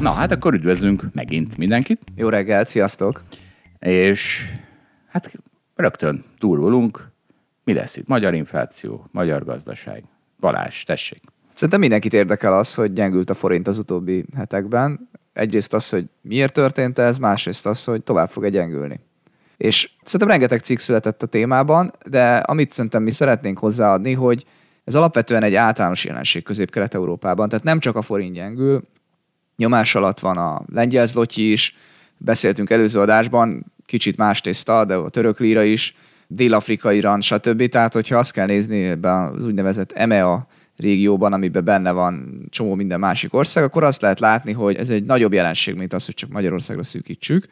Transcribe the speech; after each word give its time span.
Na, 0.00 0.10
hát 0.10 0.30
akkor 0.30 0.54
üdvözlünk 0.54 1.02
megint 1.12 1.56
mindenkit. 1.56 2.02
Jó 2.14 2.28
reggelt, 2.28 2.68
sziasztok! 2.68 3.22
És 3.78 4.44
hát 5.08 5.32
rögtön 5.74 6.24
túlulunk. 6.38 7.10
Mi 7.64 7.72
lesz 7.72 7.96
itt? 7.96 8.06
Magyar 8.06 8.34
infláció, 8.34 9.06
magyar 9.10 9.44
gazdaság. 9.44 10.04
Balázs, 10.40 10.82
tessék. 10.82 11.20
Szerintem 11.52 11.80
mindenkit 11.80 12.12
érdekel 12.12 12.58
az, 12.58 12.74
hogy 12.74 12.92
gyengült 12.92 13.30
a 13.30 13.34
forint 13.34 13.66
az 13.66 13.78
utóbbi 13.78 14.24
hetekben. 14.36 15.08
Egyrészt 15.32 15.74
az, 15.74 15.88
hogy 15.88 16.04
miért 16.20 16.52
történt 16.52 16.98
ez, 16.98 17.18
másrészt 17.18 17.66
az, 17.66 17.84
hogy 17.84 18.02
tovább 18.02 18.30
fog-e 18.30 18.48
gyengülni. 18.48 19.00
És 19.56 19.90
szerintem 20.02 20.28
rengeteg 20.28 20.60
cikk 20.60 20.78
született 20.78 21.22
a 21.22 21.26
témában, 21.26 21.92
de 22.06 22.36
amit 22.36 22.70
szerintem 22.70 23.02
mi 23.02 23.10
szeretnénk 23.10 23.58
hozzáadni, 23.58 24.12
hogy 24.12 24.44
ez 24.84 24.94
alapvetően 24.94 25.42
egy 25.42 25.54
általános 25.54 26.04
jelenség 26.04 26.42
Közép-Kelet-Európában. 26.42 27.48
Tehát 27.48 27.64
nem 27.64 27.78
csak 27.78 27.96
a 27.96 28.02
forint 28.02 28.34
gyengül, 28.34 28.82
nyomás 29.56 29.94
alatt 29.94 30.18
van 30.18 30.36
a 30.36 30.62
lengyel 30.72 31.06
zlotyi 31.06 31.52
is, 31.52 31.76
beszéltünk 32.16 32.70
előző 32.70 33.00
adásban, 33.00 33.72
kicsit 33.86 34.16
más 34.16 34.40
tészta, 34.40 34.84
de 34.84 34.94
a 34.94 35.08
török 35.08 35.40
líra 35.40 35.62
is, 35.62 35.94
dél-afrikai 36.26 37.00
rand, 37.00 37.22
stb. 37.22 37.68
Tehát, 37.68 37.92
hogyha 37.92 38.16
azt 38.16 38.32
kell 38.32 38.46
nézni 38.46 38.82
ebben 38.82 39.32
az 39.32 39.44
úgynevezett 39.44 39.92
EMEA 39.92 40.46
régióban, 40.76 41.32
amiben 41.32 41.64
benne 41.64 41.90
van 41.90 42.46
csomó 42.50 42.74
minden 42.74 43.00
másik 43.00 43.34
ország, 43.34 43.64
akkor 43.64 43.84
azt 43.84 44.00
lehet 44.00 44.20
látni, 44.20 44.52
hogy 44.52 44.76
ez 44.76 44.90
egy 44.90 45.04
nagyobb 45.04 45.32
jelenség, 45.32 45.74
mint 45.74 45.92
az, 45.92 46.04
hogy 46.04 46.14
csak 46.14 46.30
Magyarországra 46.30 46.82
szűkítsük. 46.82 47.46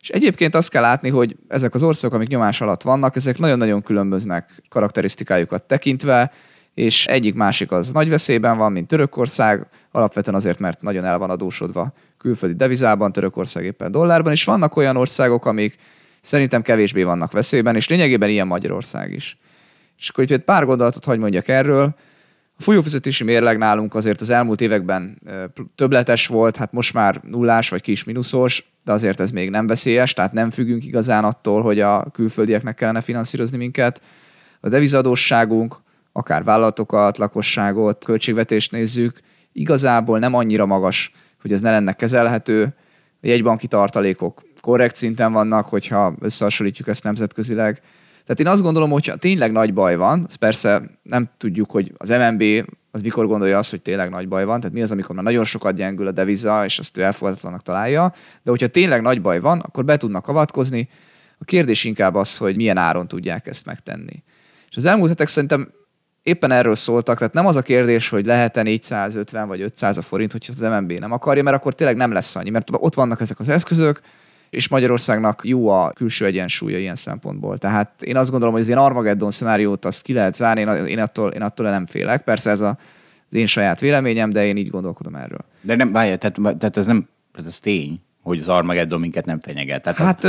És 0.00 0.08
egyébként 0.08 0.54
azt 0.54 0.70
kell 0.70 0.82
látni, 0.82 1.08
hogy 1.08 1.36
ezek 1.48 1.74
az 1.74 1.82
országok, 1.82 2.16
amik 2.16 2.28
nyomás 2.28 2.60
alatt 2.60 2.82
vannak, 2.82 3.16
ezek 3.16 3.38
nagyon-nagyon 3.38 3.82
különböznek 3.82 4.62
karakterisztikájukat 4.68 5.64
tekintve, 5.64 6.32
és 6.78 7.06
egyik 7.06 7.34
másik 7.34 7.72
az 7.72 7.92
nagy 7.92 8.08
veszélyben 8.08 8.56
van, 8.56 8.72
mint 8.72 8.86
Törökország, 8.86 9.66
alapvetően 9.90 10.36
azért, 10.36 10.58
mert 10.58 10.82
nagyon 10.82 11.04
el 11.04 11.18
van 11.18 11.30
adósodva 11.30 11.92
külföldi 12.18 12.54
devizában, 12.54 13.12
Törökország 13.12 13.64
éppen 13.64 13.90
dollárban, 13.90 14.32
és 14.32 14.44
vannak 14.44 14.76
olyan 14.76 14.96
országok, 14.96 15.46
amik 15.46 15.76
szerintem 16.20 16.62
kevésbé 16.62 17.02
vannak 17.02 17.32
veszélyben, 17.32 17.76
és 17.76 17.88
lényegében 17.88 18.28
ilyen 18.28 18.46
Magyarország 18.46 19.12
is. 19.12 19.38
És 19.98 20.08
akkor 20.08 20.24
egy 20.28 20.38
pár 20.38 20.64
gondolatot 20.64 21.04
hagy 21.04 21.18
mondjak 21.18 21.48
erről. 21.48 21.94
A 22.58 22.62
folyófizetési 22.62 23.24
mérleg 23.24 23.58
nálunk 23.58 23.94
azért 23.94 24.20
az 24.20 24.30
elmúlt 24.30 24.60
években 24.60 25.18
többletes 25.74 26.26
volt, 26.26 26.56
hát 26.56 26.72
most 26.72 26.94
már 26.94 27.20
nullás 27.22 27.68
vagy 27.68 27.82
kis 27.82 28.04
mínuszos, 28.04 28.72
de 28.84 28.92
azért 28.92 29.20
ez 29.20 29.30
még 29.30 29.50
nem 29.50 29.66
veszélyes, 29.66 30.12
tehát 30.12 30.32
nem 30.32 30.50
függünk 30.50 30.84
igazán 30.84 31.24
attól, 31.24 31.62
hogy 31.62 31.80
a 31.80 32.06
külföldieknek 32.12 32.74
kellene 32.74 33.00
finanszírozni 33.00 33.56
minket. 33.56 34.00
A 34.60 34.68
devizadósságunk, 34.68 35.76
akár 36.18 36.44
vállalatokat, 36.44 37.18
lakosságot, 37.18 38.04
költségvetést 38.04 38.72
nézzük, 38.72 39.20
igazából 39.52 40.18
nem 40.18 40.34
annyira 40.34 40.66
magas, 40.66 41.12
hogy 41.40 41.52
ez 41.52 41.60
ne 41.60 41.70
lenne 41.70 41.92
kezelhető. 41.92 42.74
A 43.22 43.26
jegybanki 43.26 43.66
tartalékok 43.66 44.42
korrekt 44.60 44.94
szinten 44.94 45.32
vannak, 45.32 45.66
hogyha 45.66 46.14
összehasonlítjuk 46.20 46.88
ezt 46.88 47.04
nemzetközileg. 47.04 47.80
Tehát 48.22 48.40
én 48.40 48.46
azt 48.46 48.62
gondolom, 48.62 48.90
hogy 48.90 49.12
tényleg 49.18 49.52
nagy 49.52 49.74
baj 49.74 49.96
van, 49.96 50.24
az 50.28 50.34
persze 50.34 50.82
nem 51.02 51.30
tudjuk, 51.36 51.70
hogy 51.70 51.92
az 51.96 52.08
MNB 52.08 52.42
az 52.90 53.00
mikor 53.00 53.26
gondolja 53.26 53.58
azt, 53.58 53.70
hogy 53.70 53.82
tényleg 53.82 54.10
nagy 54.10 54.28
baj 54.28 54.44
van, 54.44 54.60
tehát 54.60 54.74
mi 54.74 54.82
az, 54.82 54.90
amikor 54.90 55.14
már 55.14 55.24
nagyon 55.24 55.44
sokat 55.44 55.74
gyengül 55.74 56.06
a 56.06 56.12
deviza, 56.12 56.64
és 56.64 56.78
azt 56.78 56.96
ő 56.96 57.02
elfogadhatónak 57.02 57.62
találja, 57.62 58.12
de 58.42 58.50
hogyha 58.50 58.66
tényleg 58.66 59.02
nagy 59.02 59.20
baj 59.20 59.40
van, 59.40 59.60
akkor 59.60 59.84
be 59.84 59.96
tudnak 59.96 60.28
avatkozni. 60.28 60.88
A 61.38 61.44
kérdés 61.44 61.84
inkább 61.84 62.14
az, 62.14 62.36
hogy 62.36 62.56
milyen 62.56 62.76
áron 62.76 63.08
tudják 63.08 63.46
ezt 63.46 63.66
megtenni. 63.66 64.22
És 64.70 64.76
az 64.76 64.84
elmúlt 64.84 65.08
hetek 65.08 65.28
szerintem 65.28 65.72
éppen 66.22 66.50
erről 66.50 66.74
szóltak, 66.74 67.18
tehát 67.18 67.32
nem 67.32 67.46
az 67.46 67.56
a 67.56 67.62
kérdés, 67.62 68.08
hogy 68.08 68.26
lehet-e 68.26 68.62
450 68.62 69.48
vagy 69.48 69.60
500 69.60 69.96
a 69.96 70.02
forint, 70.02 70.32
hogyha 70.32 70.52
az 70.52 70.60
MNB 70.60 70.92
nem 70.92 71.12
akarja, 71.12 71.42
mert 71.42 71.56
akkor 71.56 71.74
tényleg 71.74 71.96
nem 71.96 72.12
lesz 72.12 72.36
annyi, 72.36 72.50
mert 72.50 72.68
ott 72.72 72.94
vannak 72.94 73.20
ezek 73.20 73.38
az 73.38 73.48
eszközök, 73.48 74.00
és 74.50 74.68
Magyarországnak 74.68 75.40
jó 75.44 75.68
a 75.68 75.92
külső 75.92 76.24
egyensúlya 76.24 76.78
ilyen 76.78 76.94
szempontból. 76.94 77.58
Tehát 77.58 78.02
én 78.02 78.16
azt 78.16 78.30
gondolom, 78.30 78.54
hogy 78.54 78.62
az 78.62 78.68
ilyen 78.68 78.80
Armageddon 78.80 79.30
szenáriót 79.30 79.84
azt 79.84 80.02
ki 80.02 80.12
lehet 80.12 80.34
zárni, 80.34 80.88
én, 80.90 80.98
attól, 80.98 81.30
én 81.30 81.42
attól 81.42 81.70
nem 81.70 81.86
félek. 81.86 82.22
Persze 82.22 82.50
ez 82.50 82.60
a, 82.60 82.78
az 83.30 83.36
én 83.36 83.46
saját 83.46 83.80
véleményem, 83.80 84.30
de 84.30 84.46
én 84.46 84.56
így 84.56 84.70
gondolkodom 84.70 85.14
erről. 85.14 85.44
De 85.60 85.76
nem, 85.76 85.92
várj, 85.92 86.14
tehát, 86.14 86.58
tehát 86.58 86.76
ez 86.76 86.86
nem, 86.86 87.08
tehát 87.32 87.48
ez 87.48 87.58
tény, 87.58 88.00
hogy 88.28 88.38
az 88.38 88.48
Armageddon 88.48 89.00
minket 89.00 89.24
nem 89.24 89.40
fenyeget. 89.40 89.82
Tehát 89.82 89.98
hát 89.98 90.24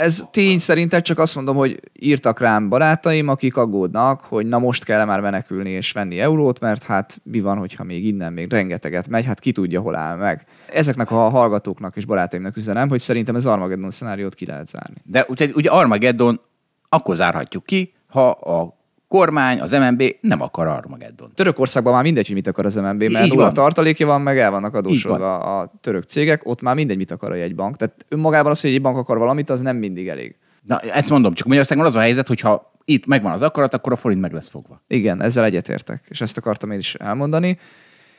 ez 0.00 0.24
tény 0.30 0.58
szerintem, 0.58 1.00
csak 1.00 1.18
azt 1.18 1.34
mondom, 1.34 1.56
hogy 1.56 1.80
írtak 1.98 2.40
rám 2.40 2.68
barátaim, 2.68 3.28
akik 3.28 3.56
aggódnak, 3.56 4.20
hogy 4.20 4.46
na 4.46 4.58
most 4.58 4.84
kell 4.84 5.04
már 5.04 5.20
menekülni 5.20 5.70
és 5.70 5.92
venni 5.92 6.20
eurót, 6.20 6.60
mert 6.60 6.82
hát 6.82 7.20
mi 7.22 7.40
van, 7.40 7.58
hogyha 7.58 7.84
még 7.84 8.06
innen 8.06 8.32
még 8.32 8.50
rengeteget 8.50 9.08
megy, 9.08 9.24
hát 9.24 9.40
ki 9.40 9.52
tudja, 9.52 9.80
hol 9.80 9.96
áll 9.96 10.16
meg. 10.16 10.44
Ezeknek 10.72 11.10
a 11.10 11.28
hallgatóknak 11.28 11.96
és 11.96 12.04
barátaimnak 12.04 12.56
üzenem, 12.56 12.88
hogy 12.88 13.00
szerintem 13.00 13.34
az 13.34 13.46
Armageddon 13.46 13.90
szenáriót 13.90 14.34
ki 14.34 14.46
lehet 14.46 14.68
zárni. 14.68 15.02
De 15.04 15.24
ugye, 15.28 15.48
ugye 15.54 15.70
Armageddon 15.70 16.40
akkor 16.88 17.16
zárhatjuk 17.16 17.64
ki, 17.64 17.94
ha 18.06 18.30
a 18.30 18.79
kormány, 19.10 19.60
az 19.60 19.72
MNB 19.72 20.02
nem 20.20 20.40
akar 20.42 20.66
Armageddon. 20.66 21.32
Törökországban 21.34 21.92
már 21.92 22.02
mindegy, 22.02 22.26
hogy 22.26 22.34
mit 22.34 22.46
akar 22.46 22.66
az 22.66 22.74
MNB, 22.74 23.02
mert 23.02 23.24
Így 23.24 23.32
nulla 23.32 23.52
tartalékja 23.52 24.06
van, 24.06 24.20
meg 24.20 24.38
el 24.38 24.50
vannak 24.50 24.74
adósodva 24.74 25.38
a 25.38 25.72
török 25.80 26.02
cégek, 26.02 26.46
ott 26.46 26.60
már 26.60 26.74
mindegy, 26.74 26.96
mit 26.96 27.10
akar 27.10 27.30
a 27.30 27.34
jegybank. 27.34 27.76
Tehát 27.76 28.04
önmagában 28.08 28.50
az, 28.50 28.60
hogy 28.60 28.70
egy 28.70 28.80
bank 28.80 28.96
akar 28.96 29.18
valamit, 29.18 29.50
az 29.50 29.60
nem 29.60 29.76
mindig 29.76 30.08
elég. 30.08 30.36
Na, 30.66 30.78
ezt 30.78 31.10
mondom, 31.10 31.34
csak 31.34 31.46
Magyarországon 31.46 31.84
az 31.84 31.96
a 31.96 32.00
helyzet, 32.00 32.26
hogy 32.26 32.40
ha 32.40 32.70
itt 32.84 33.06
megvan 33.06 33.32
az 33.32 33.42
akarat, 33.42 33.74
akkor 33.74 33.92
a 33.92 33.96
forint 33.96 34.20
meg 34.20 34.32
lesz 34.32 34.50
fogva. 34.50 34.82
Igen, 34.86 35.22
ezzel 35.22 35.44
egyetértek, 35.44 36.04
és 36.08 36.20
ezt 36.20 36.36
akartam 36.36 36.70
én 36.70 36.78
is 36.78 36.94
elmondani. 36.94 37.58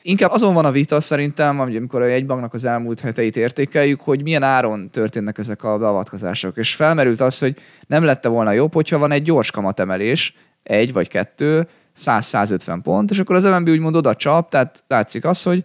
Inkább 0.01 0.31
azon 0.31 0.53
van 0.53 0.65
a 0.65 0.71
vita 0.71 0.99
szerintem, 0.99 1.59
amikor 1.59 2.01
a 2.01 2.05
jegybanknak 2.05 2.53
az 2.53 2.65
elmúlt 2.65 2.99
heteit 2.99 3.35
értékeljük, 3.35 4.01
hogy 4.01 4.23
milyen 4.23 4.43
áron 4.43 4.89
történnek 4.89 5.37
ezek 5.37 5.63
a 5.63 5.77
beavatkozások. 5.77 6.57
És 6.57 6.75
felmerült 6.75 7.21
az, 7.21 7.39
hogy 7.39 7.57
nem 7.87 8.03
lette 8.03 8.29
volna 8.29 8.51
jobb, 8.51 8.73
hogyha 8.73 8.97
van 8.97 9.11
egy 9.11 9.23
gyors 9.23 9.51
kamatemelés, 9.51 10.35
egy 10.63 10.93
vagy 10.93 11.07
kettő, 11.07 11.67
100-150 11.99 12.79
pont, 12.83 13.11
és 13.11 13.19
akkor 13.19 13.35
az 13.35 13.43
MNB 13.43 13.69
úgymond 13.69 13.95
oda 13.95 14.15
csap, 14.15 14.49
tehát 14.49 14.83
látszik 14.87 15.25
az, 15.25 15.43
hogy 15.43 15.63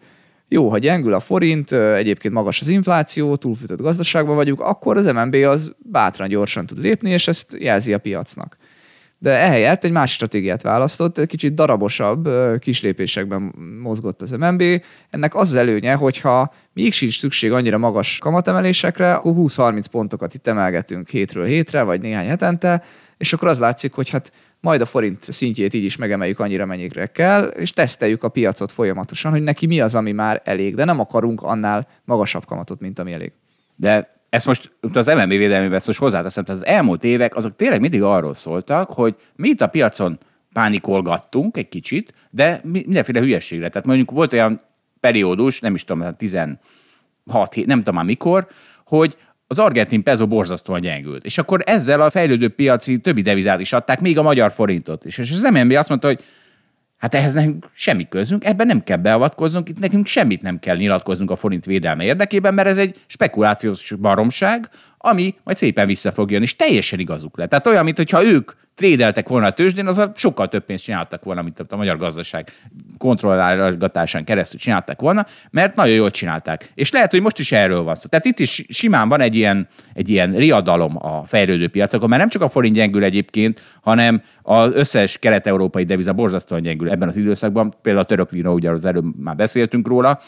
jó, 0.48 0.68
ha 0.68 0.78
gyengül 0.78 1.12
a 1.12 1.20
forint, 1.20 1.72
egyébként 1.72 2.34
magas 2.34 2.60
az 2.60 2.68
infláció, 2.68 3.36
túlfűtött 3.36 3.80
gazdaságban 3.80 4.34
vagyunk, 4.34 4.60
akkor 4.60 4.96
az 4.96 5.04
MNB 5.04 5.34
az 5.34 5.74
bátran 5.78 6.28
gyorsan 6.28 6.66
tud 6.66 6.82
lépni, 6.82 7.10
és 7.10 7.28
ezt 7.28 7.56
jelzi 7.58 7.92
a 7.92 7.98
piacnak. 7.98 8.56
De 9.18 9.30
ehelyett 9.30 9.84
egy 9.84 9.90
más 9.90 10.12
stratégiát 10.12 10.62
választott, 10.62 11.18
egy 11.18 11.26
kicsit 11.26 11.54
darabosabb 11.54 12.28
kis 12.58 12.82
lépésekben 12.82 13.54
mozgott 13.82 14.22
az 14.22 14.30
MNB. 14.30 14.62
Ennek 15.10 15.34
az, 15.34 15.48
az 15.48 15.54
előnye, 15.54 15.94
hogyha 15.94 16.54
még 16.72 16.92
sincs 16.92 17.18
szükség 17.18 17.52
annyira 17.52 17.78
magas 17.78 18.18
kamatemelésekre, 18.18 19.14
akkor 19.14 19.32
20-30 19.36 19.84
pontokat 19.90 20.34
itt 20.34 20.46
emelgetünk 20.46 21.08
hétről 21.08 21.46
hétre, 21.46 21.82
vagy 21.82 22.00
néhány 22.00 22.26
hetente, 22.26 22.82
és 23.16 23.32
akkor 23.32 23.48
az 23.48 23.58
látszik, 23.58 23.92
hogy 23.92 24.10
hát 24.10 24.32
majd 24.66 24.80
a 24.80 24.84
forint 24.84 25.32
szintjét 25.32 25.74
így 25.74 25.84
is 25.84 25.96
megemeljük 25.96 26.40
annyira, 26.40 26.66
mennyire 26.66 27.06
kell, 27.06 27.44
és 27.44 27.70
teszteljük 27.70 28.22
a 28.22 28.28
piacot 28.28 28.72
folyamatosan, 28.72 29.30
hogy 29.30 29.42
neki 29.42 29.66
mi 29.66 29.80
az, 29.80 29.94
ami 29.94 30.12
már 30.12 30.40
elég, 30.44 30.74
de 30.74 30.84
nem 30.84 31.00
akarunk 31.00 31.42
annál 31.42 31.88
magasabb 32.04 32.44
kamatot, 32.44 32.80
mint 32.80 32.98
ami 32.98 33.12
elég. 33.12 33.32
De 33.76 34.10
ezt 34.28 34.46
most 34.46 34.72
az 34.92 35.06
MNB 35.06 35.28
védelmébe 35.28 35.74
ezt 35.74 35.86
most 35.86 35.98
hozzáteszem, 35.98 36.44
tehát 36.44 36.62
az 36.62 36.68
elmúlt 36.68 37.04
évek 37.04 37.36
azok 37.36 37.56
tényleg 37.56 37.80
mindig 37.80 38.02
arról 38.02 38.34
szóltak, 38.34 38.90
hogy 38.90 39.16
mi 39.36 39.48
itt 39.48 39.60
a 39.60 39.66
piacon 39.66 40.18
pánikolgattunk 40.52 41.56
egy 41.56 41.68
kicsit, 41.68 42.14
de 42.30 42.60
mindenféle 42.62 43.20
hülyességre. 43.20 43.68
Tehát 43.68 43.86
mondjuk 43.86 44.10
volt 44.10 44.32
olyan 44.32 44.60
periódus, 45.00 45.60
nem 45.60 45.74
is 45.74 45.84
tudom, 45.84 46.16
16 46.16 46.58
hét, 47.50 47.66
nem 47.66 47.78
tudom 47.78 47.94
már 47.94 48.04
mikor, 48.04 48.46
hogy 48.84 49.16
az 49.46 49.58
argentin 49.58 50.02
peso 50.02 50.26
borzasztóan 50.26 50.80
gyengült. 50.80 51.24
És 51.24 51.38
akkor 51.38 51.62
ezzel 51.66 52.00
a 52.00 52.10
fejlődő 52.10 52.48
piaci 52.48 52.98
többi 52.98 53.22
devizát 53.22 53.60
is 53.60 53.72
adták, 53.72 54.00
még 54.00 54.18
a 54.18 54.22
magyar 54.22 54.52
forintot 54.52 55.04
is. 55.04 55.18
És 55.18 55.30
az 55.30 55.50
MNB 55.52 55.72
azt 55.72 55.88
mondta, 55.88 56.06
hogy 56.06 56.24
Hát 56.96 57.14
ehhez 57.14 57.34
nekünk 57.34 57.68
semmi 57.72 58.08
közünk, 58.08 58.44
ebben 58.44 58.66
nem 58.66 58.82
kell 58.82 58.96
beavatkoznunk, 58.96 59.68
itt 59.68 59.78
nekünk 59.78 60.06
semmit 60.06 60.42
nem 60.42 60.58
kell 60.58 60.76
nyilatkoznunk 60.76 61.30
a 61.30 61.36
forint 61.36 61.64
védelme 61.64 62.04
érdekében, 62.04 62.54
mert 62.54 62.68
ez 62.68 62.78
egy 62.78 63.00
spekulációs 63.06 63.92
baromság, 64.00 64.68
ami 65.06 65.34
majd 65.44 65.56
szépen 65.56 65.86
vissza 65.86 66.12
fog 66.12 66.30
jönni, 66.30 66.44
és 66.44 66.56
teljesen 66.56 66.98
igazuk 66.98 67.38
lett. 67.38 67.48
Tehát 67.48 67.66
olyan, 67.66 67.84
mintha 67.84 68.24
ők 68.24 68.50
trédeltek 68.76 69.28
volna 69.28 69.46
a 69.46 69.52
tőzsdén, 69.52 69.86
az 69.86 70.10
sokkal 70.14 70.48
több 70.48 70.64
pénzt 70.64 70.84
csináltak 70.84 71.24
volna, 71.24 71.42
mint 71.42 71.60
a 71.68 71.76
magyar 71.76 71.96
gazdaság 71.96 72.52
kontrollálgatásán 72.98 74.24
keresztül 74.24 74.58
csináltak 74.58 75.00
volna, 75.00 75.26
mert 75.50 75.76
nagyon 75.76 75.94
jól 75.94 76.10
csinálták. 76.10 76.70
És 76.74 76.90
lehet, 76.90 77.10
hogy 77.10 77.20
most 77.20 77.38
is 77.38 77.52
erről 77.52 77.82
van 77.82 77.94
szó. 77.94 78.08
Tehát 78.08 78.24
itt 78.24 78.38
is 78.38 78.64
simán 78.68 79.08
van 79.08 79.20
egy 79.20 79.34
ilyen, 79.34 79.68
egy 79.94 80.08
ilyen 80.08 80.32
riadalom 80.32 80.96
a 80.96 81.24
fejlődő 81.24 81.68
piacokon, 81.68 82.08
mert 82.08 82.20
nem 82.20 82.30
csak 82.30 82.42
a 82.42 82.48
forint 82.48 82.74
gyengül 82.74 83.04
egyébként, 83.04 83.62
hanem 83.82 84.22
az 84.42 84.72
összes 84.74 85.18
kelet-európai 85.18 85.84
deviza 85.84 86.12
borzasztóan 86.12 86.62
gyengül 86.62 86.90
ebben 86.90 87.08
az 87.08 87.16
időszakban. 87.16 87.72
Például 87.82 88.04
a 88.04 88.08
török 88.08 88.30
vino, 88.30 88.52
ugye 88.52 88.70
az 88.70 88.84
előbb 88.84 89.04
már 89.18 89.36
beszéltünk 89.36 89.88
róla. 89.88 90.20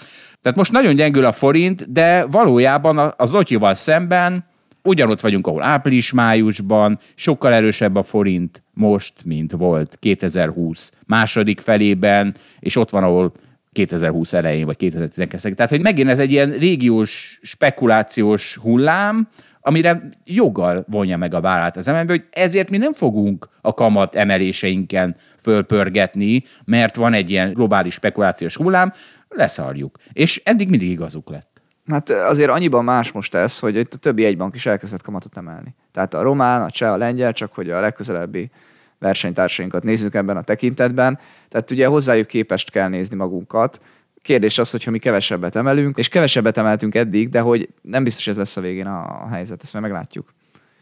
Tehát 0.42 0.58
most 0.58 0.72
nagyon 0.72 0.94
gyengül 0.94 1.24
a 1.24 1.32
forint, 1.32 1.92
de 1.92 2.24
valójában 2.24 3.14
az 3.16 3.28
Zotyival 3.30 3.74
szemben 3.74 4.44
ugyanott 4.88 5.20
vagyunk, 5.20 5.46
ahol 5.46 5.62
április-májusban, 5.62 6.98
sokkal 7.14 7.52
erősebb 7.52 7.96
a 7.96 8.02
forint 8.02 8.62
most, 8.74 9.24
mint 9.24 9.52
volt 9.52 9.96
2020 10.00 10.90
második 11.06 11.60
felében, 11.60 12.34
és 12.60 12.76
ott 12.76 12.90
van, 12.90 13.02
ahol 13.02 13.32
2020 13.72 14.32
elején, 14.32 14.66
vagy 14.66 14.76
2012 14.76 15.54
Tehát, 15.54 15.70
hogy 15.70 15.82
megint 15.82 16.08
ez 16.08 16.18
egy 16.18 16.30
ilyen 16.30 16.50
régiós, 16.50 17.38
spekulációs 17.42 18.56
hullám, 18.56 19.28
amire 19.60 20.02
joggal 20.24 20.84
vonja 20.90 21.16
meg 21.16 21.34
a 21.34 21.40
vállát 21.40 21.76
az 21.76 21.86
MNB, 21.86 22.08
hogy 22.08 22.24
ezért 22.30 22.70
mi 22.70 22.76
nem 22.76 22.92
fogunk 22.92 23.48
a 23.60 23.74
kamat 23.74 24.14
emeléseinken 24.14 25.16
fölpörgetni, 25.40 26.42
mert 26.64 26.96
van 26.96 27.12
egy 27.12 27.30
ilyen 27.30 27.52
globális 27.52 27.94
spekulációs 27.94 28.56
hullám, 28.56 28.92
leszarjuk. 29.28 29.98
És 30.12 30.40
eddig 30.44 30.68
mindig 30.68 30.90
igazuk 30.90 31.30
lett. 31.30 31.57
Hát 31.88 32.10
azért 32.10 32.50
annyiban 32.50 32.84
más 32.84 33.12
most 33.12 33.34
ez, 33.34 33.58
hogy 33.58 33.76
itt 33.76 33.94
a 33.94 33.98
többi 33.98 34.24
egybank 34.24 34.54
is 34.54 34.66
elkezdett 34.66 35.02
kamatot 35.02 35.36
emelni. 35.36 35.74
Tehát 35.92 36.14
a 36.14 36.22
román, 36.22 36.62
a 36.62 36.70
cseh, 36.70 36.92
a 36.92 36.96
lengyel, 36.96 37.32
csak 37.32 37.54
hogy 37.54 37.70
a 37.70 37.80
legközelebbi 37.80 38.50
versenytársainkat 38.98 39.82
nézzük 39.82 40.14
ebben 40.14 40.36
a 40.36 40.42
tekintetben. 40.42 41.18
Tehát 41.48 41.70
ugye 41.70 41.86
hozzájuk 41.86 42.26
képest 42.26 42.70
kell 42.70 42.88
nézni 42.88 43.16
magunkat. 43.16 43.80
Kérdés 44.22 44.58
az, 44.58 44.70
hogyha 44.70 44.90
mi 44.90 44.98
kevesebbet 44.98 45.56
emelünk, 45.56 45.96
és 45.96 46.08
kevesebbet 46.08 46.56
emeltünk 46.56 46.94
eddig, 46.94 47.28
de 47.28 47.40
hogy 47.40 47.68
nem 47.82 48.04
biztos 48.04 48.26
ez 48.26 48.36
lesz 48.36 48.56
a 48.56 48.60
végén 48.60 48.86
a 48.86 49.28
helyzet, 49.30 49.62
ezt 49.62 49.72
majd 49.72 49.84
meglátjuk. 49.84 50.32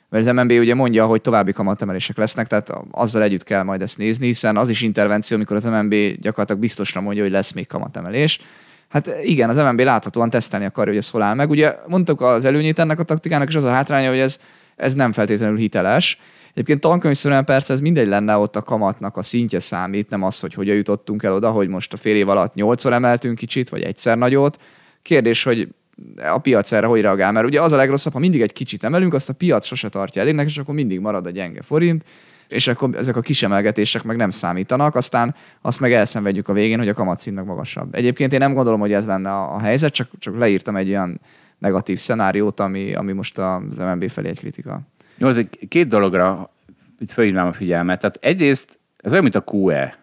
Mert 0.09 0.27
az 0.27 0.35
MNB 0.35 0.51
ugye 0.51 0.75
mondja, 0.75 1.07
hogy 1.07 1.21
további 1.21 1.53
kamatemelések 1.53 2.17
lesznek, 2.17 2.47
tehát 2.47 2.73
azzal 2.91 3.23
együtt 3.23 3.43
kell 3.43 3.63
majd 3.63 3.83
ezt 3.83 3.99
nézni, 3.99 4.27
hiszen 4.27 4.57
az 4.57 4.69
is 4.69 4.83
intervenció, 4.83 5.37
amikor 5.37 5.57
az 5.57 5.65
MNB 5.65 5.95
gyakorlatilag 6.21 6.61
biztosra 6.61 7.01
mondja, 7.01 7.23
hogy 7.23 7.33
lesz 7.33 7.53
még 7.53 7.67
kamatemelés. 7.67 8.41
Hát 8.97 9.11
igen, 9.23 9.49
az 9.49 9.57
MNB 9.57 9.81
láthatóan 9.81 10.31
tesztelni 10.31 10.65
akarja, 10.65 10.93
hogy 10.93 11.03
ez 11.03 11.11
hol 11.11 11.23
áll 11.23 11.35
meg. 11.35 11.51
Ugye 11.51 11.77
mondtuk 11.87 12.21
az 12.21 12.45
előnyét 12.45 12.79
ennek 12.79 12.99
a 12.99 13.03
taktikának, 13.03 13.49
és 13.49 13.55
az 13.55 13.65
a 13.65 13.71
hátránya, 13.71 14.09
hogy 14.09 14.19
ez, 14.19 14.39
ez 14.77 14.95
nem 14.95 15.13
feltétlenül 15.13 15.57
hiteles. 15.57 16.21
Egyébként 16.51 16.81
tankönyvszerűen 16.81 17.45
persze 17.45 17.73
ez 17.73 17.81
mindegy 17.81 18.07
lenne, 18.07 18.37
ott 18.37 18.57
a 18.57 18.63
kamatnak 18.63 19.17
a 19.17 19.23
szintje 19.23 19.61
számít, 19.61 20.11
nem 20.11 20.23
az, 20.23 20.41
hogy 20.41 20.55
hogyan 20.55 20.77
jutottunk 20.77 21.23
el 21.23 21.33
oda, 21.33 21.51
hogy 21.51 21.69
most 21.69 21.93
a 21.93 21.97
fél 21.97 22.17
év 22.17 22.29
alatt 22.29 22.55
nyolcszor 22.55 22.93
emeltünk 22.93 23.37
kicsit, 23.37 23.69
vagy 23.69 23.83
egyszer 23.83 24.19
nagyot. 24.19 24.61
Kérdés, 25.03 25.43
hogy 25.43 25.69
a 26.33 26.39
piac 26.39 26.73
erre 26.73 26.87
hogy 26.87 27.01
reagál, 27.01 27.33
mert 27.33 27.47
ugye 27.47 27.63
az 27.63 27.73
a 27.73 27.77
legrosszabb, 27.77 28.13
ha 28.13 28.19
mindig 28.19 28.41
egy 28.41 28.53
kicsit 28.53 28.85
emelünk, 28.85 29.15
azt 29.15 29.29
a 29.29 29.33
piac 29.33 29.67
sose 29.67 29.89
tartja 29.89 30.23
elégnek, 30.23 30.47
és 30.47 30.59
akkor 30.59 30.75
mindig 30.75 31.01
marad 31.01 31.27
a 31.27 31.31
gyenge 31.31 31.63
forint, 31.63 32.05
és 32.49 32.67
akkor 32.67 32.97
ezek 32.97 33.17
a 33.17 33.21
kisemelgetések 33.21 34.03
meg 34.03 34.17
nem 34.17 34.31
számítanak, 34.31 34.95
aztán 34.95 35.35
azt 35.61 35.81
meg 35.81 35.93
elszenvedjük 35.93 36.49
a 36.49 36.53
végén, 36.53 36.79
hogy 36.79 36.89
a 36.89 36.95
kamatszint 36.95 37.37
meg 37.37 37.45
magasabb. 37.45 37.95
Egyébként 37.95 38.33
én 38.33 38.39
nem 38.39 38.55
gondolom, 38.55 38.81
hogy 38.81 38.93
ez 38.93 39.07
lenne 39.07 39.33
a, 39.33 39.59
helyzet, 39.59 39.93
csak, 39.93 40.09
csak 40.19 40.39
leírtam 40.39 40.77
egy 40.77 40.89
olyan 40.89 41.21
negatív 41.59 41.99
szenáriót, 41.99 42.61
ami, 42.61 42.95
ami 42.95 43.13
most 43.13 43.39
az 43.39 43.79
MNB 43.79 44.11
felé 44.11 44.29
egy 44.29 44.39
kritika. 44.39 44.81
Jó, 45.17 45.29
az 45.29 45.39
egy 45.39 45.69
két 45.69 45.89
dologra 45.89 46.51
itt 46.99 47.11
fölhívnám 47.11 47.47
a 47.47 47.53
figyelmet. 47.53 48.01
Tehát 48.01 48.19
egyrészt 48.21 48.79
ez 48.97 49.11
olyan, 49.11 49.23
mint 49.23 49.37
a 49.37 49.45
QE, 49.53 49.99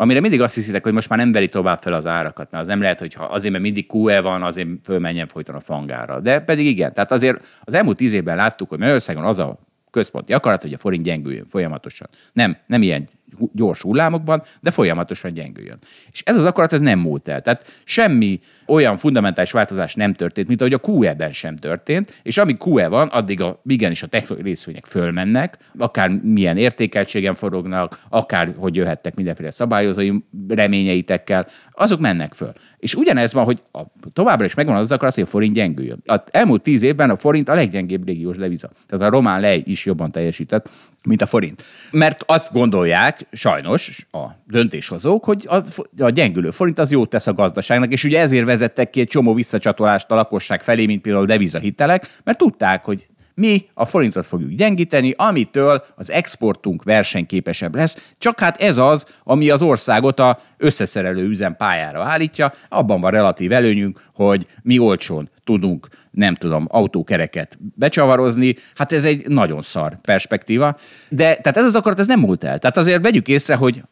amire 0.00 0.20
mindig 0.20 0.40
azt 0.40 0.54
hiszitek, 0.54 0.82
hogy 0.82 0.92
most 0.92 1.08
már 1.08 1.18
nem 1.18 1.32
veri 1.32 1.48
tovább 1.48 1.78
fel 1.78 1.92
az 1.92 2.06
árakat, 2.06 2.50
mert 2.50 2.62
az 2.62 2.68
nem 2.68 2.80
lehet, 2.80 2.98
hogy 2.98 3.14
ha 3.14 3.24
azért, 3.24 3.52
mert 3.52 3.64
mindig 3.64 3.92
QE 3.92 4.20
van, 4.20 4.42
azért 4.42 4.68
fölmenjen 4.82 5.26
folyton 5.26 5.54
a 5.54 5.60
fangára. 5.60 6.20
De 6.20 6.40
pedig 6.40 6.66
igen. 6.66 6.92
Tehát 6.92 7.12
azért 7.12 7.60
az 7.64 7.74
elmúlt 7.74 7.96
tíz 7.96 8.12
évben 8.12 8.36
láttuk, 8.36 8.68
hogy 8.68 8.78
Magyarországon 8.78 9.24
az 9.24 9.38
a 9.38 9.58
központi 9.90 10.32
akarat, 10.32 10.62
hogy 10.62 10.72
a 10.72 10.78
forint 10.78 11.04
gyengüljön 11.04 11.46
folyamatosan. 11.46 12.08
Nem, 12.32 12.56
nem 12.66 12.82
ilyen 12.82 13.08
gyors 13.52 13.80
hullámokban, 13.80 14.42
de 14.60 14.70
folyamatosan 14.70 15.32
gyengüljön. 15.32 15.78
És 16.12 16.22
ez 16.24 16.36
az 16.36 16.44
akarat, 16.44 16.72
ez 16.72 16.80
nem 16.80 16.98
múlt 16.98 17.28
el. 17.28 17.40
Tehát 17.40 17.82
semmi 17.84 18.40
olyan 18.66 18.96
fundamentális 18.96 19.50
változás 19.50 19.94
nem 19.94 20.12
történt, 20.12 20.48
mint 20.48 20.60
ahogy 20.60 20.72
a 20.72 20.80
QE-ben 20.90 21.32
sem 21.32 21.56
történt, 21.56 22.20
és 22.22 22.38
amíg 22.38 22.56
QE 22.66 22.88
van, 22.88 23.08
addig 23.08 23.40
a, 23.40 23.60
igenis 23.66 24.02
a 24.02 24.06
technológiai 24.06 24.50
részvények 24.50 24.86
fölmennek, 24.86 25.56
akár 25.78 26.10
milyen 26.22 26.56
értékeltségen 26.56 27.34
forognak, 27.34 28.00
akár 28.08 28.54
hogy 28.56 28.74
jöhettek 28.74 29.14
mindenféle 29.14 29.50
szabályozói 29.50 30.10
reményeitekkel, 30.48 31.46
azok 31.70 32.00
mennek 32.00 32.34
föl. 32.34 32.52
És 32.78 32.94
ugyanez 32.94 33.32
van, 33.32 33.44
hogy 33.44 33.62
a, 33.72 33.82
továbbra 34.12 34.44
is 34.44 34.54
megvan 34.54 34.76
az 34.76 34.92
akarat, 34.92 35.14
hogy 35.14 35.22
a 35.22 35.26
forint 35.26 35.54
gyengüljön. 35.54 36.02
A 36.06 36.16
elmúlt 36.30 36.62
tíz 36.62 36.82
évben 36.82 37.10
a 37.10 37.16
forint 37.16 37.48
a 37.48 37.54
leggyengébb 37.54 38.06
régiós 38.06 38.36
deviza. 38.36 38.70
Tehát 38.86 39.06
a 39.06 39.10
román 39.10 39.40
lej 39.40 39.62
is 39.66 39.86
jobban 39.86 40.10
teljesített, 40.10 40.68
mint 41.06 41.22
a 41.22 41.26
forint. 41.26 41.64
Mert 41.90 42.22
azt 42.26 42.52
gondolják, 42.52 43.26
sajnos 43.32 44.06
a 44.12 44.26
döntéshozók, 44.46 45.24
hogy 45.24 45.46
a, 45.48 45.62
a 46.02 46.10
gyengülő 46.10 46.50
forint 46.50 46.78
az 46.78 46.90
jót 46.90 47.10
tesz 47.10 47.26
a 47.26 47.34
gazdaságnak, 47.34 47.92
és 47.92 48.04
ugye 48.04 48.20
ezért 48.20 48.44
vezettek 48.44 48.90
ki 48.90 49.00
egy 49.00 49.06
csomó 49.06 49.34
visszacsatolást 49.34 50.10
a 50.10 50.14
lakosság 50.14 50.62
felé, 50.62 50.86
mint 50.86 51.02
például 51.02 51.26
devizahitelek, 51.26 52.20
mert 52.24 52.38
tudták, 52.38 52.84
hogy 52.84 53.08
mi 53.38 53.66
a 53.72 53.84
forintot 53.84 54.26
fogjuk 54.26 54.50
gyengíteni, 54.50 55.14
amitől 55.16 55.84
az 55.96 56.10
exportunk 56.10 56.82
versenyképesebb 56.82 57.74
lesz. 57.74 58.14
Csak 58.18 58.40
hát 58.40 58.60
ez 58.60 58.76
az, 58.76 59.06
ami 59.24 59.50
az 59.50 59.62
országot 59.62 60.20
a 60.20 60.38
összeszerelő 60.56 61.28
üzem 61.28 61.56
pályára 61.56 62.02
állítja. 62.02 62.52
Abban 62.68 63.00
van 63.00 63.10
relatív 63.10 63.52
előnyünk, 63.52 64.02
hogy 64.14 64.46
mi 64.62 64.78
olcsón 64.78 65.30
tudunk, 65.48 65.88
nem 66.10 66.34
tudom, 66.34 66.66
autókereket 66.70 67.58
becsavarozni. 67.74 68.54
Hát 68.74 68.92
ez 68.92 69.04
egy 69.04 69.28
nagyon 69.28 69.62
szar 69.62 70.00
perspektíva. 70.00 70.76
De 71.08 71.34
tehát 71.34 71.56
ez 71.56 71.64
az 71.64 71.74
akarat, 71.74 71.98
ez 71.98 72.06
nem 72.06 72.20
múlt 72.20 72.44
el. 72.44 72.58
Tehát 72.58 72.76
azért 72.76 73.02
vegyük 73.02 73.28
észre, 73.28 73.54
hogy 73.54 73.82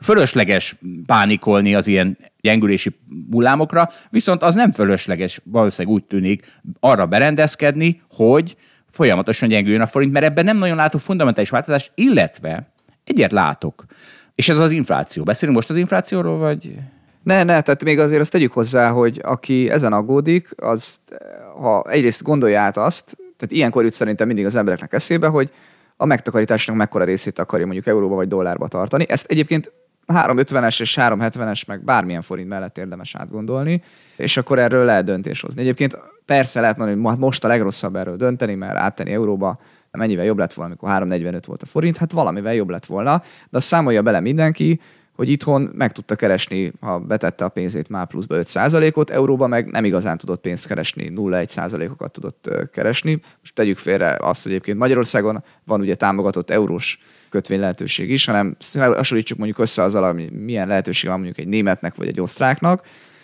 fölösleges 0.00 0.76
pánikolni 1.06 1.74
az 1.74 1.86
ilyen 1.86 2.18
gyengülési 2.40 2.98
hullámokra, 3.30 3.88
viszont 4.10 4.42
az 4.42 4.54
nem 4.54 4.72
fölösleges, 4.72 5.40
valószínűleg 5.44 5.96
úgy 5.96 6.04
tűnik 6.04 6.60
arra 6.80 7.06
berendezkedni, 7.06 8.02
hogy 8.10 8.56
folyamatosan 8.90 9.48
gyengüljön 9.48 9.80
a 9.80 9.86
forint, 9.86 10.12
mert 10.12 10.24
ebben 10.24 10.44
nem 10.44 10.58
nagyon 10.58 10.76
látok 10.76 11.00
fundamentális 11.00 11.50
változást, 11.50 11.92
illetve 11.94 12.72
egyet 13.04 13.32
látok. 13.32 13.84
És 14.34 14.48
ez 14.48 14.58
az 14.58 14.70
infláció. 14.70 15.22
Beszélünk 15.22 15.56
most 15.56 15.70
az 15.70 15.76
inflációról, 15.76 16.38
vagy... 16.38 16.74
Ne, 17.22 17.42
ne, 17.42 17.60
tehát 17.60 17.84
még 17.84 17.98
azért 17.98 18.20
azt 18.20 18.32
tegyük 18.32 18.52
hozzá, 18.52 18.90
hogy 18.90 19.20
aki 19.22 19.70
ezen 19.70 19.92
aggódik, 19.92 20.48
az 20.56 21.00
ha 21.60 21.82
egyrészt 21.90 22.22
gondolja 22.22 22.60
át 22.60 22.76
azt, 22.76 23.16
tehát 23.16 23.54
ilyenkor 23.54 23.82
jut 23.82 23.92
szerintem 23.92 24.26
mindig 24.26 24.44
az 24.44 24.56
embereknek 24.56 24.92
eszébe, 24.92 25.26
hogy 25.26 25.50
a 25.96 26.04
megtakarításnak 26.04 26.76
mekkora 26.76 27.04
részét 27.04 27.38
akarja 27.38 27.64
mondjuk 27.64 27.86
euróba 27.86 28.14
vagy 28.14 28.28
dollárba 28.28 28.68
tartani. 28.68 29.06
Ezt 29.08 29.26
egyébként 29.30 29.72
350-es 30.06 30.80
és 30.80 30.98
370-es, 31.00 31.66
meg 31.66 31.84
bármilyen 31.84 32.22
forint 32.22 32.48
mellett 32.48 32.78
érdemes 32.78 33.14
átgondolni, 33.14 33.82
és 34.16 34.36
akkor 34.36 34.58
erről 34.58 34.84
lehet 34.84 35.04
döntés 35.04 35.40
hozni. 35.40 35.60
Egyébként 35.60 35.98
persze 36.24 36.60
lehet 36.60 36.76
mondani, 36.76 37.00
hogy 37.02 37.18
most 37.18 37.44
a 37.44 37.48
legrosszabb 37.48 37.96
erről 37.96 38.16
dönteni, 38.16 38.54
mert 38.54 38.76
áttenni 38.76 39.12
euróba 39.12 39.58
mennyivel 39.90 40.24
jobb 40.24 40.38
lett 40.38 40.52
volna, 40.52 40.70
amikor 40.70 40.88
345 40.88 41.46
volt 41.46 41.62
a 41.62 41.66
forint, 41.66 41.96
hát 41.96 42.12
valamivel 42.12 42.54
jobb 42.54 42.68
lett 42.68 42.86
volna, 42.86 43.22
de 43.50 43.56
azt 43.56 43.66
számolja 43.66 44.02
bele 44.02 44.20
mindenki, 44.20 44.80
hogy 45.20 45.30
itthon 45.30 45.70
meg 45.74 45.92
tudta 45.92 46.16
keresni, 46.16 46.72
ha 46.80 46.98
betette 46.98 47.44
a 47.44 47.48
pénzét 47.48 47.88
már 47.88 48.06
pluszba 48.06 48.36
5%-ot, 48.38 49.10
euróba 49.10 49.46
meg 49.46 49.70
nem 49.70 49.84
igazán 49.84 50.18
tudott 50.18 50.40
pénzt 50.40 50.66
keresni, 50.66 51.12
0,1%-okat 51.16 52.12
tudott 52.12 52.50
keresni. 52.72 53.20
Most 53.40 53.54
tegyük 53.54 53.78
félre 53.78 54.16
azt, 54.20 54.42
hogy 54.42 54.52
egyébként 54.52 54.78
Magyarországon 54.78 55.44
van 55.64 55.80
ugye 55.80 55.94
támogatott 55.94 56.50
eurós 56.50 56.98
kötvény 57.30 57.60
lehetőség 57.60 58.10
is, 58.10 58.24
hanem 58.24 58.56
hasonlítsuk 58.74 59.38
mondjuk 59.38 59.58
össze 59.58 59.82
azzal, 59.82 60.04
ami 60.04 60.30
milyen 60.44 60.68
lehetőség 60.68 61.08
van 61.10 61.18
mondjuk 61.18 61.46
egy 61.46 61.52
németnek 61.52 61.94
vagy 61.94 62.08
egy 62.08 62.20
osztráknak, 62.20 62.80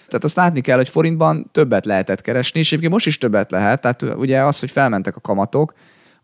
tehát 0.06 0.24
azt 0.24 0.36
látni 0.36 0.60
kell, 0.60 0.76
hogy 0.76 0.88
forintban 0.88 1.50
többet 1.52 1.84
lehetett 1.84 2.20
keresni, 2.20 2.60
és 2.60 2.66
egyébként 2.66 2.92
most 2.92 3.06
is 3.06 3.18
többet 3.18 3.50
lehet. 3.50 3.80
Tehát 3.80 4.02
ugye 4.02 4.42
az, 4.42 4.60
hogy 4.60 4.70
felmentek 4.70 5.16
a 5.16 5.20
kamatok, 5.20 5.74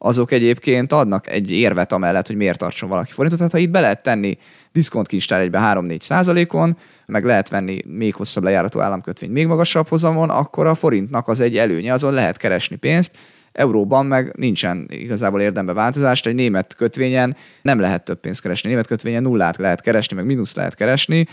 azok 0.04 0.32
egyébként 0.32 0.92
adnak 0.92 1.28
egy 1.28 1.50
érvet 1.50 1.92
amellett, 1.92 2.26
hogy 2.26 2.36
miért 2.36 2.58
tartson 2.58 2.88
valaki 2.88 3.12
forintot. 3.12 3.38
Tehát 3.38 3.54
ha 3.54 3.60
itt 3.60 3.70
be 3.70 3.80
lehet 3.80 4.02
tenni 4.02 4.38
diszkontkincstár 4.72 5.40
egybe 5.40 5.72
3-4 5.74 6.00
százalékon, 6.00 6.76
meg 7.06 7.24
lehet 7.24 7.48
venni 7.48 7.78
még 7.86 8.14
hosszabb 8.14 8.42
lejáratú 8.42 8.80
államkötvényt 8.80 9.32
még 9.32 9.46
magasabb 9.46 9.88
hozamon, 9.88 10.30
akkor 10.30 10.66
a 10.66 10.74
forintnak 10.74 11.28
az 11.28 11.40
egy 11.40 11.56
előnye, 11.56 11.92
azon 11.92 12.12
lehet 12.12 12.36
keresni 12.36 12.76
pénzt. 12.76 13.16
Euróban 13.52 14.06
meg 14.06 14.32
nincsen 14.36 14.86
igazából 14.88 15.40
érdembe 15.40 15.72
változást, 15.72 16.26
egy 16.26 16.34
német 16.34 16.74
kötvényen 16.74 17.36
nem 17.62 17.80
lehet 17.80 18.04
több 18.04 18.20
pénzt 18.20 18.42
keresni. 18.42 18.68
Német 18.68 18.86
kötvényen 18.86 19.22
nullát 19.22 19.56
lehet 19.56 19.80
keresni, 19.80 20.16
meg 20.16 20.24
mínusz 20.24 20.54
lehet 20.54 20.74
keresni, 20.74 21.26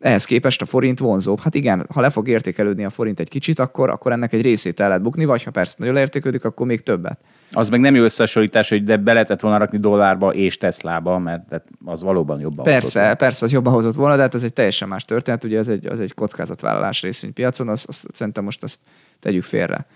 ehhez 0.00 0.24
képest 0.24 0.62
a 0.62 0.64
forint 0.64 0.98
vonzóbb. 0.98 1.40
Hát 1.40 1.54
igen, 1.54 1.86
ha 1.92 2.00
le 2.00 2.10
fog 2.10 2.28
értékelődni 2.28 2.84
a 2.84 2.90
forint 2.90 3.20
egy 3.20 3.28
kicsit, 3.28 3.58
akkor, 3.58 3.90
akkor 3.90 4.12
ennek 4.12 4.32
egy 4.32 4.42
részét 4.42 4.80
el 4.80 4.88
lehet 4.88 5.02
bukni, 5.02 5.24
vagy 5.24 5.42
ha 5.42 5.50
persze 5.50 5.74
nagyon 5.78 5.96
értékelődik, 5.96 6.44
akkor 6.44 6.66
még 6.66 6.82
többet. 6.82 7.18
Az 7.52 7.68
meg 7.68 7.80
nem 7.80 7.94
jó 7.94 8.02
összehasonlítás, 8.02 8.68
hogy 8.68 8.84
de 8.84 8.96
be 8.96 9.12
lehetett 9.12 9.40
volna 9.40 9.58
rakni 9.58 9.78
dollárba 9.78 10.34
és 10.34 10.56
Teslába, 10.56 11.18
mert 11.18 11.62
az 11.84 12.02
valóban 12.02 12.40
jobban 12.40 12.64
Persze, 12.64 13.00
hozott. 13.00 13.18
persze, 13.18 13.44
az 13.44 13.52
jobban 13.52 13.72
hozott 13.72 13.94
volna, 13.94 14.16
de 14.16 14.22
hát 14.22 14.34
ez 14.34 14.42
egy 14.42 14.52
teljesen 14.52 14.88
más 14.88 15.04
történet, 15.04 15.44
ugye 15.44 15.58
ez 15.58 15.68
egy, 15.68 15.86
az 15.86 16.00
egy 16.00 16.14
kockázatvállalás 16.14 17.02
részvénypiacon, 17.02 17.68
azt, 17.68 17.88
azt 17.88 18.06
szerintem 18.12 18.44
most 18.44 18.62
azt 18.62 18.80
tegyük 19.20 19.42
félre. 19.42 19.86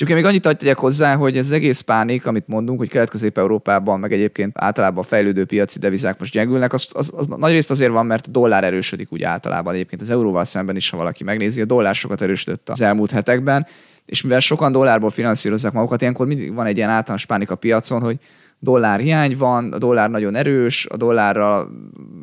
És 0.00 0.06
még 0.06 0.24
annyit 0.24 0.42
tegyek 0.42 0.78
hozzá, 0.78 1.14
hogy 1.14 1.36
ez 1.36 1.44
az 1.44 1.52
egész 1.52 1.80
pánik, 1.80 2.26
amit 2.26 2.46
mondunk, 2.46 2.78
hogy 2.78 2.88
Kelet-Közép-Európában, 2.88 4.00
meg 4.00 4.12
egyébként 4.12 4.52
általában 4.54 4.98
a 4.98 5.06
fejlődő 5.06 5.44
piaci 5.44 5.78
devizák 5.78 6.18
most 6.18 6.32
gyengülnek, 6.32 6.72
az, 6.72 6.88
az, 6.92 7.12
az 7.16 7.26
nagy 7.26 7.52
részt 7.52 7.70
azért 7.70 7.90
van, 7.90 8.06
mert 8.06 8.26
a 8.26 8.30
dollár 8.30 8.64
erősödik 8.64 9.12
úgy 9.12 9.22
általában 9.22 9.74
egyébként. 9.74 10.00
Az 10.00 10.10
euróval 10.10 10.44
szemben 10.44 10.76
is, 10.76 10.90
ha 10.90 10.96
valaki 10.96 11.24
megnézi, 11.24 11.60
a 11.60 11.64
dollár 11.64 11.94
sokat 11.94 12.22
erősödött 12.22 12.68
az 12.68 12.80
elmúlt 12.80 13.10
hetekben, 13.10 13.66
és 14.06 14.22
mivel 14.22 14.40
sokan 14.40 14.72
dollárból 14.72 15.10
finanszírozzák 15.10 15.72
magukat, 15.72 16.00
ilyenkor 16.00 16.26
mindig 16.26 16.54
van 16.54 16.66
egy 16.66 16.76
ilyen 16.76 16.90
általános 16.90 17.26
pánik 17.26 17.50
a 17.50 17.54
piacon, 17.54 18.00
hogy 18.00 18.18
dollár 18.58 19.00
hiány 19.00 19.36
van, 19.38 19.72
a 19.72 19.78
dollár 19.78 20.10
nagyon 20.10 20.34
erős, 20.34 20.86
a 20.86 20.96
dollárra 20.96 21.68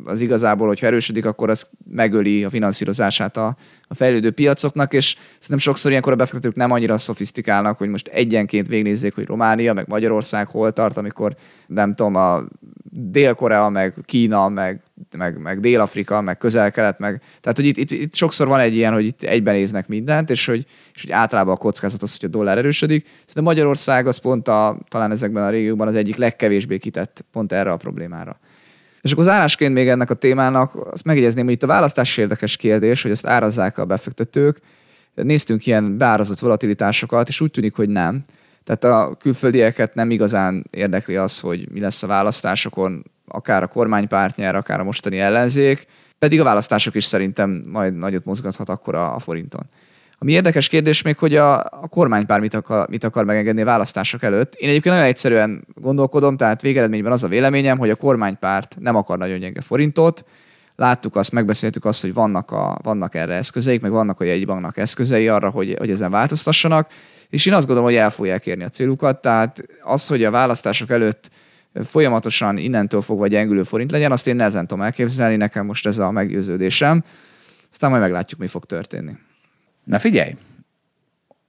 az 0.06 0.22
igazából, 0.22 0.68
hogyha 0.68 0.86
erősödik, 0.86 1.26
akkor 1.26 1.50
az 1.50 1.70
megöli 1.92 2.44
a 2.44 2.50
finanszírozását 2.50 3.38
a, 3.38 3.56
a 3.88 3.96
fejlődő 3.96 4.32
piacoknak, 4.32 4.94
és 4.94 5.16
szerintem 5.30 5.58
sokszor 5.58 5.92
ilyenkor 5.92 6.14
a 6.14 6.16
befektetők 6.16 6.56
nem 6.56 6.72
annyira 6.72 6.98
szofisztikálnak, 6.98 7.78
hogy 7.78 7.90
most 7.90 8.08
egyenként 8.08 8.68
végnézzék, 8.68 9.16
hogy 9.16 9.26
Románia, 9.26 9.74
meg 9.74 9.88
Magyarország 9.88 10.48
hol 10.48 10.72
tart, 10.72 10.98
amikor 10.98 11.36
nem 11.68 11.96
tudom, 11.96 12.16
a 12.16 12.44
Dél-Korea, 12.98 13.70
meg 13.70 13.94
Kína, 14.06 14.50
meg, 14.50 14.82
meg, 15.18 15.38
meg 15.38 15.60
Dél-Afrika, 15.60 16.22
meg 16.22 16.38
Közel-Kelet, 16.38 17.00
meg... 17.00 17.22
Tehát, 17.42 17.58
hogy 17.58 17.66
itt, 17.66 17.78
itt, 17.78 17.92
itt, 17.92 18.16
sokszor 18.16 18.48
van 18.48 18.60
egy 18.60 18.76
ilyen, 18.76 18.94
hogy 18.94 19.06
itt 19.06 19.22
egyben 19.22 19.54
néznek 19.54 19.88
mindent, 19.88 20.30
és 20.30 20.46
hogy, 20.46 20.66
és 20.94 21.02
hogy 21.02 21.12
általában 21.12 21.54
a 21.54 21.58
kockázat 21.58 22.02
az, 22.02 22.18
hogy 22.20 22.30
a 22.30 22.32
dollár 22.32 22.58
erősödik. 22.58 23.06
Szerintem 23.06 23.44
Magyarország 23.44 24.08
az 24.08 24.18
pont 24.18 24.48
a, 24.48 24.78
talán 24.88 25.12
ezekben 25.12 25.44
a 25.44 25.50
régiókban 25.50 25.88
az 25.88 25.96
egyik 25.96 26.16
legkevésbé 26.16 26.78
kitett 26.78 27.26
pont 27.32 27.52
erre 27.52 27.72
a 27.72 27.78
problémára. 27.78 28.40
És 29.02 29.12
akkor 29.12 29.24
az 29.24 29.32
árásként 29.32 29.74
még 29.74 29.88
ennek 29.88 30.10
a 30.10 30.14
témának 30.14 30.92
azt 30.92 31.04
megjegyezném, 31.04 31.44
hogy 31.46 31.54
itt 31.54 31.64
a 31.64 31.68
választás 31.68 32.18
érdekes 32.18 32.58
kérdés, 32.58 33.02
hogy 33.02 33.12
ezt 33.12 33.26
árazzák 33.26 33.78
a 33.78 33.86
befektetők. 33.86 34.60
Néztünk 35.14 35.66
ilyen 35.66 35.98
beárazott 35.98 36.40
volatilitásokat, 36.40 37.28
és 37.28 37.42
úgy 37.42 37.52
tűnik, 37.52 37.76
hogy 37.76 37.90
nem. 37.90 38.24
Tehát 38.66 38.84
a 38.84 39.16
külföldieket 39.16 39.94
nem 39.94 40.12
igazán 40.12 40.66
érdekli 40.70 41.16
az, 41.16 41.40
hogy 41.40 41.72
mi 41.72 41.80
lesz 41.80 42.04
a 42.04 42.08
választásokon, 42.08 43.04
akár 43.28 43.64
a 43.64 43.68
kormánypárt 43.68 44.36
nyer, 44.36 44.56
akár 44.56 44.80
a 44.80 44.84
mostani 44.84 45.20
ellenzék, 45.20 45.88
pedig 46.20 46.40
a 46.40 46.44
választások 46.44 46.96
is 46.96 47.04
szerintem 47.04 47.64
majd 47.72 47.96
nagyot 47.96 48.26
mozgathat 48.26 48.70
akkor 48.70 48.96
a, 48.96 49.16
a 49.16 49.20
forinton. 49.20 49.64
Ami 50.18 50.32
érdekes 50.32 50.68
kérdés 50.68 51.02
még, 51.02 51.18
hogy 51.18 51.36
a, 51.36 51.60
a 51.60 51.88
kormánypár 51.90 52.40
mit 52.40 52.54
akar, 52.54 52.90
mit 52.90 53.04
akar 53.04 53.26
megengedni 53.26 53.62
a 53.62 53.66
választások 53.66 54.24
előtt. 54.24 54.56
Én 54.56 54.70
egyébként 54.70 54.96
nagyon 54.96 55.10
egyszerűen 55.10 55.68
gondolkodom, 55.76 56.38
tehát 56.38 56.62
végeredményben 56.62 57.12
az 57.12 57.24
a 57.24 57.28
véleményem, 57.28 57.78
hogy 57.78 57.90
a 57.90 57.96
kormánypárt 57.96 58.76
nem 58.80 58.96
akar 58.96 59.18
nagyon 59.18 59.40
gyenge 59.40 59.62
forintot. 59.62 60.26
Láttuk 60.76 61.16
azt, 61.16 61.32
megbeszéltük 61.32 61.86
azt, 61.86 62.02
hogy 62.02 62.14
vannak, 62.14 62.52
a, 62.52 62.78
vannak 62.84 63.16
erre 63.16 63.34
eszközeik, 63.34 63.82
meg 63.82 63.92
vannak 63.92 64.20
a 64.20 64.24
jegybanknak 64.24 64.78
eszközei 64.78 65.28
arra, 65.28 65.50
hogy, 65.50 65.76
hogy 65.78 65.90
ezen 65.90 66.12
változtassanak 66.12 66.88
és 67.36 67.46
én 67.46 67.54
azt 67.54 67.66
gondolom, 67.66 67.90
hogy 67.90 68.00
el 68.00 68.10
fogják 68.10 68.46
érni 68.46 68.64
a 68.64 68.70
célukat, 68.70 69.22
tehát 69.22 69.64
az, 69.82 70.08
hogy 70.08 70.24
a 70.24 70.32
választások 70.32 70.90
előtt 70.90 71.30
folyamatosan 71.84 72.58
innentől 72.58 73.02
fogva 73.02 73.28
gyengülő 73.28 73.64
forint 73.64 73.92
legyen, 73.92 74.12
azt 74.12 74.28
én 74.28 74.36
nehezen 74.36 74.68
tudom 74.68 74.84
elképzelni, 74.84 75.36
nekem 75.36 75.66
most 75.66 75.86
ez 75.86 75.98
a 75.98 76.12
meggyőződésem. 76.12 77.04
Aztán 77.72 77.90
majd 77.90 78.02
meglátjuk, 78.02 78.40
mi 78.40 78.48
fog 78.48 78.66
történni. 78.66 79.12
Na 79.84 80.00
figyelj, 80.00 80.36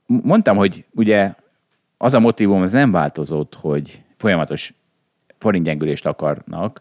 mondtam, 0.07 0.57
hogy 0.57 0.85
ugye 0.95 1.35
az 1.97 2.15
a 2.15 2.21
motivum, 2.21 2.63
ez 2.63 2.73
nem 2.73 2.91
változott, 2.91 3.55
hogy 3.55 4.03
folyamatos 4.17 4.75
forintgyengülést 5.39 6.07
akarnak 6.07 6.81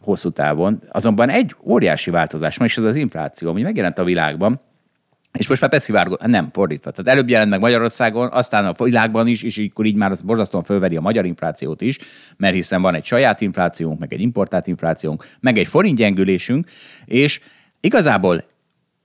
hosszú 0.00 0.30
távon, 0.30 0.80
azonban 0.88 1.28
egy 1.28 1.54
óriási 1.60 2.10
változás 2.10 2.56
van, 2.56 2.66
és 2.66 2.76
ez 2.76 2.82
az 2.82 2.96
infláció, 2.96 3.48
ami 3.48 3.62
megjelent 3.62 3.98
a 3.98 4.04
világban, 4.04 4.60
és 5.38 5.48
most 5.48 5.60
már 5.60 5.70
beszivárgott, 5.70 6.26
nem, 6.26 6.48
fordítva. 6.52 6.90
Tehát 6.90 7.12
előbb 7.12 7.28
jelent 7.28 7.50
meg 7.50 7.60
Magyarországon, 7.60 8.28
aztán 8.32 8.66
a 8.66 8.84
világban 8.84 9.26
is, 9.26 9.42
és 9.42 9.68
akkor 9.70 9.86
így 9.86 9.96
már 9.96 10.10
az 10.10 10.20
borzasztóan 10.20 10.64
fölveri 10.64 10.96
a 10.96 11.00
magyar 11.00 11.24
inflációt 11.24 11.80
is, 11.80 11.98
mert 12.36 12.54
hiszen 12.54 12.82
van 12.82 12.94
egy 12.94 13.04
saját 13.04 13.40
inflációnk, 13.40 13.98
meg 13.98 14.12
egy 14.12 14.20
importált 14.20 14.66
inflációnk, 14.66 15.26
meg 15.40 15.58
egy 15.58 15.66
forint 15.66 15.96
gyengülésünk, 15.96 16.70
és 17.04 17.40
igazából 17.80 18.44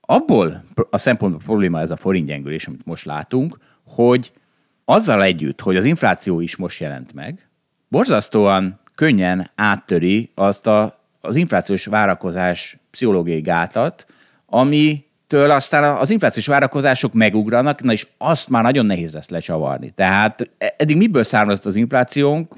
abból 0.02 0.64
a 0.90 0.98
szempontból 0.98 1.42
probléma 1.44 1.80
ez 1.80 1.92
a 1.92 1.96
forint 1.96 2.28
gyengülés, 2.28 2.68
amit 2.68 2.86
most 2.86 3.06
látunk, 3.06 3.58
hogy 3.84 4.32
azzal 4.86 5.24
együtt, 5.24 5.62
hogy 5.62 5.76
az 5.76 5.86
infláció 5.86 6.40
is 6.40 6.56
most 6.56 6.80
jelent 6.80 7.14
meg, 7.14 7.48
borzasztóan 7.88 8.80
könnyen 8.96 9.50
áttöri 9.56 10.32
azt 10.36 10.68
a, 10.68 11.00
az 11.22 11.36
inflációs 11.36 11.86
várakozás 11.86 12.78
pszichológiai 12.92 13.42
gátat, 13.42 14.06
ami 14.46 15.06
től 15.28 15.52
aztán 15.52 15.98
az 15.98 16.10
inflációs 16.10 16.48
várakozások 16.48 17.14
megugranak, 17.14 17.82
na 17.82 17.92
és 17.92 18.08
azt 18.18 18.50
már 18.50 18.64
nagyon 18.64 18.86
nehéz 18.86 19.14
lesz 19.14 19.30
lecsavarni. 19.30 19.90
Tehát 19.90 20.50
e- 20.58 20.76
eddig 20.78 20.98
miből 20.98 21.24
származott 21.24 21.66
az 21.66 21.76
inflációnk? 21.76 22.54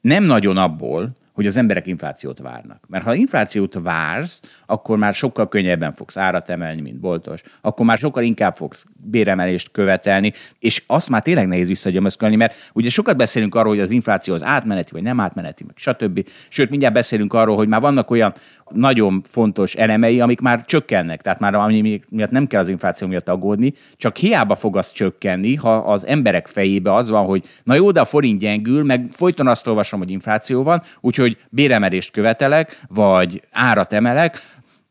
Nem 0.00 0.24
nagyon 0.24 0.56
abból, 0.56 1.16
hogy 1.40 1.48
az 1.48 1.56
emberek 1.56 1.86
inflációt 1.86 2.38
várnak. 2.38 2.84
Mert 2.88 3.04
ha 3.04 3.14
inflációt 3.14 3.78
vársz, 3.82 4.42
akkor 4.66 4.98
már 4.98 5.14
sokkal 5.14 5.48
könnyebben 5.48 5.92
fogsz 5.94 6.16
árat 6.16 6.50
emelni, 6.50 6.80
mint 6.80 7.00
boltos, 7.00 7.42
akkor 7.60 7.86
már 7.86 7.98
sokkal 7.98 8.22
inkább 8.22 8.56
fogsz 8.56 8.86
béremelést 8.96 9.70
követelni, 9.70 10.32
és 10.58 10.82
azt 10.86 11.08
már 11.08 11.22
tényleg 11.22 11.48
nehéz 11.48 11.68
visszagyömözkölni, 11.68 12.36
mert 12.36 12.70
ugye 12.72 12.88
sokat 12.88 13.16
beszélünk 13.16 13.54
arról, 13.54 13.72
hogy 13.72 13.82
az 13.82 13.90
infláció 13.90 14.34
az 14.34 14.44
átmeneti, 14.44 14.92
vagy 14.92 15.02
nem 15.02 15.20
átmeneti, 15.20 15.64
meg 15.64 15.74
stb. 15.76 16.28
Sőt, 16.48 16.70
mindjárt 16.70 16.94
beszélünk 16.94 17.32
arról, 17.32 17.56
hogy 17.56 17.68
már 17.68 17.80
vannak 17.80 18.10
olyan 18.10 18.32
nagyon 18.68 19.22
fontos 19.28 19.74
elemei, 19.74 20.20
amik 20.20 20.40
már 20.40 20.64
csökkennek, 20.64 21.22
tehát 21.22 21.40
már 21.40 21.54
ami 21.54 22.00
miatt 22.10 22.30
nem 22.30 22.46
kell 22.46 22.60
az 22.60 22.68
infláció 22.68 23.06
miatt 23.06 23.28
aggódni, 23.28 23.72
csak 23.96 24.16
hiába 24.16 24.56
fog 24.56 24.76
az 24.76 24.92
csökkenni, 24.92 25.54
ha 25.54 25.76
az 25.76 26.06
emberek 26.06 26.46
fejébe 26.46 26.94
az 26.94 27.10
van, 27.10 27.24
hogy 27.24 27.44
na 27.64 27.74
jó, 27.74 27.90
de 27.90 28.00
a 28.00 28.04
forint 28.04 28.40
gyengül, 28.40 28.84
meg 28.84 29.06
folyton 29.10 29.46
azt 29.46 29.66
olvasom, 29.66 29.98
hogy 29.98 30.10
infláció 30.10 30.62
van, 30.62 30.82
úgyhogy 31.00 31.29
béremelést 31.48 32.12
követelek, 32.12 32.80
vagy 32.88 33.42
árat 33.50 33.92
emelek, 33.92 34.42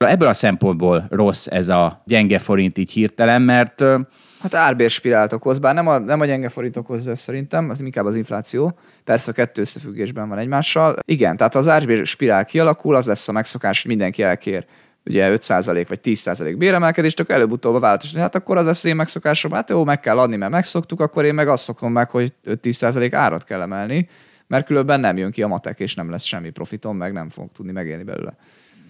Ebből 0.05 0.27
a 0.27 0.33
szempontból 0.33 1.05
rossz 1.09 1.47
ez 1.47 1.69
a 1.69 2.01
gyenge 2.05 2.39
forint 2.39 2.77
így 2.77 2.91
hirtelen, 2.91 3.41
mert 3.41 3.83
Hát 4.39 4.53
árbérspirált 4.53 5.33
okoz, 5.33 5.59
bár 5.59 5.73
nem 5.73 5.87
a, 5.87 5.97
nem 5.97 6.19
a 6.19 6.25
gyenge 6.25 6.49
forint 6.49 6.77
okozza 6.77 7.15
szerintem, 7.15 7.69
az 7.69 7.81
inkább 7.81 8.05
az 8.05 8.15
infláció. 8.15 8.77
Persze 9.03 9.31
a 9.31 9.33
kettő 9.33 9.61
összefüggésben 9.61 10.29
van 10.29 10.37
egymással. 10.37 10.95
Igen, 11.05 11.37
tehát 11.37 11.55
az 11.55 11.67
árbérspirál 11.67 12.45
kialakul, 12.45 12.95
az 12.95 13.05
lesz 13.05 13.27
a 13.27 13.31
megszokás, 13.31 13.81
hogy 13.81 13.91
mindenki 13.91 14.23
elkér 14.23 14.65
ugye 15.05 15.35
5% 15.35 15.85
vagy 15.87 15.99
10% 16.03 16.55
béremelkedést, 16.57 17.19
akkor 17.19 17.35
előbb-utóbb 17.35 17.75
a 17.75 17.79
vállalatos, 17.79 18.13
hát 18.13 18.35
akkor 18.35 18.57
az 18.57 18.65
lesz 18.65 18.83
én 18.83 18.95
megszokásom, 18.95 19.51
hát 19.51 19.69
jó, 19.69 19.83
meg 19.83 19.99
kell 19.99 20.19
adni, 20.19 20.35
mert 20.35 20.51
megszoktuk, 20.51 20.99
akkor 20.99 21.25
én 21.25 21.33
meg 21.33 21.47
azt 21.47 21.63
szokom 21.63 21.91
meg, 21.91 22.09
hogy 22.09 22.33
10% 22.45 23.09
árat 23.11 23.43
kell 23.43 23.61
emelni, 23.61 24.07
mert 24.49 24.65
különben 24.65 24.99
nem 24.99 25.17
jön 25.17 25.31
ki 25.31 25.41
a 25.41 25.47
matek, 25.47 25.79
és 25.79 25.95
nem 25.95 26.09
lesz 26.09 26.23
semmi 26.23 26.49
profitom, 26.49 26.97
meg 26.97 27.13
nem 27.13 27.29
fogok 27.29 27.51
tudni 27.51 27.71
megélni 27.71 28.03
belőle. 28.03 28.33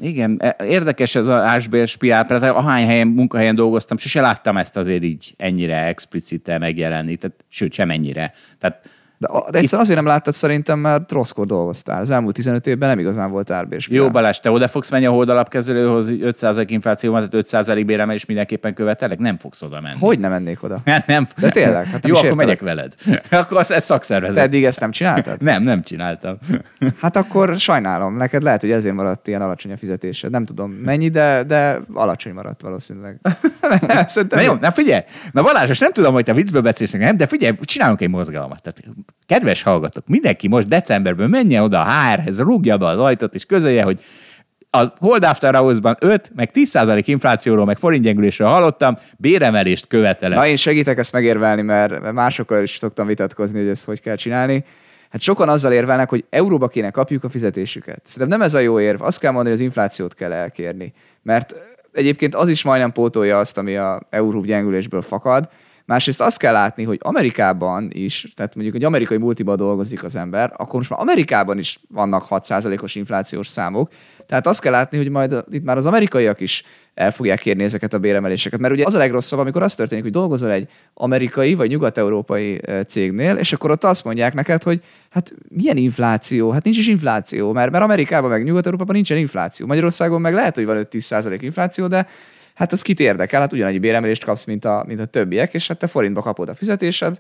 Igen, 0.01 0.37
e, 0.41 0.55
érdekes 0.65 1.15
ez 1.15 1.27
az 1.27 1.43
ásbér 1.43 1.87
spiál, 1.87 2.25
tehát 2.25 2.55
ahány 2.55 2.85
helyen, 2.85 3.07
munkahelyen 3.07 3.55
dolgoztam, 3.55 3.97
sose 3.97 4.21
láttam 4.21 4.57
ezt 4.57 4.77
azért 4.77 5.03
így 5.03 5.33
ennyire 5.37 5.85
explicite 5.85 6.57
megjelenni, 6.57 7.15
tehát, 7.15 7.45
sőt, 7.49 7.73
sem 7.73 7.89
ennyire. 7.89 8.33
Tehát 8.57 8.89
de, 9.19 9.57
egyszer 9.57 9.79
azért 9.79 9.97
nem 9.97 10.07
láttad 10.07 10.33
szerintem, 10.33 10.79
mert 10.79 11.11
rosszkor 11.11 11.45
dolgoztál. 11.45 12.01
Az 12.01 12.09
elmúlt 12.09 12.35
15 12.35 12.67
évben 12.67 12.89
nem 12.89 12.99
igazán 12.99 13.31
volt 13.31 13.51
árbér. 13.51 13.85
Jó, 13.89 14.09
Balázs, 14.09 14.37
te 14.37 14.51
oda 14.51 14.67
fogsz 14.67 14.91
menni 14.91 15.05
a 15.05 15.11
holdalapkezelőhoz, 15.11 16.07
5% 16.09 16.65
infláció 16.67 17.11
van, 17.11 17.29
tehát 17.29 17.67
5% 17.67 17.83
béremelés 17.85 18.25
mindenképpen 18.25 18.73
követelek? 18.73 19.19
Nem 19.19 19.37
fogsz 19.39 19.61
oda 19.61 19.81
menni. 19.81 19.99
Hogy 19.99 20.19
nem 20.19 20.31
mennék 20.31 20.63
oda? 20.63 20.77
Hát 20.85 21.07
nem. 21.07 21.25
De 21.39 21.49
tényleg? 21.49 21.85
Hát 21.85 22.01
nem 22.01 22.11
Jó, 22.11 22.17
akkor 22.17 22.33
megyek 22.33 22.61
veled. 22.61 22.93
akkor 23.31 23.57
az, 23.57 23.71
ez 23.71 23.83
szakszervezet. 23.83 24.35
Te 24.35 24.41
eddig 24.41 24.65
ezt 24.65 24.79
nem 24.79 24.91
csináltad? 24.91 25.41
nem, 25.51 25.63
nem 25.63 25.81
csináltam. 25.81 26.37
hát 27.01 27.15
akkor 27.15 27.57
sajnálom. 27.57 28.15
Neked 28.15 28.43
lehet, 28.43 28.61
hogy 28.61 28.71
ezért 28.71 28.95
maradt 28.95 29.27
ilyen 29.27 29.41
alacsony 29.41 29.71
a 29.71 29.77
fizetésed. 29.77 30.31
Nem 30.31 30.45
tudom 30.45 30.71
mennyi, 30.71 31.09
de, 31.09 31.43
de 31.43 31.79
alacsony 31.93 32.33
maradt 32.33 32.61
valószínűleg. 32.61 33.19
na 34.29 34.41
jó, 34.41 34.53
na 34.53 34.71
figyelj. 34.71 35.01
Na 35.31 35.41
Balázs, 35.41 35.79
nem 35.79 35.91
tudom, 35.91 36.13
hogy 36.13 36.23
te 36.23 36.33
viccből 36.33 36.61
beszélsz 36.61 36.91
nem, 36.91 37.17
de 37.17 37.25
figyelj, 37.25 37.53
csinálunk 37.61 38.01
egy 38.01 38.09
mozgalmat. 38.09 38.61
Tehát 38.61 38.81
kedves 39.25 39.63
hallgatók, 39.63 40.07
mindenki 40.07 40.47
most 40.47 40.67
decemberben 40.67 41.29
menjen 41.29 41.63
oda 41.63 41.81
a 41.81 41.85
HR-hez, 41.85 42.39
rúgja 42.39 42.77
be 42.77 42.85
az 42.85 42.99
ajtót, 42.99 43.35
és 43.35 43.45
közölje, 43.45 43.83
hogy 43.83 43.99
A 44.69 44.85
Hold 44.99 45.23
After 45.23 45.55
Hours-ban 45.55 45.95
5, 45.99 46.31
meg 46.35 46.49
10% 46.53 47.01
inflációról, 47.05 47.65
meg 47.65 47.77
forintgyengülésről 47.77 48.47
hallottam, 48.47 48.97
béremelést 49.17 49.87
követelek. 49.87 50.37
Na 50.37 50.47
én 50.47 50.55
segítek 50.55 50.97
ezt 50.97 51.11
megérvelni, 51.11 51.61
mert 51.61 52.11
másokkal 52.11 52.63
is 52.63 52.77
szoktam 52.77 53.07
vitatkozni, 53.07 53.59
hogy 53.59 53.67
ezt 53.67 53.85
hogy 53.85 54.01
kell 54.01 54.15
csinálni. 54.15 54.63
Hát 55.09 55.21
sokan 55.21 55.49
azzal 55.49 55.71
érvelnek, 55.71 56.09
hogy 56.09 56.25
euróba 56.29 56.67
kéne 56.67 56.89
kapjuk 56.89 57.23
a 57.23 57.29
fizetésüket. 57.29 58.01
Szerintem 58.03 58.39
nem 58.39 58.47
ez 58.47 58.53
a 58.53 58.59
jó 58.59 58.79
érv. 58.79 59.01
Azt 59.01 59.19
kell 59.19 59.31
mondani, 59.31 59.55
hogy 59.55 59.59
az 59.59 59.67
inflációt 59.67 60.13
kell 60.13 60.31
elkérni. 60.31 60.93
Mert 61.23 61.55
egyébként 61.91 62.35
az 62.35 62.47
is 62.47 62.63
majdnem 62.63 62.91
pótolja 62.91 63.39
azt, 63.39 63.57
ami 63.57 63.75
a 63.75 64.01
euró 64.09 64.41
gyengülésből 64.41 65.01
fakad. 65.01 65.49
Másrészt 65.89 66.21
azt 66.21 66.37
kell 66.37 66.53
látni, 66.53 66.83
hogy 66.83 66.99
Amerikában 67.01 67.89
is, 67.91 68.25
tehát 68.35 68.55
mondjuk 68.55 68.75
egy 68.75 68.83
amerikai 68.83 69.17
multiba 69.17 69.55
dolgozik 69.55 70.03
az 70.03 70.15
ember, 70.15 70.53
akkor 70.57 70.75
most 70.75 70.89
már 70.89 70.99
Amerikában 70.99 71.57
is 71.57 71.79
vannak 71.87 72.25
6%-os 72.29 72.95
inflációs 72.95 73.47
számok, 73.47 73.91
tehát 74.25 74.47
azt 74.47 74.61
kell 74.61 74.71
látni, 74.71 74.97
hogy 74.97 75.09
majd 75.09 75.43
itt 75.49 75.63
már 75.63 75.77
az 75.77 75.85
amerikaiak 75.85 76.39
is 76.39 76.63
el 76.93 77.11
fogják 77.11 77.39
kérni 77.39 77.63
ezeket 77.63 77.93
a 77.93 77.99
béremeléseket. 77.99 78.59
Mert 78.59 78.73
ugye 78.73 78.85
az 78.85 78.93
a 78.93 78.97
legrosszabb, 78.97 79.39
amikor 79.39 79.63
az 79.63 79.75
történik, 79.75 80.03
hogy 80.03 80.13
dolgozol 80.13 80.51
egy 80.51 80.69
amerikai 80.93 81.53
vagy 81.53 81.69
nyugat-európai 81.69 82.61
cégnél, 82.87 83.35
és 83.35 83.53
akkor 83.53 83.71
ott 83.71 83.83
azt 83.83 84.03
mondják 84.03 84.33
neked, 84.33 84.63
hogy 84.63 84.81
hát 85.09 85.33
milyen 85.47 85.77
infláció? 85.77 86.51
Hát 86.51 86.63
nincs 86.63 86.77
is 86.77 86.87
infláció, 86.87 87.51
mert, 87.51 87.71
mert 87.71 87.83
Amerikában 87.83 88.29
meg 88.29 88.43
Nyugat-Európában 88.43 88.95
nincsen 88.95 89.17
infláció. 89.17 89.65
Magyarországon 89.65 90.21
meg 90.21 90.33
lehet, 90.33 90.55
hogy 90.55 90.65
van 90.65 90.87
5-10% 90.91 91.37
infláció, 91.41 91.87
de 91.87 92.07
hát 92.59 92.71
az 92.71 92.81
kit 92.81 92.99
érdekel, 92.99 93.41
hát 93.41 93.53
ugyanannyi 93.53 93.79
béremelést 93.79 94.23
kapsz, 94.23 94.45
mint 94.45 94.65
a, 94.65 94.83
mint 94.87 94.99
a 94.99 95.05
többiek, 95.05 95.53
és 95.53 95.67
hát 95.67 95.77
te 95.77 95.87
forintba 95.87 96.21
kapod 96.21 96.49
a 96.49 96.55
fizetésed, 96.55 97.19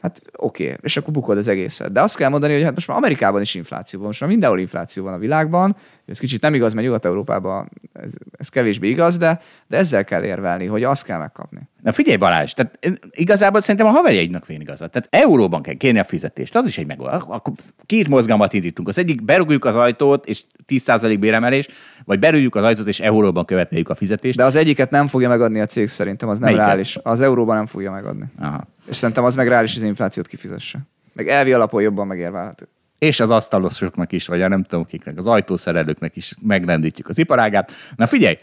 Hát 0.00 0.22
oké, 0.36 0.64
okay. 0.64 0.76
és 0.82 0.96
akkor 0.96 1.12
bukod 1.12 1.36
az 1.36 1.48
egészet. 1.48 1.92
De 1.92 2.00
azt 2.00 2.16
kell 2.16 2.28
mondani, 2.28 2.52
hogy 2.52 2.62
hát 2.62 2.74
most 2.74 2.88
már 2.88 2.96
Amerikában 2.96 3.40
is 3.40 3.54
infláció 3.54 3.98
van, 3.98 4.08
most 4.08 4.20
már 4.20 4.30
mindenhol 4.30 4.58
infláció 4.58 5.04
van 5.04 5.12
a 5.12 5.18
világban. 5.18 5.76
Ez 6.06 6.18
kicsit 6.18 6.40
nem 6.40 6.54
igaz, 6.54 6.72
mert 6.72 6.86
Nyugat-Európában 6.86 7.70
ez, 7.92 8.12
ez 8.38 8.48
kevésbé 8.48 8.88
igaz, 8.88 9.16
de, 9.16 9.40
de 9.66 9.76
ezzel 9.76 10.04
kell 10.04 10.24
érvelni, 10.24 10.66
hogy 10.66 10.84
azt 10.84 11.04
kell 11.04 11.18
megkapni. 11.18 11.68
Na 11.82 11.92
figyelj 11.92 12.16
Balázs, 12.16 12.52
tehát 12.52 12.78
igazából 13.10 13.60
szerintem 13.60 13.86
a 13.86 13.90
haverjaidnak 13.90 14.46
vén 14.46 14.60
igazat. 14.60 14.90
Tehát 14.90 15.08
euróban 15.10 15.62
kell 15.62 15.74
kérni 15.74 15.98
a 15.98 16.04
fizetést, 16.04 16.56
az 16.56 16.66
is 16.66 16.78
egy 16.78 16.86
megoldás. 16.86 17.22
Akkor 17.26 17.52
két 17.86 18.08
mozgalmat 18.08 18.52
indítunk. 18.52 18.88
Az 18.88 18.98
egyik 18.98 19.24
berúgjuk 19.24 19.64
az 19.64 19.74
ajtót, 19.74 20.26
és 20.26 20.42
10% 20.68 21.16
béremelés, 21.20 21.68
vagy 22.04 22.18
berúgjuk 22.18 22.54
az 22.54 22.62
ajtót, 22.62 22.86
és 22.86 23.00
euróban 23.00 23.44
követeljük 23.44 23.88
a 23.88 23.94
fizetést. 23.94 24.36
De 24.36 24.44
az 24.44 24.56
egyiket 24.56 24.90
nem 24.90 25.08
fogja 25.08 25.28
megadni 25.28 25.60
a 25.60 25.66
cég 25.66 25.88
szerintem, 25.88 26.28
az 26.28 26.38
nem 26.38 26.48
Melyiket? 26.48 26.66
reális. 26.66 26.98
Az 27.02 27.20
euróban 27.20 27.56
nem 27.56 27.66
fogja 27.66 27.90
megadni. 27.90 28.24
Aha. 28.38 28.66
És 28.88 28.96
szerintem 28.96 29.24
az 29.24 29.34
meg 29.34 29.48
reális, 29.48 29.76
az 29.76 29.82
inflációt 29.82 30.26
kifizesse. 30.26 30.78
Meg 31.12 31.28
elvi 31.28 31.52
alapon 31.52 31.82
jobban 31.82 32.06
megérvelhető 32.06 32.68
és 33.02 33.20
az 33.20 33.30
asztalosoknak 33.30 34.12
is, 34.12 34.26
vagy 34.26 34.42
a 34.42 34.48
nem 34.48 34.62
tudom 34.62 34.84
kiknek, 34.84 35.18
az 35.18 35.26
ajtószerelőknek 35.26 36.16
is 36.16 36.34
megrendítjük 36.42 37.08
az 37.08 37.18
iparágát. 37.18 37.72
Na 37.96 38.06
figyelj, 38.06 38.38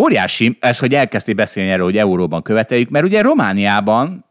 óriási 0.00 0.56
ez, 0.60 0.78
hogy 0.78 0.94
elkezdték 0.94 1.34
beszélni 1.34 1.70
erről, 1.70 1.84
hogy 1.84 1.96
euróban 1.96 2.42
követeljük, 2.42 2.88
mert 2.88 3.04
ugye 3.04 3.22
Romániában, 3.22 4.24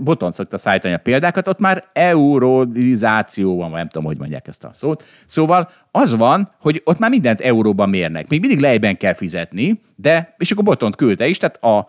Boton 0.00 0.32
szokta 0.32 0.58
szállítani 0.58 0.94
a 0.94 0.98
példákat, 0.98 1.48
ott 1.48 1.58
már 1.58 1.84
eurodizáció 1.92 3.56
van, 3.56 3.70
nem 3.70 3.88
tudom, 3.88 4.06
hogy 4.06 4.18
mondják 4.18 4.48
ezt 4.48 4.64
a 4.64 4.72
szót. 4.72 5.04
Szóval 5.26 5.68
az 5.90 6.16
van, 6.16 6.50
hogy 6.60 6.82
ott 6.84 6.98
már 6.98 7.10
mindent 7.10 7.40
euróban 7.40 7.88
mérnek. 7.88 8.28
Még 8.28 8.40
mindig 8.40 8.60
lejben 8.60 8.96
kell 8.96 9.14
fizetni, 9.14 9.80
de, 9.96 10.34
és 10.38 10.50
akkor 10.50 10.64
Botont 10.64 10.96
küldte 10.96 11.26
is, 11.26 11.38
tehát 11.38 11.64
a 11.64 11.88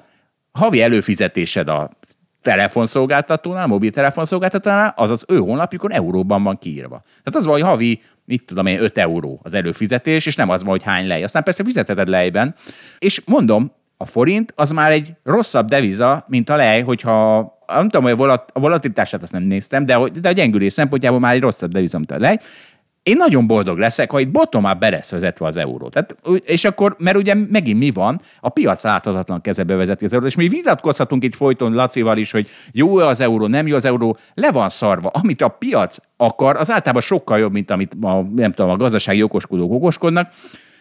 havi 0.52 0.82
előfizetésed 0.82 1.68
a 1.68 1.90
telefonszolgáltatónál, 2.42 3.68
mobiltelefonszolgáltatónál, 3.68 4.94
az 4.96 5.10
az 5.10 5.26
ő 5.28 5.38
honlapjukon 5.38 5.92
euróban 5.92 6.44
van 6.44 6.58
kiírva. 6.58 7.02
Tehát 7.06 7.36
az 7.36 7.46
van, 7.46 7.62
havi, 7.62 8.02
mit 8.26 8.46
tudom 8.46 8.66
én, 8.66 8.82
5 8.82 8.98
euró 8.98 9.40
az 9.44 9.54
előfizetés, 9.54 10.26
és 10.26 10.36
nem 10.36 10.50
az 10.50 10.62
van, 10.62 10.72
hogy 10.72 10.84
hány 10.84 11.08
lej. 11.08 11.24
Aztán 11.24 11.44
persze 11.44 11.64
fizetheted 11.64 12.08
lejben. 12.08 12.56
És 13.00 13.22
mondom, 13.26 13.72
a 13.98 14.06
forint 14.06 14.54
az 14.56 14.72
már 14.72 14.92
egy 14.92 15.14
rosszabb 15.24 15.68
deviza, 15.68 16.26
mint 16.28 16.50
a 16.50 16.56
lej, 16.56 16.82
hogyha 16.82 17.52
nem 17.68 17.90
tudom, 17.90 18.18
hogy 18.18 18.30
a 18.54 18.60
volatilitását 18.60 19.22
azt 19.22 19.32
nem 19.32 19.44
néztem, 19.44 19.86
de, 19.86 20.00
de 20.22 20.30
a 20.30 20.32
gyengülés 20.32 20.74
szempontjából 20.74 21.20
már 21.20 21.34
egy 21.34 21.42
rosszabb 21.42 21.72
deviza, 21.72 21.98
mint 21.98 22.12
a 22.12 22.20
lej. 22.20 22.38
Én 23.04 23.18
nagyon 23.18 23.48
boldog 23.48 23.78
leszek, 23.78 24.12
ha 24.12 24.20
itt 24.20 24.32
bottom 24.32 24.64
up 24.64 24.82
lesz 24.82 25.12
vezetve 25.12 25.46
az 25.46 25.58
euró. 25.58 25.90
Tehát, 25.90 26.16
és 26.46 26.66
akkor, 26.66 26.96
mert 27.00 27.18
ugye 27.18 27.34
megint 27.34 27.80
mi 27.80 27.92
van, 27.92 28.20
a 28.40 28.50
piac 28.50 28.84
láthatatlan 28.84 29.42
kezebe 29.42 29.76
vezeti 29.76 30.06
az 30.06 30.14
eurót, 30.14 30.30
és 30.30 30.36
mi 30.36 30.48
vitatkozhatunk 30.48 31.24
itt 31.24 31.36
folyton 31.36 31.74
Lacival 31.74 32.18
is, 32.18 32.32
hogy 32.32 32.48
jó 32.72 32.98
az 32.98 33.22
euró, 33.22 33.48
nem 33.48 33.68
jó 33.68 33.76
az 33.76 33.86
euró, 33.86 34.18
le 34.34 34.52
van 34.52 34.70
szarva. 34.70 35.10
Amit 35.10 35.42
a 35.42 35.48
piac 35.48 35.98
akar, 36.18 36.56
az 36.56 36.72
általában 36.72 37.02
sokkal 37.02 37.40
jobb, 37.40 37.52
mint 37.52 37.72
amit 37.72 37.96
a, 38.02 38.22
nem 38.36 38.52
tudom, 38.52 38.72
a 38.72 38.78
gazdasági 38.78 39.24
okoskodók 39.24 39.72
okoskodnak. 39.72 40.32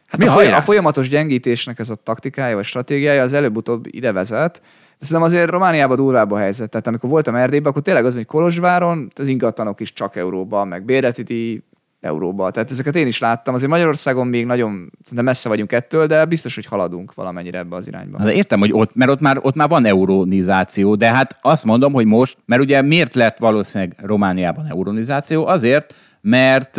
Hát 0.07 0.21
mi 0.21 0.27
a, 0.27 0.33
folyam, 0.33 0.55
a 0.55 0.61
folyamatos 0.63 1.09
gyengítésnek 1.09 1.79
ez 1.79 1.91
a 1.91 1.95
taktikája 1.95 2.55
vagy 2.55 2.65
stratégiája 2.65 3.23
az 3.23 3.33
előbb-utóbb 3.33 3.87
ide 3.91 4.13
vezet, 4.13 4.61
de 4.99 5.07
szerintem 5.07 5.33
azért 5.33 5.51
Romániában 5.51 5.97
durvább 5.97 6.31
a 6.31 6.39
helyzet. 6.39 6.71
Tehát 6.71 6.87
amikor 6.87 7.11
voltam 7.11 7.35
Erdélyben, 7.35 7.71
akkor 7.71 7.83
tényleg 7.83 8.05
az, 8.05 8.15
hogy 8.15 8.27
Kolozsváron 8.27 9.11
az 9.15 9.29
ingatlanok 9.29 9.81
is 9.81 9.93
csak 9.93 10.17
euróban, 10.17 10.69
meg 10.69 10.85
bérleti 10.85 11.63
euróba. 12.01 12.51
Tehát 12.51 12.71
ezeket 12.71 12.97
én 12.97 13.07
is 13.07 13.19
láttam. 13.19 13.55
Azért 13.55 13.71
Magyarországon 13.71 14.27
még 14.27 14.47
nagyon 14.47 14.93
szerintem 15.03 15.25
messze 15.25 15.49
vagyunk 15.49 15.73
ettől, 15.73 16.07
de 16.07 16.25
biztos, 16.25 16.55
hogy 16.55 16.67
haladunk 16.67 17.15
valamennyire 17.15 17.59
ebbe 17.59 17.77
az 17.77 17.87
irányba. 17.87 18.19
De 18.19 18.33
értem, 18.33 18.59
hogy 18.59 18.73
ott, 18.73 18.95
mert 18.95 19.11
ott 19.11 19.21
már, 19.21 19.39
ott 19.41 19.55
már 19.55 19.69
van 19.69 19.85
euronizáció, 19.85 20.95
de 20.95 21.13
hát 21.13 21.39
azt 21.43 21.65
mondom, 21.65 21.93
hogy 21.93 22.07
most, 22.07 22.37
mert 22.45 22.63
ugye 22.63 22.83
miért 22.83 23.15
lett 23.15 23.39
valószínűleg 23.39 23.97
Romániában 24.03 24.67
euronizáció? 24.67 25.47
Azért, 25.47 25.95
mert 26.21 26.77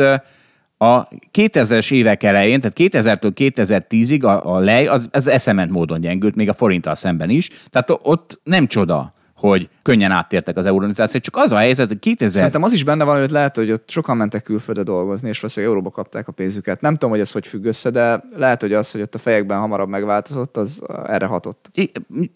a 0.77 1.07
2000-es 1.33 1.91
évek 1.91 2.23
elején, 2.23 2.59
tehát 2.59 2.77
2000-től 2.79 3.31
2010-ig 3.35 4.23
a, 4.23 4.55
a 4.55 4.59
lej 4.59 4.87
az, 4.87 5.09
az 5.11 5.27
eszement 5.27 5.71
módon 5.71 5.99
gyengült, 5.99 6.35
még 6.35 6.49
a 6.49 6.53
forinttal 6.53 6.95
szemben 6.95 7.29
is. 7.29 7.49
Tehát 7.69 7.89
ott 7.89 8.39
nem 8.43 8.67
csoda, 8.67 9.13
hogy 9.41 9.69
könnyen 9.81 10.11
áttértek 10.11 10.57
az 10.57 10.65
euronizációt. 10.65 11.23
Csak 11.23 11.37
az 11.37 11.51
a 11.51 11.57
helyzet, 11.57 11.87
hogy 11.87 11.99
2000... 11.99 12.31
Szerintem 12.31 12.63
az 12.63 12.71
is 12.71 12.83
benne 12.83 13.03
van, 13.03 13.19
hogy 13.19 13.29
lehet, 13.29 13.55
hogy 13.55 13.71
ott 13.71 13.89
sokan 13.89 14.17
mentek 14.17 14.43
külföldre 14.43 14.83
dolgozni, 14.83 15.29
és 15.29 15.39
valószínűleg 15.39 15.75
euróba 15.75 15.95
kapták 15.95 16.27
a 16.27 16.31
pénzüket. 16.31 16.81
Nem 16.81 16.93
tudom, 16.93 17.09
hogy 17.09 17.19
ez 17.19 17.31
hogy 17.31 17.47
függ 17.47 17.65
össze, 17.65 17.89
de 17.89 18.23
lehet, 18.35 18.61
hogy 18.61 18.73
az, 18.73 18.91
hogy 18.91 19.01
ott 19.01 19.15
a 19.15 19.17
fejekben 19.17 19.59
hamarabb 19.59 19.89
megváltozott, 19.89 20.57
az 20.57 20.81
erre 21.05 21.25
hatott. 21.25 21.69
I, 21.73 21.91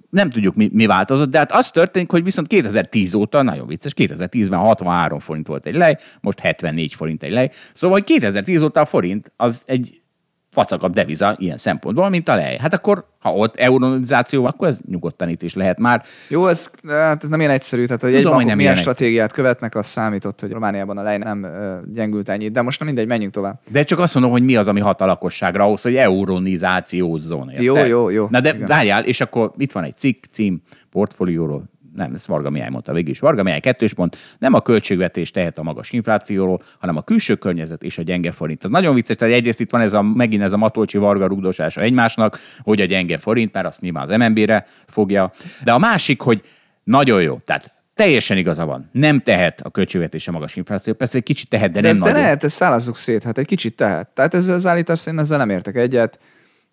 nem 0.10 0.30
tudjuk, 0.30 0.56
mi, 0.56 0.70
mi 0.74 0.86
változott, 0.86 1.30
de 1.30 1.38
hát 1.38 1.52
az 1.52 1.72
történik, 1.72 2.12
hogy 2.12 2.24
viszont 2.24 2.48
2010 2.48 3.14
óta, 3.14 3.42
nagyon 3.42 3.68
vicces, 3.68 3.92
2010-ben 3.96 4.60
63 4.60 5.20
forint 5.20 5.48
volt 5.48 5.66
egy 5.66 5.76
lej, 5.76 5.98
most 6.22 6.40
74 6.40 6.94
forint 6.94 7.24
egy 7.24 7.32
lej. 7.32 7.50
Szóval 7.74 8.04
2010 8.04 8.62
óta 8.62 8.82
a 8.82 8.86
forint 8.86 9.32
az 9.36 9.64
egy 9.66 10.04
facakabb 10.56 10.94
deviza 10.94 11.36
ilyen 11.38 11.58
szempontból, 11.58 12.10
mint 12.10 12.30
a 12.30 12.36
lej. 12.36 12.58
Hát 12.58 12.74
akkor, 12.74 13.06
ha 13.20 13.34
ott 13.34 13.56
euronizáció, 13.56 14.46
akkor 14.46 14.68
ez 14.68 14.80
nyugodtan 14.90 15.30
itt 15.30 15.44
is 15.44 15.54
lehet 15.54 15.80
már. 15.80 16.04
Jó, 16.30 16.48
ez, 16.48 16.70
hát 16.88 17.24
ez 17.24 17.30
nem 17.30 17.40
ilyen 17.40 17.52
egyszerű, 17.52 17.86
tehát 17.86 18.02
hogy 18.02 18.12
Tudom, 18.12 18.32
egy 18.32 18.38
hogy 18.38 18.46
nem 18.46 18.58
milyen 18.58 18.76
stratégiát 18.76 19.24
egyszerű. 19.24 19.42
követnek, 19.42 19.76
az 19.76 19.86
számított, 19.86 20.42
hogy 20.42 20.52
Romániában 20.52 20.98
a 20.98 21.02
lej 21.02 21.18
nem 21.18 21.48
gyengült 21.94 22.30
ennyit, 22.30 22.52
de 22.52 22.62
most 22.62 22.80
nem 22.80 22.88
mindegy, 22.88 23.08
menjünk 23.08 23.34
tovább. 23.34 23.60
De 23.72 23.84
csak 23.84 24.00
azt 24.00 24.14
mondom, 24.14 24.32
hogy 24.32 24.44
mi 24.44 24.56
az, 24.56 24.68
ami 24.68 24.80
hat 24.80 25.02
a 25.02 25.06
lakosságra 25.06 25.64
ahhoz, 25.64 25.82
hogy 25.82 25.96
euronizációzzon. 25.96 27.50
Érte? 27.50 27.64
Jó, 27.64 27.86
jó, 27.86 28.10
jó. 28.10 28.28
Na 28.30 28.40
de 28.40 28.50
igen. 28.54 28.66
várjál, 28.66 29.04
és 29.04 29.22
akkor 29.22 29.52
itt 29.58 29.72
van 29.72 29.84
egy 29.84 29.96
cikk, 29.96 30.24
cím, 30.30 30.62
portfólióról, 30.92 31.64
nem, 31.96 32.14
ez 32.14 32.28
Varga 32.28 32.50
Mihály 32.50 32.70
mondta 32.70 32.94
végig 32.94 33.10
is. 33.10 33.20
Varga 33.20 33.44
Mihály 33.44 33.60
kettős 33.60 33.94
pont, 33.94 34.18
nem 34.40 34.54
a 34.54 34.62
költségvetés 34.62 35.32
tehet 35.32 35.58
a 35.58 35.64
magas 35.64 35.92
inflációról, 35.92 36.62
hanem 36.80 36.96
a 36.96 37.02
külső 37.02 37.36
környezet 37.36 37.84
és 37.84 37.98
a 37.98 38.02
gyenge 38.02 38.32
forint. 38.32 38.64
Ez 38.64 38.70
nagyon 38.70 38.96
vicces, 38.96 39.16
tehát 39.16 39.34
egyrészt 39.36 39.60
itt 39.60 39.72
van 39.72 39.82
ez 39.82 39.94
a, 39.94 40.02
megint 40.02 40.44
ez 40.44 40.54
a 40.54 40.58
Matolcsi 40.58 40.98
Varga 40.98 41.28
rugdosása 41.28 41.82
egymásnak, 41.82 42.40
hogy 42.64 42.82
a 42.82 42.86
gyenge 42.86 43.18
forint, 43.18 43.54
mert 43.54 43.66
azt 43.66 43.82
nyilván 43.82 44.04
az 44.04 44.10
MNB-re 44.10 44.66
fogja. 44.88 45.32
De 45.64 45.72
a 45.72 45.78
másik, 45.78 46.22
hogy 46.22 46.42
nagyon 46.84 47.22
jó. 47.22 47.38
Tehát 47.38 47.74
Teljesen 47.96 48.38
igaza 48.38 48.66
van. 48.66 48.90
Nem 48.92 49.20
tehet 49.20 49.62
a 49.62 49.70
költségvetése 49.70 50.32
magas 50.32 50.56
infláció. 50.56 50.94
Persze 50.94 51.18
egy 51.18 51.24
kicsit 51.24 51.50
tehet, 51.50 51.72
de, 51.72 51.80
de 51.80 51.88
nem 51.88 51.98
de 51.98 52.04
nagyon. 52.04 52.16
De 52.16 52.22
lehet, 52.22 52.44
ezt 52.44 52.56
szállazzuk 52.56 52.98
szét. 52.98 53.24
Hát 53.24 53.38
egy 53.38 53.46
kicsit 53.46 53.76
tehet. 53.76 54.08
Tehát 54.08 54.34
ez 54.34 54.48
az 54.48 54.66
állítás, 54.66 55.08
én 55.08 55.20
ezzel 55.20 55.38
nem 55.38 55.50
értek 55.50 55.76
egyet. 55.76 56.20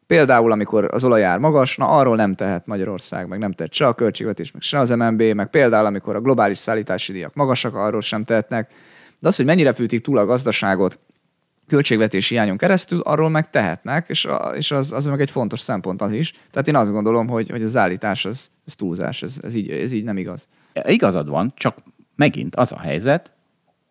Például, 0.07 0.53
amikor 0.53 0.89
az 0.91 1.05
olajár 1.05 1.39
magas, 1.39 1.77
na 1.77 1.89
arról 1.89 2.17
nem 2.17 2.35
tehet 2.35 2.67
Magyarország, 2.67 3.29
meg 3.29 3.39
nem 3.39 3.53
tehet 3.53 3.73
se 3.73 3.87
a 3.87 3.95
költségvetés, 3.95 4.51
meg 4.53 4.63
se 4.63 4.79
az 4.79 4.91
MNB, 4.91 5.23
meg 5.23 5.51
például, 5.51 5.87
amikor 5.87 6.17
a 6.17 6.21
globális 6.21 6.59
szállítási 6.59 7.13
díjak 7.13 7.35
magasak, 7.35 7.75
arról 7.75 8.01
sem 8.01 8.23
tehetnek. 8.23 8.73
De 9.19 9.29
az, 9.29 9.37
hogy 9.37 9.45
mennyire 9.45 9.73
fűtik 9.73 10.01
túl 10.01 10.19
a 10.19 10.25
gazdaságot 10.25 10.99
költségvetési 11.69 12.35
hiányon 12.35 12.57
keresztül, 12.57 13.01
arról 13.01 13.29
meg 13.29 13.51
tehetnek, 13.51 14.09
és, 14.09 14.25
a, 14.25 14.53
és 14.57 14.71
az, 14.71 14.93
az 14.93 15.07
meg 15.07 15.21
egy 15.21 15.31
fontos 15.31 15.61
szempont 15.61 16.03
az 16.03 16.13
is. 16.13 16.33
Tehát 16.51 16.69
én 16.69 16.77
azt 16.77 16.91
gondolom, 16.91 17.29
hogy, 17.29 17.51
hogy 17.51 17.63
az 17.63 17.77
állítás 17.77 18.25
az, 18.25 18.51
az 18.67 18.75
túlzás, 18.75 19.23
ez, 19.23 19.37
ez, 19.43 19.55
így, 19.55 19.71
ez 19.71 19.93
így 19.93 20.05
nem 20.05 20.17
igaz. 20.17 20.49
Igazad 20.85 21.29
van, 21.29 21.53
csak 21.57 21.77
megint 22.17 22.57
az 22.57 22.73
a 22.73 22.79
helyzet, 22.79 23.31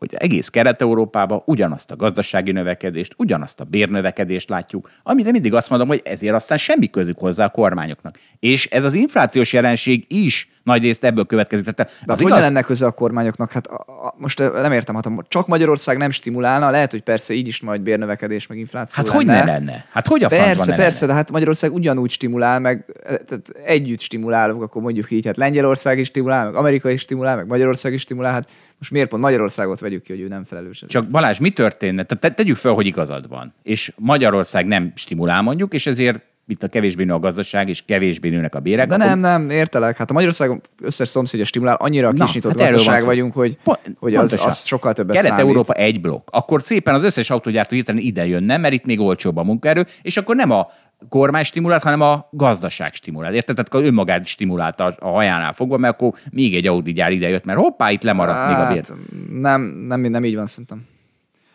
hogy 0.01 0.13
egész 0.13 0.49
Kelet-Európában 0.49 1.41
ugyanazt 1.45 1.91
a 1.91 1.95
gazdasági 1.95 2.51
növekedést, 2.51 3.13
ugyanazt 3.17 3.59
a 3.59 3.63
bérnövekedést 3.63 4.49
látjuk, 4.49 4.91
amire 5.03 5.31
mindig 5.31 5.53
azt 5.53 5.69
mondom, 5.69 5.87
hogy 5.87 6.01
ezért 6.03 6.33
aztán 6.33 6.57
semmi 6.57 6.89
közük 6.89 7.17
hozzá 7.17 7.45
a 7.45 7.49
kormányoknak. 7.49 8.19
És 8.39 8.65
ez 8.65 8.85
az 8.85 8.93
inflációs 8.93 9.53
jelenség 9.53 10.05
is 10.07 10.49
nagy 10.63 10.81
részt 10.81 11.03
ebből 11.03 11.25
következik. 11.25 11.65
Tehát 11.65 11.91
De 12.05 12.11
az, 12.11 12.19
az 12.19 12.27
igaz... 12.27 12.39
lenne 12.39 12.61
köze 12.61 12.85
a 12.85 12.91
kormányoknak? 12.91 13.51
Hát 13.51 13.67
a, 13.67 13.75
a, 14.05 14.13
most 14.17 14.39
nem 14.39 14.71
értem, 14.71 14.95
hát 14.95 15.07
csak 15.27 15.47
Magyarország 15.47 15.97
nem 15.97 16.09
stimulálna, 16.09 16.69
lehet, 16.69 16.91
hogy 16.91 17.01
persze 17.01 17.33
így 17.33 17.47
is 17.47 17.61
majd 17.61 17.81
bérnövekedés, 17.81 18.47
meg 18.47 18.57
infláció 18.57 19.03
Hát 19.03 19.13
lenne. 19.13 19.17
hogy 19.17 19.45
ne 19.45 19.51
lenne? 19.51 19.85
Hát 19.89 20.07
hogy 20.07 20.23
a 20.23 20.27
Persze, 20.27 20.65
van 20.65 20.75
persze, 20.75 21.05
de 21.05 21.13
hát 21.13 21.31
Magyarország 21.31 21.73
ugyanúgy 21.73 22.09
stimulál, 22.09 22.59
meg 22.59 22.85
tehát 23.05 23.49
együtt 23.65 23.99
stimulálunk, 23.99 24.61
akkor 24.61 24.81
mondjuk 24.81 25.11
így, 25.11 25.25
hát 25.25 25.37
Lengyelország 25.37 25.99
is 25.99 26.07
stimulál, 26.07 26.45
meg 26.45 26.55
Amerika 26.55 26.89
is 26.89 27.01
stimulál, 27.01 27.35
meg 27.35 27.47
Magyarország 27.47 27.93
is 27.93 28.01
stimulál, 28.01 28.31
hát 28.31 28.49
most 28.77 28.91
miért 28.91 29.09
pont 29.09 29.21
Magyarországot 29.21 29.79
vegyük 29.79 30.03
ki, 30.03 30.11
hogy 30.11 30.21
ő 30.21 30.27
nem 30.27 30.43
felelős? 30.43 30.83
Csak 30.87 31.07
Balázs, 31.07 31.39
mi 31.39 31.49
történne? 31.49 32.03
Tehát 32.03 32.35
tegyük 32.35 32.55
fel, 32.55 32.73
hogy 32.73 32.85
igazad 32.85 33.27
van, 33.27 33.53
és 33.63 33.93
Magyarország 33.97 34.65
nem 34.65 34.91
stimulál 34.95 35.41
mondjuk, 35.41 35.73
és 35.73 35.87
ezért 35.87 36.29
itt 36.51 36.63
a 36.63 36.67
kevésbé 36.67 37.03
nő 37.03 37.13
a 37.13 37.19
gazdaság, 37.19 37.69
és 37.69 37.85
kevésbé 37.85 38.29
nőnek 38.29 38.55
a 38.55 38.59
bérek. 38.59 38.87
De 38.87 38.93
akkor... 38.93 39.05
nem, 39.05 39.19
nem, 39.19 39.49
értelek. 39.49 39.97
Hát 39.97 40.09
a 40.09 40.13
Magyarország 40.13 40.61
összes 40.81 41.07
szomszédja 41.07 41.45
stimulál, 41.45 41.75
annyira 41.75 42.07
a 42.07 42.11
kisnyitott 42.11 42.59
hát 42.59 42.71
gazdaság 42.71 43.03
vagyunk, 43.03 43.33
hogy, 43.33 43.57
Pont, 43.63 43.79
hogy 43.99 44.15
az, 44.15 44.45
az, 44.45 44.65
sokkal 44.65 44.93
többet 44.93 45.15
Kelet-Európa 45.15 45.73
egy 45.73 46.01
blokk. 46.01 46.27
Akkor 46.31 46.61
szépen 46.61 46.93
az 46.93 47.03
összes 47.03 47.29
autógyártó 47.29 47.75
hirtelen 47.75 48.01
ide 48.01 48.27
jönne, 48.27 48.57
mert 48.57 48.73
itt 48.73 48.85
még 48.85 48.99
olcsóbb 48.99 49.37
a 49.37 49.43
munkaerő, 49.43 49.85
és 50.01 50.17
akkor 50.17 50.35
nem 50.35 50.51
a 50.51 50.67
kormány 51.09 51.43
stimulált, 51.43 51.83
hanem 51.83 52.01
a 52.01 52.27
gazdaság 52.31 52.93
stimulált. 52.93 53.33
Érted? 53.33 53.55
Tehát 53.55 53.73
akkor 53.73 53.85
önmagát 53.85 54.25
stimulálta 54.25 54.95
a 54.99 55.09
hajánál 55.09 55.53
fogva, 55.53 55.77
mert 55.77 55.93
akkor 55.93 56.13
még 56.31 56.55
egy 56.55 56.67
Audi 56.67 56.93
gyár 56.93 57.11
ide 57.11 57.29
jött, 57.29 57.45
mert 57.45 57.59
hoppá, 57.59 57.91
itt 57.91 58.03
lemaradt 58.03 58.37
hát, 58.37 58.49
még 58.49 58.57
a 58.57 58.73
bér. 58.73 58.97
Nem, 59.39 59.61
nem, 59.61 60.01
nem 60.01 60.25
így 60.25 60.35
van 60.35 60.47
szerintem. 60.47 60.85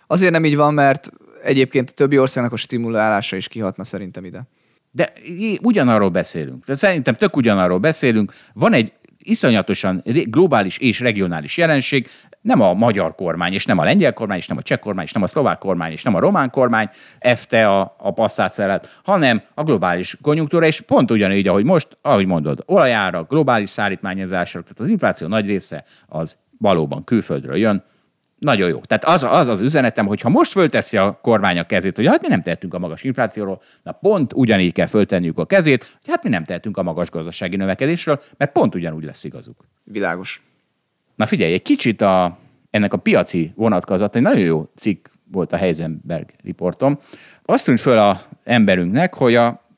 Azért 0.07 0.33
nem 0.33 0.45
így 0.45 0.57
van, 0.57 0.75
mert 0.75 1.11
egyébként 1.43 1.91
a 1.91 1.93
többi 1.93 2.19
országnak 2.19 2.53
a 2.53 2.57
stimulálása 2.57 3.37
is 3.37 3.49
kihatna 3.49 3.85
szerintem 3.85 4.25
ide. 4.25 4.43
De 4.97 5.13
ugyanarról 5.63 6.09
beszélünk. 6.09 6.65
Szerintem 6.67 7.15
tök 7.15 7.37
ugyanarról 7.37 7.79
beszélünk. 7.79 8.33
Van 8.53 8.73
egy 8.73 8.93
iszonyatosan 9.19 10.03
globális 10.25 10.79
és 10.79 11.01
regionális 11.01 11.57
jelenség, 11.57 12.09
nem 12.41 12.61
a 12.61 12.73
magyar 12.73 13.15
kormány, 13.15 13.53
és 13.53 13.65
nem 13.65 13.79
a 13.79 13.85
lengyel 13.85 14.13
kormány, 14.13 14.39
és 14.39 14.47
nem 14.47 14.57
a 14.57 14.63
cseh 14.63 14.79
kormány, 14.79 15.05
és 15.05 15.13
nem 15.13 15.23
a 15.23 15.27
szlovák 15.27 15.59
kormány, 15.59 15.93
és 15.93 16.03
nem 16.03 16.15
a 16.15 16.19
román 16.19 16.51
kormány 16.51 16.89
efte 17.19 17.69
a, 17.69 17.95
a 17.99 18.13
passzát 18.13 18.53
szelet, 18.53 19.01
hanem 19.05 19.43
a 19.55 19.63
globális 19.63 20.17
konjunktúra, 20.23 20.67
és 20.67 20.81
pont 20.81 21.11
ugyanígy, 21.11 21.49
ahogy 21.49 21.65
most, 21.65 21.99
ahogy 22.03 22.27
mondod, 22.27 22.63
olajára, 22.67 23.23
globális 23.23 23.71
szállítmányozásra, 23.71 24.61
tehát 24.61 24.79
az 24.79 24.89
infláció 24.89 25.29
nagy 25.29 25.47
része 25.47 25.85
az 26.07 26.39
valóban 26.59 27.05
külföldről 27.05 27.57
jön, 27.57 27.85
nagyon 28.39 28.69
jó. 28.69 28.81
Tehát 28.81 29.05
az, 29.05 29.25
az 29.25 29.49
az 29.49 29.61
üzenetem, 29.61 30.07
hogy 30.07 30.21
ha 30.21 30.29
most 30.29 30.51
fölteszi 30.51 30.97
a 30.97 31.19
kormány 31.23 31.59
a 31.59 31.67
kezét, 31.67 31.97
hogy 31.97 32.07
hát 32.07 32.23
mi 32.23 32.29
nem 32.29 32.43
tehetünk 32.43 32.75
a 32.75 32.79
magas 32.79 33.03
inflációról, 33.03 33.61
na 33.83 33.93
pont 33.93 34.33
ugyanígy 34.33 34.73
kell 34.73 34.87
föltenniük 34.87 35.39
a 35.39 35.47
kezét, 35.47 35.85
hogy 35.85 36.09
hát 36.09 36.23
mi 36.23 36.29
nem 36.29 36.45
tehetünk 36.45 36.77
a 36.77 36.83
magas 36.83 37.11
gazdasági 37.11 37.57
növekedésről, 37.57 38.21
mert 38.37 38.53
pont 38.53 38.75
ugyanúgy 38.75 39.05
lesz 39.05 39.25
igazuk. 39.25 39.65
Világos. 39.85 40.43
Na 41.15 41.27
figyelj, 41.27 41.53
egy 41.53 41.63
kicsit 41.63 42.01
a, 42.01 42.39
ennek 42.71 42.93
a 42.93 42.97
piaci 42.97 43.53
vonatkozat, 43.55 44.17
egy 44.17 44.23
nagyon 44.23 44.45
jó 44.45 44.67
cikk 44.75 45.09
volt 45.33 45.53
a 45.53 45.57
Heisenberg 45.57 46.31
riportom. 46.43 46.99
Azt 47.43 47.65
tűnt 47.65 47.81
föl 47.81 47.99
a 47.99 48.23
emberünknek, 48.45 49.15
hogy 49.15 49.35
a, 49.35 49.69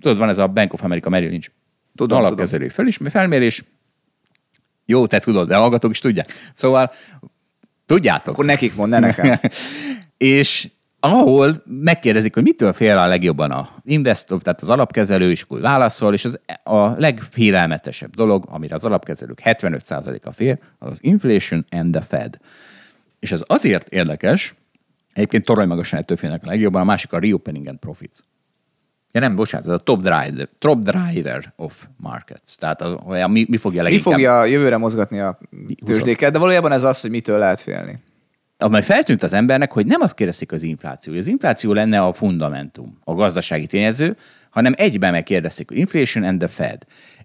tudod, 0.00 0.18
van 0.18 0.28
ez 0.28 0.38
a 0.38 0.46
Bank 0.46 0.72
of 0.72 0.82
America 0.82 1.08
Merrill 1.08 1.30
Lynch 1.30 1.50
tudom, 1.94 2.18
alapkezelő 2.18 2.66
tudom. 2.66 3.10
felmérés, 3.10 3.64
jó, 4.86 5.06
te 5.06 5.18
tudod, 5.18 5.48
de 5.48 5.56
hallgatók 5.56 5.90
is 5.90 5.98
tudják. 5.98 6.32
Szóval 6.54 6.90
Tudjátok? 7.88 8.34
Akkor 8.34 8.44
nekik 8.44 8.74
mond, 8.74 8.90
ne 8.90 8.98
nekem. 8.98 9.40
és 10.16 10.70
ahol 11.00 11.62
megkérdezik, 11.64 12.34
hogy 12.34 12.42
mitől 12.42 12.72
fél 12.72 12.98
a 12.98 13.06
legjobban 13.06 13.50
a 13.50 13.68
investor, 13.84 14.42
tehát 14.42 14.62
az 14.62 14.70
alapkezelő, 14.70 15.30
és 15.30 15.42
akkor 15.42 15.60
válaszol, 15.60 16.14
és 16.14 16.24
az 16.24 16.40
a 16.62 16.88
legfélelmetesebb 16.88 18.14
dolog, 18.14 18.44
amire 18.48 18.74
az 18.74 18.84
alapkezelők 18.84 19.40
75%-a 19.44 20.32
fél, 20.32 20.58
az 20.78 20.90
az 20.90 20.98
inflation 21.00 21.66
and 21.70 21.92
the 21.92 22.00
Fed. 22.00 22.38
És 23.18 23.32
ez 23.32 23.42
azért 23.46 23.88
érdekes, 23.88 24.54
egyébként 25.12 25.44
torony 25.44 25.68
magasan 25.68 25.98
ettől 25.98 26.16
félnek 26.16 26.42
a 26.44 26.46
legjobban, 26.46 26.80
a 26.80 26.84
másik 26.84 27.12
a 27.12 27.18
reopening 27.18 27.66
and 27.66 27.78
profits. 27.78 28.18
Ja 29.12 29.20
nem, 29.20 29.36
bocsánat, 29.36 29.66
ez 29.66 29.72
a 29.72 29.78
top 29.78 30.00
driver, 30.00 30.48
top 30.58 30.78
driver 30.78 31.52
of 31.56 31.86
markets. 31.96 32.56
Tehát 32.56 32.80
a, 32.80 33.00
a, 33.22 33.28
mi, 33.28 33.46
mi 33.48 33.56
fogja 33.56 33.82
leginkább... 33.82 34.06
Mi 34.06 34.12
fogja 34.12 34.44
jövőre 34.44 34.76
mozgatni 34.76 35.20
a 35.20 35.38
tőzsdéket, 35.84 36.32
de 36.32 36.38
valójában 36.38 36.72
ez 36.72 36.82
az, 36.82 37.00
hogy 37.00 37.10
mitől 37.10 37.38
lehet 37.38 37.60
félni. 37.60 37.98
Amely 38.58 38.82
feltűnt 38.82 39.22
az 39.22 39.32
embernek, 39.32 39.72
hogy 39.72 39.86
nem 39.86 40.00
azt 40.00 40.14
kérdezik 40.14 40.52
az 40.52 40.62
infláció, 40.62 41.12
hogy 41.12 41.22
az 41.22 41.28
infláció 41.28 41.72
lenne 41.72 42.00
a 42.00 42.12
fundamentum, 42.12 42.98
a 43.04 43.14
gazdasági 43.14 43.66
tényező, 43.66 44.16
hanem 44.50 44.72
egyben 44.76 45.12
megkérdezik, 45.12 45.70
inflation 45.72 46.24
and 46.24 46.38
the 46.38 46.48
Fed. 46.48 46.82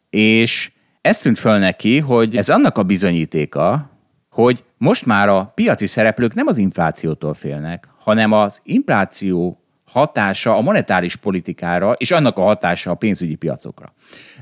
És 0.10 0.72
ez 1.02 1.19
tűnt 1.19 1.39
föl 1.39 1.58
neki, 1.58 2.00
hogy 2.00 2.38
ez 2.38 2.50
annak 2.50 2.78
a 2.78 2.84
bizonyítéka, 2.84 3.89
hogy 4.30 4.63
most 4.78 5.06
már 5.06 5.30
a 5.30 5.52
piaci 5.56 5.88
szereplők 5.88 6.34
nem 6.34 6.48
az 6.48 6.58
inflációtól 6.58 7.34
félnek, 7.34 7.89
hanem 8.00 8.32
az 8.32 8.62
infláció 8.63 9.62
hatása 9.94 10.58
a 10.58 10.62
monetáris 10.62 11.16
politikára, 11.16 11.92
és 11.92 12.12
annak 12.12 12.38
a 12.38 12.42
hatása 12.42 12.92
a 12.92 12.96
pénzügyi 12.96 13.36
piacokra. 13.36 13.94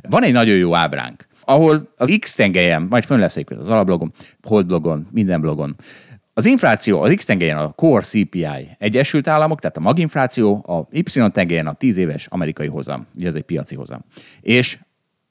Van 0.10 0.24
egy 0.24 0.34
nagyon 0.34 0.56
jó 0.56 0.76
ábránk, 0.76 1.28
ahol 1.42 1.94
az 1.98 2.18
X 2.20 2.36
tengelyen, 2.36 2.82
majd 2.90 3.04
fönn 3.04 3.20
lesz 3.20 3.38
az 3.58 3.70
alablogon, 3.70 4.14
hold 4.44 4.66
blogon, 4.66 5.08
minden 5.12 5.42
blogon, 5.42 5.76
az 6.34 6.46
infláció 6.46 7.02
az 7.02 7.14
X 7.16 7.26
tengelyen 7.26 7.58
a 7.58 7.72
Core 7.72 8.02
CPI 8.02 8.46
Egyesült 8.78 9.28
Államok, 9.28 9.60
tehát 9.60 9.78
a 9.78 9.80
maginfláció, 9.80 10.64
a 10.68 10.88
Y 10.92 11.30
tengelyen 11.32 11.68
a 11.68 11.74
10 11.74 11.98
éves 11.98 12.26
amerikai 12.26 12.68
hozam, 12.68 13.08
ugye 13.16 13.28
ez 13.28 13.36
egy 13.36 13.44
piaci 13.44 13.76
hozam. 13.76 14.06
És 14.42 14.78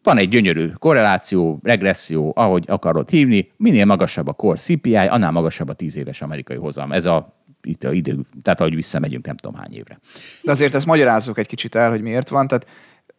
van 0.03 0.19
egy 0.19 0.29
gyönyörű 0.29 0.69
korreláció, 0.69 1.61
regresszió, 1.63 2.33
ahogy 2.37 2.65
akarod 2.69 3.11
hívni, 3.11 3.51
minél 3.57 3.85
magasabb 3.85 4.29
a 4.29 4.33
Core 4.33 4.59
CPI, 4.59 4.95
annál 4.95 5.31
magasabb 5.31 5.69
a 5.69 5.73
10 5.73 5.97
éves 5.97 6.23
amerikai 6.23 6.57
hozam. 6.57 6.93
Ez 6.93 7.07
a 7.07 7.40
itt 7.63 7.85
a 7.85 7.93
idő, 7.93 8.19
tehát 8.43 8.61
ahogy 8.61 8.75
visszamegyünk 8.75 9.27
nem 9.27 9.37
tudom 9.37 9.61
hány 9.61 9.75
évre. 9.75 10.01
De 10.43 10.51
azért 10.51 10.75
ezt 10.75 10.87
magyarázzuk 10.87 11.39
egy 11.39 11.47
kicsit 11.47 11.75
el, 11.75 11.91
hogy 11.91 12.03
miért 12.03 12.29
van. 12.29 12.49
Tehát 12.49 12.67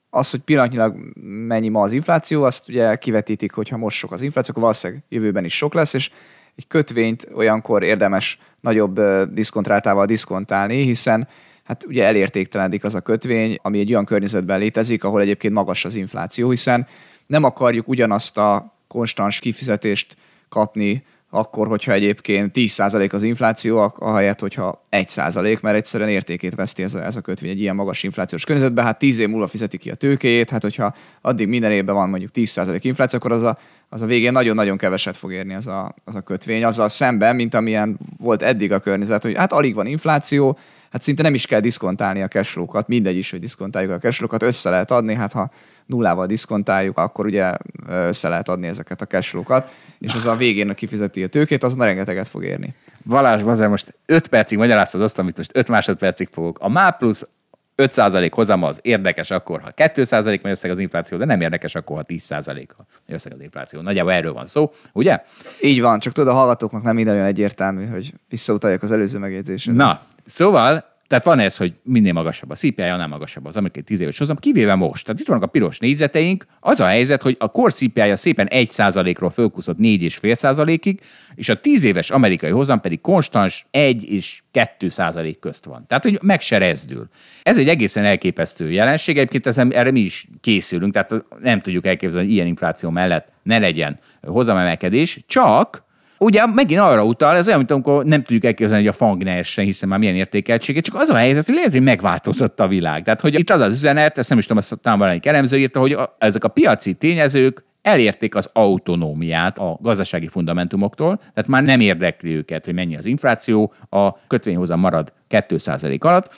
az, 0.09 0.31
hogy 0.31 0.39
pillanatnyilag 0.39 0.95
mennyi 1.23 1.69
ma 1.69 1.81
az 1.81 1.91
infláció, 1.91 2.43
azt 2.43 2.69
ugye 2.69 2.95
kivetítik, 2.95 3.51
hogy 3.51 3.69
ha 3.69 3.77
most 3.77 3.97
sok 3.97 4.11
az 4.11 4.21
infláció, 4.21 4.51
akkor 4.51 4.63
valószínűleg 4.63 5.03
jövőben 5.09 5.45
is 5.45 5.55
sok 5.55 5.73
lesz, 5.73 5.93
és 5.93 6.09
egy 6.55 6.67
kötvényt 6.67 7.27
olyankor 7.33 7.83
érdemes 7.83 8.37
nagyobb 8.59 9.01
diszkontrátával 9.33 10.05
diszkontálni, 10.05 10.83
hiszen 10.83 11.27
hát 11.63 11.85
ugye 11.85 12.05
elértéktelenik 12.05 12.83
az 12.83 12.95
a 12.95 13.01
kötvény, 13.01 13.57
ami 13.61 13.79
egy 13.79 13.91
olyan 13.91 14.05
környezetben 14.05 14.59
létezik, 14.59 15.03
ahol 15.03 15.21
egyébként 15.21 15.53
magas 15.53 15.85
az 15.85 15.95
infláció, 15.95 16.49
hiszen 16.49 16.87
nem 17.27 17.43
akarjuk 17.43 17.87
ugyanazt 17.87 18.37
a 18.37 18.77
konstans 18.87 19.39
kifizetést 19.39 20.15
kapni 20.49 21.03
akkor, 21.33 21.67
hogyha 21.67 21.91
egyébként 21.91 22.51
10% 22.53 23.13
az 23.13 23.23
infláció, 23.23 23.93
ahelyett, 23.97 24.39
hogyha 24.39 24.81
1%, 24.91 25.61
mert 25.61 25.75
egyszerűen 25.75 26.09
értékét 26.09 26.55
veszti 26.55 26.83
ez 26.83 26.93
a, 26.93 27.05
ez 27.05 27.15
a 27.15 27.21
kötvény 27.21 27.51
egy 27.51 27.59
ilyen 27.59 27.75
magas 27.75 28.03
inflációs 28.03 28.45
környezetben. 28.45 28.85
Hát 28.85 28.99
10 28.99 29.19
év 29.19 29.29
múlva 29.29 29.47
fizeti 29.47 29.77
ki 29.77 29.89
a 29.89 29.95
tőkéjét, 29.95 30.49
hát 30.49 30.61
hogyha 30.61 30.95
addig 31.21 31.47
minden 31.47 31.71
évben 31.71 31.95
van 31.95 32.09
mondjuk 32.09 32.31
10% 32.33 32.79
infláció, 32.81 33.19
akkor 33.19 33.31
az 33.31 33.43
a, 33.43 33.57
az 33.89 34.01
a 34.01 34.05
végén 34.05 34.31
nagyon-nagyon 34.31 34.77
keveset 34.77 35.17
fog 35.17 35.31
érni 35.31 35.53
az 35.53 35.67
a, 35.67 35.95
az 36.03 36.15
a 36.15 36.21
kötvény, 36.21 36.63
azzal 36.63 36.89
szemben, 36.89 37.35
mint 37.35 37.53
amilyen 37.53 37.99
volt 38.17 38.41
eddig 38.41 38.71
a 38.71 38.79
környezet, 38.79 39.21
hogy 39.21 39.35
hát 39.35 39.51
alig 39.51 39.75
van 39.75 39.85
infláció, 39.85 40.57
hát 40.91 41.01
szinte 41.01 41.23
nem 41.23 41.33
is 41.33 41.45
kell 41.45 41.59
diszkontálni 41.59 42.21
a 42.21 42.27
cashflow-kat, 42.27 42.87
mindegy 42.87 43.17
is, 43.17 43.31
hogy 43.31 43.39
diszkontáljuk 43.39 43.91
a 43.91 43.97
cashflow-kat, 43.97 44.43
össze 44.43 44.69
lehet 44.69 44.91
adni, 44.91 45.13
hát 45.13 45.31
ha 45.31 45.51
nullával 45.91 46.25
diszkontáljuk, 46.25 46.97
akkor 46.97 47.25
ugye 47.25 47.53
össze 47.87 48.29
lehet 48.29 48.49
adni 48.49 48.67
ezeket 48.67 49.01
a 49.01 49.05
cashflow-kat, 49.05 49.71
és 49.99 50.13
az 50.13 50.25
a 50.25 50.35
végén 50.35 50.73
kifizeti 50.73 51.23
a 51.23 51.27
tőkét, 51.27 51.63
azon 51.63 51.85
rengeteget 51.85 52.27
fog 52.27 52.43
érni. 52.43 52.75
Valás, 53.03 53.41
azért 53.41 53.69
most 53.69 53.97
5 54.05 54.27
percig 54.27 54.57
magyaráztad 54.57 55.01
azt, 55.01 55.19
amit 55.19 55.37
most 55.37 55.57
5 55.57 55.67
másodpercig 55.67 56.27
fogok. 56.31 56.59
A 56.59 56.69
MÁ 56.69 56.89
plusz 56.89 57.29
5% 57.77 58.29
hozam 58.33 58.63
az 58.63 58.79
érdekes 58.81 59.31
akkor, 59.31 59.61
ha 59.61 59.69
2% 59.75 60.41
megy 60.41 60.51
összeg 60.51 60.71
az 60.71 60.77
infláció, 60.77 61.17
de 61.17 61.25
nem 61.25 61.41
érdekes 61.41 61.75
akkor, 61.75 61.97
ha 61.97 62.03
10% 62.07 62.45
megy 62.45 62.65
összeg 63.07 63.33
az 63.33 63.41
infláció. 63.41 63.81
Nagyjából 63.81 64.11
erről 64.11 64.33
van 64.33 64.45
szó, 64.45 64.73
ugye? 64.93 65.23
Így 65.61 65.81
van, 65.81 65.99
csak 65.99 66.13
tudod, 66.13 66.33
a 66.33 66.35
hallgatóknak 66.35 66.83
nem 66.83 66.95
minden 66.95 67.13
olyan 67.13 67.25
egyértelmű, 67.25 67.85
hogy 67.85 68.13
visszautaljak 68.29 68.83
az 68.83 68.91
előző 68.91 69.17
megjegyzésre. 69.17 69.73
Na, 69.73 70.01
szóval 70.25 70.90
tehát 71.11 71.25
van 71.25 71.39
ez, 71.39 71.57
hogy 71.57 71.73
minél 71.83 72.13
magasabb 72.13 72.49
a 72.49 72.55
CPI, 72.55 72.81
annál 72.81 73.07
magasabb 73.07 73.45
az 73.45 73.57
amerikai 73.57 73.83
10 73.83 73.99
éves 73.99 74.17
hozam, 74.17 74.35
kivéve 74.35 74.75
most. 74.75 75.05
Tehát 75.05 75.19
itt 75.19 75.27
vannak 75.27 75.43
a 75.43 75.47
piros 75.47 75.79
négyzeteink. 75.79 76.45
Az 76.59 76.79
a 76.79 76.85
helyzet, 76.85 77.21
hogy 77.21 77.35
a 77.39 77.47
core 77.47 77.71
CPI-ja 77.71 78.15
szépen 78.15 78.47
1%-ról 78.51 79.29
fölkuszott 79.29 79.77
4,5%-ig, 79.77 80.99
és 81.35 81.49
a 81.49 81.59
10 81.59 81.83
éves 81.83 82.09
amerikai 82.09 82.49
hozam 82.49 82.81
pedig 82.81 83.01
konstans 83.01 83.65
1 83.71 84.11
és 84.11 84.41
2% 84.53 85.35
közt 85.39 85.65
van. 85.65 85.85
Tehát, 85.87 86.03
hogy 86.03 86.19
meg 86.21 86.41
se 86.41 86.57
rezdül. 86.57 87.09
Ez 87.43 87.57
egy 87.57 87.69
egészen 87.69 88.03
elképesztő 88.03 88.71
jelenség. 88.71 89.17
Egyébként 89.17 89.47
ezen, 89.47 89.73
erre 89.73 89.91
mi 89.91 89.99
is 89.99 90.27
készülünk, 90.41 90.93
tehát 90.93 91.25
nem 91.41 91.61
tudjuk 91.61 91.85
elképzelni, 91.85 92.25
hogy 92.25 92.35
ilyen 92.35 92.47
infláció 92.47 92.89
mellett 92.89 93.33
ne 93.43 93.59
legyen 93.59 93.99
hozamemelkedés, 94.21 95.19
csak 95.27 95.83
ugye 96.23 96.45
megint 96.45 96.79
arra 96.79 97.03
utal, 97.03 97.35
ez 97.35 97.47
olyan, 97.47 97.57
mint 97.57 97.71
amikor 97.71 98.05
nem 98.05 98.23
tudjuk 98.23 98.43
elképzelni, 98.43 98.83
hogy 98.83 98.93
a 98.93 98.97
fang 98.97 99.23
ne 99.23 99.31
essen, 99.31 99.65
hiszen 99.65 99.89
már 99.89 99.99
milyen 99.99 100.15
értékeltsége, 100.15 100.81
csak 100.81 100.95
az 100.95 101.09
a 101.09 101.15
helyzet, 101.15 101.45
hogy 101.45 101.55
lehet, 101.55 101.71
hogy 101.71 101.81
megváltozott 101.81 102.59
a 102.59 102.67
világ. 102.67 103.03
Tehát, 103.03 103.21
hogy 103.21 103.39
itt 103.39 103.49
az 103.49 103.61
az 103.61 103.73
üzenet, 103.73 104.17
ezt 104.17 104.29
nem 104.29 104.37
is 104.37 104.45
tudom, 104.45 104.57
ezt 104.57 104.79
talán 104.79 104.97
valamelyik 104.97 105.25
elemző 105.25 105.57
írta, 105.57 105.79
hogy 105.79 105.97
ezek 106.17 106.43
a 106.43 106.47
piaci 106.47 106.93
tényezők 106.93 107.63
elérték 107.81 108.35
az 108.35 108.49
autonómiát 108.53 109.57
a 109.59 109.77
gazdasági 109.81 110.27
fundamentumoktól, 110.27 111.17
tehát 111.17 111.47
már 111.47 111.63
nem 111.63 111.79
érdekli 111.79 112.35
őket, 112.35 112.65
hogy 112.65 112.73
mennyi 112.73 112.97
az 112.97 113.05
infláció, 113.05 113.73
a 113.89 114.27
kötvényhozam 114.27 114.79
marad 114.79 115.13
2% 115.29 115.99
alatt. 115.99 116.35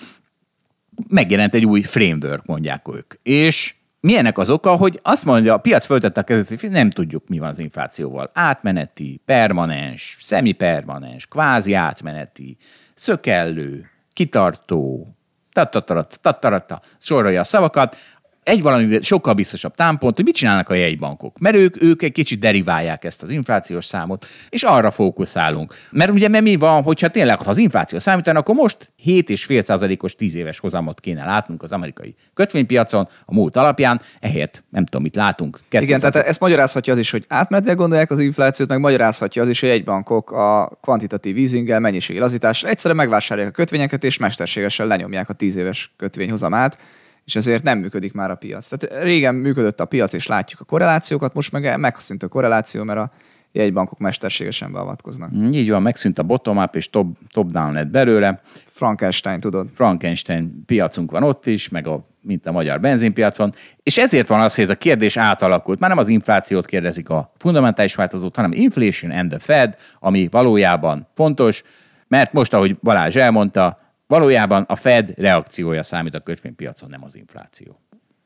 Megjelent 1.09 1.53
egy 1.53 1.65
új 1.65 1.81
framework, 1.81 2.45
mondják 2.45 2.87
ők. 2.95 3.13
És 3.23 3.73
milyenek 4.03 4.37
az 4.37 4.49
oka, 4.49 4.75
hogy 4.75 4.99
azt 5.03 5.25
mondja, 5.25 5.53
a 5.53 5.57
piac 5.57 5.85
föltette 5.85 6.21
a 6.21 6.23
kezet, 6.23 6.61
hogy 6.61 6.69
nem 6.69 6.89
tudjuk, 6.89 7.27
mi 7.27 7.39
van 7.39 7.49
az 7.49 7.59
inflációval. 7.59 8.29
Átmeneti, 8.33 9.21
permanens, 9.25 10.17
semipermanens, 10.19 11.27
kvázi 11.27 11.73
átmeneti, 11.73 12.57
szökellő, 12.93 13.89
kitartó, 14.13 15.07
tattatarata, 15.51 16.15
tattatarata, 16.21 16.81
sorolja 16.99 17.39
a 17.39 17.43
szavakat, 17.43 17.95
egy 18.43 18.61
valami 18.61 19.01
sokkal 19.01 19.33
biztosabb 19.33 19.75
támpont, 19.75 20.15
hogy 20.15 20.25
mit 20.25 20.35
csinálnak 20.35 20.69
a 20.69 20.73
jegybankok. 20.73 21.39
Mert 21.39 21.55
ők, 21.55 21.81
ők 21.81 22.01
egy 22.01 22.11
kicsit 22.11 22.39
deriválják 22.39 23.03
ezt 23.03 23.23
az 23.23 23.29
inflációs 23.29 23.85
számot, 23.85 24.25
és 24.49 24.63
arra 24.63 24.91
fókuszálunk. 24.91 25.75
Mert 25.91 26.11
ugye 26.11 26.27
mert 26.27 26.43
mi 26.43 26.55
van, 26.55 26.83
hogyha 26.83 27.07
tényleg 27.07 27.41
ha 27.41 27.49
az 27.49 27.57
infláció 27.57 27.99
számítanak, 27.99 28.41
akkor 28.41 28.55
most 28.55 28.93
7,5%-os 29.05 30.15
10 30.15 30.35
éves 30.35 30.59
hozamot 30.59 30.99
kéne 30.99 31.25
látnunk 31.25 31.63
az 31.63 31.71
amerikai 31.71 32.15
kötvénypiacon 32.33 33.07
a 33.25 33.33
múlt 33.33 33.55
alapján, 33.55 34.01
ehelyett 34.19 34.63
nem 34.69 34.85
tudom, 34.85 35.01
mit 35.01 35.15
látunk. 35.15 35.59
Igen, 35.69 35.99
tehát 35.99 36.15
ezt 36.15 36.39
magyarázhatja 36.39 36.93
az 36.93 36.99
is, 36.99 37.11
hogy 37.11 37.25
átmenetileg 37.27 37.77
gondolják 37.77 38.11
az 38.11 38.19
inflációt, 38.19 38.69
meg 38.69 38.79
magyarázhatja 38.79 39.41
az 39.41 39.47
is, 39.47 39.59
hogy 39.59 39.69
egy 39.69 39.83
bankok 39.83 40.31
a 40.31 40.77
kvantitatív 40.81 41.37
easinggel, 41.37 41.79
mennyiségi 41.79 42.19
lazítás 42.19 42.63
egyszerűen 42.63 42.99
megvásárolják 42.99 43.51
a 43.51 43.55
kötvényeket, 43.55 44.03
és 44.03 44.17
mesterségesen 44.17 44.87
lenyomják 44.87 45.29
a 45.29 45.33
10 45.33 45.55
éves 45.55 45.93
kötvényhozamát 45.97 46.77
és 47.25 47.35
ezért 47.35 47.63
nem 47.63 47.77
működik 47.77 48.13
már 48.13 48.31
a 48.31 48.35
piac. 48.35 48.67
Tehát 48.67 49.03
régen 49.03 49.35
működött 49.35 49.79
a 49.79 49.85
piac, 49.85 50.13
és 50.13 50.27
látjuk 50.27 50.61
a 50.61 50.63
korrelációkat, 50.63 51.33
most 51.33 51.51
meg 51.51 51.79
megszűnt 51.79 52.23
a 52.23 52.27
korreláció, 52.27 52.83
mert 52.83 52.99
a 52.99 53.11
jegybankok 53.53 53.99
mesterségesen 53.99 54.71
beavatkoznak. 54.71 55.35
Mm, 55.35 55.51
így 55.51 55.69
van, 55.69 55.81
megszűnt 55.81 56.19
a 56.19 56.23
bottom-up, 56.23 56.75
és 56.75 56.89
top, 56.89 57.17
top-down 57.31 57.73
lett 57.73 57.87
belőle. 57.87 58.41
Frankenstein, 58.65 59.39
tudod. 59.39 59.67
Frankenstein 59.73 60.63
piacunk 60.65 61.11
van 61.11 61.23
ott 61.23 61.45
is, 61.45 61.69
meg 61.69 61.87
a, 61.87 62.03
mint 62.21 62.45
a 62.45 62.51
magyar 62.51 62.79
benzinpiacon, 62.79 63.53
és 63.83 63.97
ezért 63.97 64.27
van 64.27 64.39
az, 64.39 64.55
hogy 64.55 64.63
ez 64.63 64.69
a 64.69 64.75
kérdés 64.75 65.17
átalakult. 65.17 65.79
Már 65.79 65.89
nem 65.89 65.99
az 65.99 66.07
inflációt 66.07 66.65
kérdezik 66.65 67.09
a 67.09 67.31
fundamentális 67.37 67.95
változót, 67.95 68.35
hanem 68.35 68.51
inflation 68.51 69.11
and 69.11 69.29
the 69.29 69.39
Fed, 69.39 69.77
ami 69.99 70.27
valójában 70.31 71.07
fontos, 71.15 71.63
mert 72.07 72.33
most, 72.33 72.53
ahogy 72.53 72.77
Balázs 72.79 73.15
elmondta, 73.15 73.82
Valójában 74.13 74.63
a 74.67 74.75
Fed 74.75 75.13
reakciója 75.17 75.83
számít 75.83 76.15
a 76.15 76.19
kötvénypiacon, 76.19 76.89
nem 76.89 77.03
az 77.03 77.15
infláció. 77.15 77.79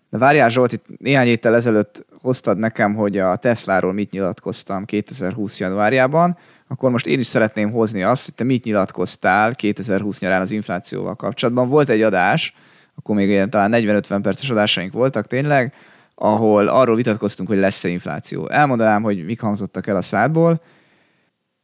De 0.09 0.17
várjál 0.17 0.49
Zsolt, 0.49 0.71
itt 0.71 0.85
néhány 0.97 1.25
héttel 1.25 1.55
ezelőtt 1.55 2.05
hoztad 2.21 2.57
nekem, 2.57 2.95
hogy 2.95 3.17
a 3.17 3.35
Tesláról 3.35 3.93
mit 3.93 4.11
nyilatkoztam 4.11 4.85
2020 4.85 5.59
januárjában, 5.59 6.37
akkor 6.67 6.91
most 6.91 7.05
én 7.05 7.19
is 7.19 7.25
szeretném 7.25 7.71
hozni 7.71 8.03
azt, 8.03 8.25
hogy 8.25 8.33
te 8.33 8.43
mit 8.43 8.63
nyilatkoztál 8.63 9.55
2020 9.55 10.19
nyarán 10.19 10.41
az 10.41 10.51
inflációval 10.51 11.15
kapcsolatban. 11.15 11.67
Volt 11.67 11.89
egy 11.89 12.01
adás, 12.01 12.53
akkor 12.95 13.15
még 13.15 13.29
ilyen 13.29 13.49
talán 13.49 13.71
40-50 13.73 14.19
perces 14.21 14.49
adásaink 14.49 14.93
voltak 14.93 15.27
tényleg, 15.27 15.73
ahol 16.15 16.67
arról 16.67 16.95
vitatkoztunk, 16.95 17.49
hogy 17.49 17.57
lesz-e 17.57 17.89
infláció. 17.89 18.49
Elmondanám, 18.49 19.03
hogy 19.03 19.25
mik 19.25 19.41
hangzottak 19.41 19.87
el 19.87 19.95
a 19.95 20.01
szádból, 20.01 20.61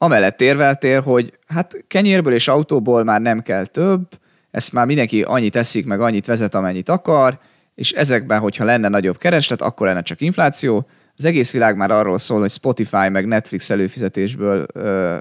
amellett 0.03 0.41
érveltél, 0.41 1.01
hogy 1.01 1.33
hát 1.47 1.85
kenyérből 1.87 2.33
és 2.33 2.47
autóból 2.47 3.03
már 3.03 3.21
nem 3.21 3.41
kell 3.41 3.65
több, 3.65 4.07
ezt 4.51 4.73
már 4.73 4.85
mindenki 4.85 5.21
annyit 5.21 5.55
eszik, 5.55 5.85
meg 5.85 6.01
annyit 6.01 6.25
vezet, 6.25 6.55
amennyit 6.55 6.89
akar, 6.89 7.39
és 7.75 7.91
ezekben, 7.91 8.39
hogyha 8.39 8.63
lenne 8.63 8.87
nagyobb 8.87 9.17
kereslet, 9.17 9.61
akkor 9.61 9.87
lenne 9.87 10.01
csak 10.01 10.21
infláció. 10.21 10.87
Az 11.17 11.25
egész 11.25 11.51
világ 11.51 11.75
már 11.75 11.91
arról 11.91 12.17
szól, 12.17 12.39
hogy 12.39 12.51
Spotify 12.51 13.09
meg 13.09 13.27
Netflix 13.27 13.69
előfizetésből 13.69 14.65
ö, 14.73 15.15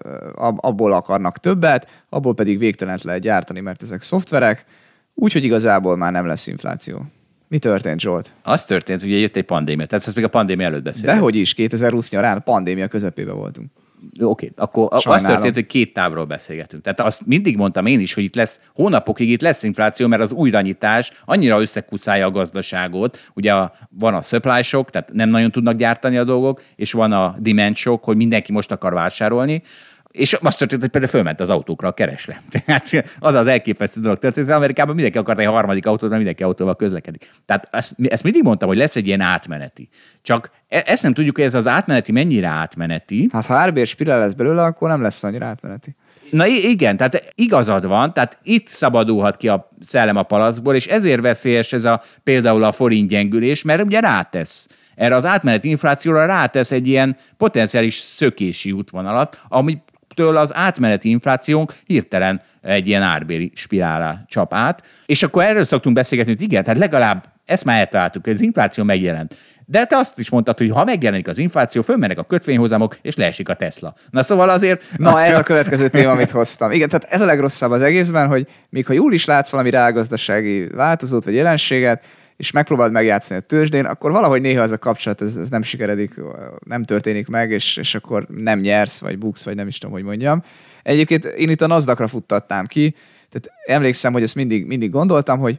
abból 0.56 0.92
akarnak 0.92 1.38
többet, 1.38 2.04
abból 2.08 2.34
pedig 2.34 2.58
végtelent 2.58 3.02
lehet 3.02 3.22
gyártani, 3.22 3.60
mert 3.60 3.82
ezek 3.82 4.02
szoftverek, 4.02 4.64
úgyhogy 5.14 5.44
igazából 5.44 5.96
már 5.96 6.12
nem 6.12 6.26
lesz 6.26 6.46
infláció. 6.46 7.04
Mi 7.48 7.58
történt, 7.58 8.00
Zsolt? 8.00 8.32
Az 8.42 8.64
történt, 8.64 9.00
hogy 9.00 9.20
jött 9.20 9.36
egy 9.36 9.44
pandémia. 9.44 9.86
Tehát 9.86 10.06
ezt 10.06 10.16
még 10.16 10.24
a 10.24 10.28
pandémia 10.28 10.66
előtt 10.66 10.82
beszélünk. 10.82 11.14
Dehogy 11.14 11.36
is, 11.36 11.54
2020 11.54 12.10
nyarán 12.10 12.42
pandémia 12.42 12.88
közepébe 12.88 13.32
voltunk 13.32 13.70
oké, 14.20 14.24
okay, 14.24 14.52
akkor 14.56 14.88
Sajnálom. 15.00 15.14
azt 15.14 15.26
történt, 15.26 15.54
hogy 15.54 15.66
két 15.66 15.92
távról 15.92 16.24
beszélgetünk. 16.24 16.82
Tehát 16.82 17.00
azt 17.00 17.26
mindig 17.26 17.56
mondtam 17.56 17.86
én 17.86 18.00
is, 18.00 18.14
hogy 18.14 18.24
itt 18.24 18.34
lesz, 18.34 18.60
hónapokig 18.74 19.30
itt 19.30 19.40
lesz 19.40 19.62
infláció, 19.62 20.06
mert 20.06 20.22
az 20.22 20.32
újranyitás 20.32 21.12
annyira 21.24 21.60
összekucálja 21.60 22.26
a 22.26 22.30
gazdaságot. 22.30 23.18
Ugye 23.34 23.54
a, 23.54 23.72
van 23.98 24.14
a 24.14 24.22
supply 24.22 24.62
shock, 24.62 24.90
tehát 24.90 25.12
nem 25.12 25.28
nagyon 25.28 25.50
tudnak 25.50 25.76
gyártani 25.76 26.16
a 26.16 26.24
dolgok, 26.24 26.62
és 26.76 26.92
van 26.92 27.12
a 27.12 27.34
demand 27.38 27.76
shock, 27.76 28.04
hogy 28.04 28.16
mindenki 28.16 28.52
most 28.52 28.70
akar 28.70 28.92
vásárolni. 28.92 29.62
És 30.12 30.32
azt 30.32 30.58
történt, 30.58 30.80
hogy 30.80 30.90
például 30.90 31.12
fölment 31.12 31.40
az 31.40 31.50
autókra 31.50 31.88
a 31.88 31.92
kereslet. 31.92 32.40
Tehát 32.52 33.04
az 33.18 33.34
az 33.34 33.46
elképesztő 33.46 34.00
dolog 34.00 34.18
történt. 34.18 34.48
Az 34.48 34.54
Amerikában 34.54 34.94
mindenki 34.94 35.18
akart 35.18 35.38
egy 35.38 35.46
harmadik 35.46 35.86
autót, 35.86 36.02
mert 36.02 36.16
mindenki 36.16 36.42
autóval 36.42 36.76
közlekedik. 36.76 37.28
Tehát 37.44 37.68
ezt, 37.70 37.94
ezt 38.08 38.22
mindig 38.22 38.42
mondtam, 38.42 38.68
hogy 38.68 38.76
lesz 38.76 38.96
egy 38.96 39.06
ilyen 39.06 39.20
átmeneti. 39.20 39.88
Csak 40.22 40.50
e, 40.68 40.82
ezt 40.86 41.02
nem 41.02 41.12
tudjuk, 41.12 41.36
hogy 41.36 41.44
ez 41.44 41.54
az 41.54 41.68
átmeneti 41.68 42.12
mennyire 42.12 42.48
átmeneti. 42.48 43.28
Hát 43.32 43.46
ha 43.46 43.54
árbér 43.54 43.86
spirál 43.86 44.18
lesz 44.18 44.32
belőle, 44.32 44.62
akkor 44.62 44.88
nem 44.88 45.02
lesz 45.02 45.24
annyira 45.24 45.46
átmeneti. 45.46 45.96
Na 46.30 46.46
igen, 46.46 46.96
tehát 46.96 47.32
igazad 47.34 47.86
van, 47.86 48.12
tehát 48.12 48.38
itt 48.42 48.66
szabadulhat 48.66 49.36
ki 49.36 49.48
a 49.48 49.70
szellem 49.80 50.16
a 50.16 50.22
palacból, 50.22 50.74
és 50.74 50.86
ezért 50.86 51.20
veszélyes 51.20 51.72
ez 51.72 51.84
a 51.84 52.02
például 52.22 52.64
a 52.64 52.72
forint 52.72 53.08
gyengülés, 53.08 53.62
mert 53.62 53.82
ugye 53.82 54.00
rátesz 54.00 54.66
erre 54.94 55.14
az 55.14 55.26
átmeneti 55.26 55.68
inflációra 55.68 56.26
rátesz 56.26 56.72
egy 56.72 56.86
ilyen 56.86 57.16
potenciális 57.36 57.94
szökési 57.94 58.72
útvonalat, 58.72 59.40
ami 59.48 59.82
től 60.14 60.36
az 60.36 60.54
átmeneti 60.54 61.10
inflációnk 61.10 61.74
hirtelen 61.86 62.40
egy 62.62 62.86
ilyen 62.86 63.02
árbéri 63.02 63.52
spirálá 63.54 64.24
csap 64.26 64.54
át. 64.54 64.82
És 65.06 65.22
akkor 65.22 65.44
erről 65.44 65.64
szoktunk 65.64 65.94
beszélgetni, 65.94 66.32
hogy 66.32 66.42
igen, 66.42 66.62
tehát 66.62 66.78
legalább 66.78 67.24
ezt 67.44 67.64
már 67.64 67.78
eltaláltuk, 67.78 68.24
hogy 68.24 68.32
az 68.32 68.40
infláció 68.40 68.84
megjelent. 68.84 69.36
De 69.66 69.84
te 69.84 69.96
azt 69.96 70.18
is 70.18 70.30
mondtad, 70.30 70.58
hogy 70.58 70.70
ha 70.70 70.84
megjelenik 70.84 71.28
az 71.28 71.38
infláció, 71.38 71.82
fölmennek 71.82 72.18
a 72.18 72.22
kötvényhozamok, 72.22 72.96
és 73.02 73.16
leesik 73.16 73.48
a 73.48 73.54
Tesla. 73.54 73.94
Na 74.10 74.22
szóval 74.22 74.48
azért... 74.48 74.84
Na 74.96 75.22
ez 75.22 75.36
a 75.36 75.42
következő 75.42 75.88
téma, 75.88 76.10
amit 76.10 76.30
hoztam. 76.30 76.70
Igen, 76.70 76.88
tehát 76.88 77.06
ez 77.10 77.20
a 77.20 77.24
legrosszabb 77.24 77.70
az 77.70 77.82
egészben, 77.82 78.26
hogy 78.26 78.46
még 78.68 78.86
ha 78.86 78.92
jól 78.92 79.12
is 79.12 79.24
látsz 79.24 79.50
valami 79.50 79.70
rágazdasági 79.70 80.66
változót 80.66 81.24
vagy 81.24 81.34
jelenséget, 81.34 82.04
és 82.42 82.50
megpróbáld 82.50 82.92
megjátszani 82.92 83.40
a 83.40 83.42
tőzsdén, 83.42 83.84
akkor 83.84 84.12
valahogy 84.12 84.40
néha 84.40 84.62
ez 84.62 84.70
a 84.70 84.78
kapcsolat 84.78 85.22
ez, 85.22 85.36
ez 85.36 85.48
nem 85.48 85.62
sikeredik, 85.62 86.14
nem 86.64 86.84
történik 86.84 87.28
meg, 87.28 87.50
és, 87.50 87.76
és 87.76 87.94
akkor 87.94 88.26
nem 88.28 88.60
nyersz, 88.60 88.98
vagy 88.98 89.18
buksz, 89.18 89.44
vagy 89.44 89.54
nem 89.54 89.66
is 89.66 89.78
tudom, 89.78 89.94
hogy 89.94 90.04
mondjam. 90.04 90.42
Egyébként 90.82 91.24
én 91.24 91.50
itt 91.50 91.60
a 91.60 91.66
nasdaq 91.66 92.08
futtatnám 92.08 92.66
ki, 92.66 92.94
tehát 93.30 93.60
emlékszem, 93.66 94.12
hogy 94.12 94.22
ezt 94.22 94.34
mindig, 94.34 94.66
mindig 94.66 94.90
gondoltam, 94.90 95.38
hogy 95.38 95.58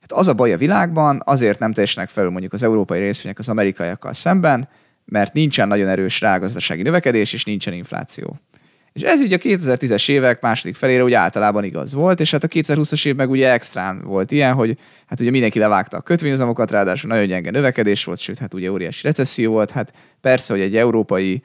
hát 0.00 0.12
az 0.12 0.28
a 0.28 0.34
baj 0.34 0.52
a 0.52 0.56
világban, 0.56 1.22
azért 1.24 1.58
nem 1.58 1.72
teljesnek 1.72 2.08
felül 2.08 2.30
mondjuk 2.30 2.52
az 2.52 2.62
európai 2.62 3.00
részvények 3.00 3.38
az 3.38 3.48
amerikaiakkal 3.48 4.12
szemben, 4.12 4.68
mert 5.04 5.32
nincsen 5.32 5.68
nagyon 5.68 5.88
erős 5.88 6.20
rágazdasági 6.20 6.82
növekedés, 6.82 7.32
és 7.32 7.44
nincsen 7.44 7.72
infláció. 7.72 8.38
És 8.92 9.02
ez 9.02 9.22
így 9.22 9.32
a 9.32 9.36
2010-es 9.36 10.10
évek 10.10 10.40
második 10.40 10.74
felére 10.74 11.04
úgy 11.04 11.12
általában 11.12 11.64
igaz 11.64 11.94
volt, 11.94 12.20
és 12.20 12.30
hát 12.30 12.44
a 12.44 12.48
2020-as 12.48 13.06
év 13.06 13.14
meg 13.14 13.30
ugye 13.30 13.50
extrán 13.50 14.00
volt 14.04 14.32
ilyen, 14.32 14.52
hogy 14.52 14.78
hát 15.06 15.20
ugye 15.20 15.30
mindenki 15.30 15.58
levágta 15.58 15.96
a 15.96 16.00
kötvényhozamokat, 16.00 16.70
ráadásul 16.70 17.10
nagyon 17.10 17.26
gyenge 17.26 17.50
növekedés 17.50 18.04
volt, 18.04 18.18
sőt, 18.18 18.38
hát 18.38 18.54
ugye 18.54 18.70
óriási 18.70 19.06
recesszió 19.06 19.52
volt, 19.52 19.70
hát 19.70 19.92
persze, 20.20 20.52
hogy 20.52 20.62
egy 20.62 20.76
európai 20.76 21.42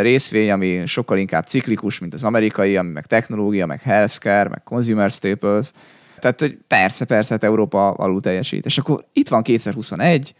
részvény, 0.00 0.50
ami 0.50 0.82
sokkal 0.86 1.18
inkább 1.18 1.46
ciklikus, 1.46 1.98
mint 1.98 2.14
az 2.14 2.24
amerikai, 2.24 2.76
ami 2.76 2.90
meg 2.90 3.06
technológia, 3.06 3.66
meg 3.66 3.80
healthcare, 3.82 4.48
meg 4.48 4.62
consumer 4.64 5.10
staples. 5.10 5.72
Tehát, 6.18 6.40
hogy 6.40 6.58
persze, 6.66 7.04
persze, 7.04 7.32
hát 7.32 7.44
Európa 7.44 7.90
alul 7.90 8.20
teljesít. 8.20 8.64
És 8.64 8.78
akkor 8.78 9.04
itt 9.12 9.28
van 9.28 9.42
2021, 9.42 10.34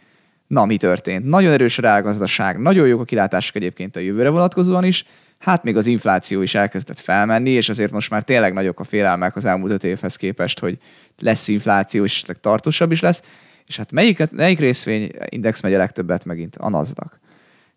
na 0.47 0.65
mi 0.65 0.77
történt? 0.77 1.25
Nagyon 1.25 1.51
erős 1.51 1.77
a 1.77 1.81
rágazdaság, 1.81 2.59
nagyon 2.59 2.87
jók 2.87 3.01
a 3.01 3.03
kilátások 3.03 3.55
egyébként 3.55 3.95
a 3.95 3.99
jövőre 3.99 4.29
vonatkozóan 4.29 4.83
is, 4.83 5.05
hát 5.37 5.63
még 5.63 5.77
az 5.77 5.87
infláció 5.87 6.41
is 6.41 6.55
elkezdett 6.55 6.99
felmenni, 6.99 7.49
és 7.49 7.69
azért 7.69 7.91
most 7.91 8.09
már 8.09 8.23
tényleg 8.23 8.53
nagyok 8.53 8.79
a 8.79 8.83
félelmek 8.83 9.35
az 9.35 9.45
elmúlt 9.45 9.71
öt 9.71 9.83
évhez 9.83 10.15
képest, 10.15 10.59
hogy 10.59 10.77
lesz 11.19 11.47
infláció, 11.47 12.03
és 12.03 12.15
esetleg 12.15 12.39
tartósabb 12.39 12.91
is 12.91 13.01
lesz. 13.01 13.21
És 13.67 13.77
hát 13.77 13.91
melyik, 13.91 14.31
melyik 14.31 14.59
részvényindex 14.59 15.61
megy 15.61 15.73
a 15.73 15.77
legtöbbet 15.77 16.25
megint? 16.25 16.55
A 16.55 16.69
NASDAQ. 16.69 17.15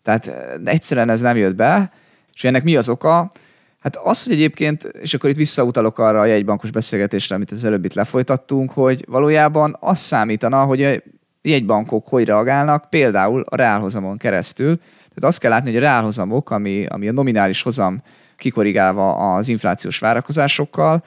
Tehát 0.01 0.27
eh, 0.27 0.53
egyszerűen 0.65 1.09
ez 1.09 1.21
nem 1.21 1.37
jött 1.37 1.55
be, 1.55 1.91
és 2.33 2.43
ennek 2.43 2.63
mi 2.63 2.75
az 2.75 2.89
oka? 2.89 3.31
Hát 3.79 3.95
az, 3.95 4.23
hogy 4.23 4.33
egyébként, 4.33 4.83
és 4.83 5.13
akkor 5.13 5.29
itt 5.29 5.35
visszautalok 5.35 5.99
arra 5.99 6.19
a 6.19 6.25
jegybankos 6.25 6.71
beszélgetésre, 6.71 7.35
amit 7.35 7.51
az 7.51 7.65
előbb 7.65 7.85
itt 7.85 7.93
lefolytattunk, 7.93 8.71
hogy 8.71 9.05
valójában 9.07 9.77
az 9.79 9.99
számítana, 9.99 10.63
hogy 10.63 11.03
jegybankok 11.41 12.07
hogy 12.07 12.25
reagálnak, 12.25 12.89
például 12.89 13.43
a 13.49 13.55
reálhozamon 13.55 14.17
keresztül, 14.17 14.77
tehát 14.77 15.23
azt 15.23 15.39
kell 15.39 15.51
látni, 15.51 15.69
hogy 15.69 15.77
a 15.77 15.85
reálhozamok, 15.85 16.51
ami, 16.51 16.85
ami 16.85 17.07
a 17.07 17.11
nominális 17.11 17.61
hozam 17.61 18.01
kikorrigálva 18.35 19.35
az 19.35 19.49
inflációs 19.49 19.99
várakozásokkal, 19.99 21.03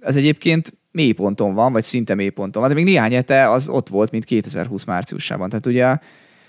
ez 0.00 0.16
egyébként 0.16 0.72
mélyponton 0.90 1.54
van, 1.54 1.72
vagy 1.72 1.82
szinte 1.82 2.14
mélyponton 2.14 2.62
van, 2.62 2.70
de 2.70 2.76
még 2.76 2.84
néhány 2.84 3.12
hete 3.12 3.50
az 3.50 3.68
ott 3.68 3.88
volt, 3.88 4.10
mint 4.10 4.24
2020 4.24 4.84
márciusában. 4.84 5.48
Tehát 5.48 5.66
ugye 5.66 5.98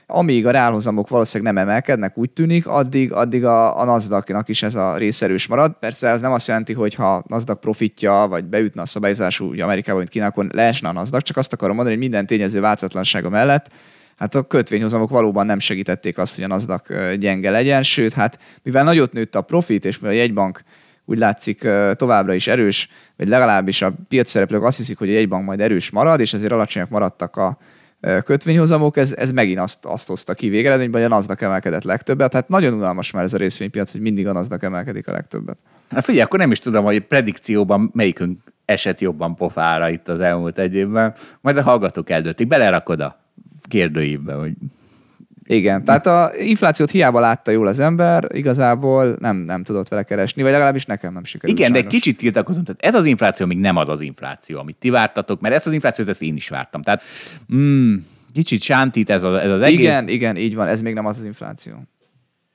amíg 0.07 0.47
a 0.47 0.51
reálhozamok 0.51 1.07
valószínűleg 1.07 1.53
nem 1.53 1.63
emelkednek, 1.63 2.17
úgy 2.17 2.29
tűnik, 2.29 2.67
addig, 2.67 3.11
addig 3.11 3.45
a, 3.45 3.79
a 3.79 3.83
NASDAQ-nak 3.83 4.49
is 4.49 4.63
ez 4.63 4.75
a 4.75 4.97
rész 4.97 5.21
erős 5.21 5.47
marad. 5.47 5.75
Persze 5.79 6.07
ez 6.07 6.21
nem 6.21 6.31
azt 6.31 6.47
jelenti, 6.47 6.73
hogy 6.73 6.93
ha 6.93 7.23
NASDAQ 7.27 7.59
profitja, 7.59 8.25
vagy 8.29 8.45
beütne 8.45 8.81
a 8.81 8.85
szabályozású, 8.85 9.49
ugye 9.49 9.63
Amerikában, 9.63 9.97
mint 9.99 10.09
Kínában, 10.09 10.45
akkor 10.45 10.55
leesne 10.55 10.89
a 10.89 10.91
NASDAQ, 10.91 11.23
csak 11.23 11.37
azt 11.37 11.53
akarom 11.53 11.75
mondani, 11.75 11.95
hogy 11.95 12.05
minden 12.05 12.25
tényező 12.25 12.59
változatlansága 12.59 13.29
mellett 13.29 13.69
hát 14.15 14.35
a 14.35 14.43
kötvényhozamok 14.43 15.09
valóban 15.09 15.45
nem 15.45 15.59
segítették 15.59 16.17
azt, 16.17 16.35
hogy 16.35 16.43
a 16.43 16.47
NASDAQ 16.47 17.15
gyenge 17.15 17.49
legyen, 17.49 17.83
sőt, 17.83 18.13
hát 18.13 18.39
mivel 18.63 18.83
nagyot 18.83 19.13
nőtt 19.13 19.35
a 19.35 19.41
profit, 19.41 19.85
és 19.85 19.99
mivel 19.99 20.15
a 20.15 20.19
jegybank 20.19 20.63
úgy 21.05 21.17
látszik 21.17 21.67
továbbra 21.93 22.33
is 22.33 22.47
erős, 22.47 22.89
vagy 23.17 23.27
legalábbis 23.27 23.81
a 23.81 23.95
piac 24.07 24.29
szereplők 24.29 24.63
azt 24.63 24.77
hiszik, 24.77 24.97
hogy 24.97 25.09
a 25.09 25.13
jegybank 25.13 25.45
majd 25.45 25.61
erős 25.61 25.89
marad, 25.89 26.19
és 26.19 26.33
ezért 26.33 26.51
alacsonyak 26.51 26.89
maradtak 26.89 27.35
a 27.35 27.57
kötvényhozamok, 28.23 28.97
ez, 28.97 29.13
ez 29.13 29.31
megint 29.31 29.59
azt, 29.59 29.85
azt 29.85 30.07
hozta 30.07 30.33
ki 30.33 30.49
végeredményben, 30.49 31.01
hogy 31.01 31.11
a 31.11 31.15
NASDAQ 31.15 31.45
emelkedett 31.45 31.83
legtöbbet. 31.83 32.31
Tehát 32.31 32.47
nagyon 32.47 32.73
unalmas 32.73 33.11
már 33.11 33.23
ez 33.23 33.33
a 33.33 33.37
részvénypiac, 33.37 33.91
hogy 33.91 34.01
mindig 34.01 34.27
a 34.27 34.33
NASDAQ 34.33 34.65
emelkedik 34.65 35.07
a 35.07 35.11
legtöbbet. 35.11 35.57
Na 35.89 36.01
figyelj, 36.01 36.23
akkor 36.23 36.39
nem 36.39 36.51
is 36.51 36.59
tudom, 36.59 36.83
hogy 36.83 36.99
predikcióban 36.99 37.89
melyikünk 37.93 38.37
esett 38.65 38.99
jobban 38.99 39.35
pofára 39.35 39.89
itt 39.89 40.07
az 40.07 40.19
elmúlt 40.19 40.57
egy 40.57 40.75
évben. 40.75 41.13
Majd 41.41 41.57
a 41.57 41.61
hallgatók 41.61 42.09
eldöntik. 42.09 42.47
Belerakod 42.47 42.99
a 42.99 43.19
kérdőívbe, 43.67 44.33
hogy 44.33 44.53
igen, 45.47 45.83
tehát 45.83 46.07
a 46.07 46.31
inflációt 46.37 46.91
hiába 46.91 47.19
látta 47.19 47.51
jól 47.51 47.67
az 47.67 47.79
ember, 47.79 48.27
igazából 48.33 49.15
nem, 49.19 49.37
nem 49.37 49.63
tudott 49.63 49.87
vele 49.87 50.03
keresni, 50.03 50.41
vagy 50.41 50.51
legalábbis 50.51 50.85
nekem 50.85 51.13
nem 51.13 51.23
sikerült. 51.23 51.57
Igen, 51.57 51.71
sajnos. 51.71 51.91
de 51.91 51.97
kicsit 51.97 52.17
tiltakozom. 52.17 52.63
Tehát 52.63 52.81
ez 52.81 53.01
az 53.01 53.05
infláció 53.05 53.45
még 53.45 53.57
nem 53.57 53.75
az 53.75 53.89
az 53.89 54.01
infláció, 54.01 54.59
amit 54.59 54.77
ti 54.77 54.89
vártatok, 54.89 55.41
mert 55.41 55.55
ezt 55.55 55.67
az 55.67 55.73
inflációt 55.73 56.07
ezt 56.07 56.21
én 56.21 56.35
is 56.35 56.49
vártam. 56.49 56.81
Tehát 56.81 57.01
mm, 57.55 57.95
kicsit 58.33 58.61
sántít 58.61 59.09
ez, 59.09 59.23
a, 59.23 59.41
ez 59.41 59.51
az 59.51 59.61
egész. 59.61 59.79
Igen, 59.79 60.07
igen, 60.07 60.37
így 60.37 60.55
van, 60.55 60.67
ez 60.67 60.81
még 60.81 60.93
nem 60.93 61.05
az 61.05 61.17
az 61.17 61.25
infláció. 61.25 61.73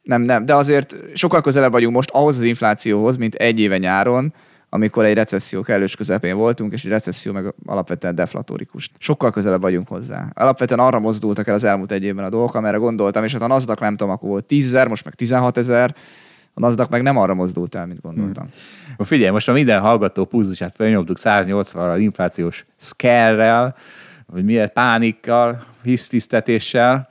Nem, 0.03 0.23
nem, 0.23 0.45
de 0.45 0.55
azért 0.55 0.97
sokkal 1.15 1.41
közelebb 1.41 1.73
vagyunk 1.73 1.95
most 1.95 2.11
ahhoz 2.11 2.37
az 2.37 2.43
inflációhoz, 2.43 3.17
mint 3.17 3.35
egy 3.35 3.61
éve 3.61 3.79
nyáron, 3.79 4.35
amikor 4.73 5.05
egy 5.05 5.15
recesszió 5.15 5.63
kellős 5.63 5.97
közepén 5.97 6.37
voltunk, 6.37 6.73
és 6.73 6.85
egy 6.85 6.91
recesszió 6.91 7.33
meg 7.33 7.55
alapvetően 7.67 8.15
deflatórikus. 8.15 8.91
Sokkal 8.99 9.31
közelebb 9.31 9.61
vagyunk 9.61 9.89
hozzá. 9.89 10.29
Alapvetően 10.35 10.81
arra 10.81 10.99
mozdultak 10.99 11.47
el 11.47 11.55
az 11.55 11.65
elmúlt 11.65 11.93
egy 11.93 12.03
évben 12.03 12.25
a 12.25 12.29
dolgok, 12.29 12.55
amire 12.55 12.77
gondoltam, 12.77 13.25
és 13.25 13.33
hát 13.33 13.43
a 13.43 13.47
NASDAQ 13.47 13.81
nem 13.85 13.97
tudom, 13.97 14.13
akkor 14.13 14.29
volt 14.29 14.45
10 14.45 14.67
ezer, 14.67 14.89
most 14.89 15.05
meg 15.05 15.15
16 15.15 15.57
ezer, 15.57 15.95
a 16.55 16.61
NASDAQ 16.61 16.91
meg 16.91 17.03
nem 17.03 17.17
arra 17.17 17.35
mozdult 17.35 17.75
el, 17.75 17.87
mint 17.87 18.01
gondoltam. 18.01 18.49
Hmm. 18.97 19.07
Figyelj, 19.07 19.31
most 19.31 19.47
már 19.47 19.57
minden 19.57 19.81
hallgató 19.81 20.25
pulzusát 20.25 20.75
felnyomtuk 20.75 21.17
180-ra 21.21 21.97
inflációs 21.99 22.65
scare-rel, 22.77 23.75
vagy 24.27 24.45
milyen 24.45 24.71
pánikkal, 24.73 25.65
hisztisztetéssel. 25.83 27.09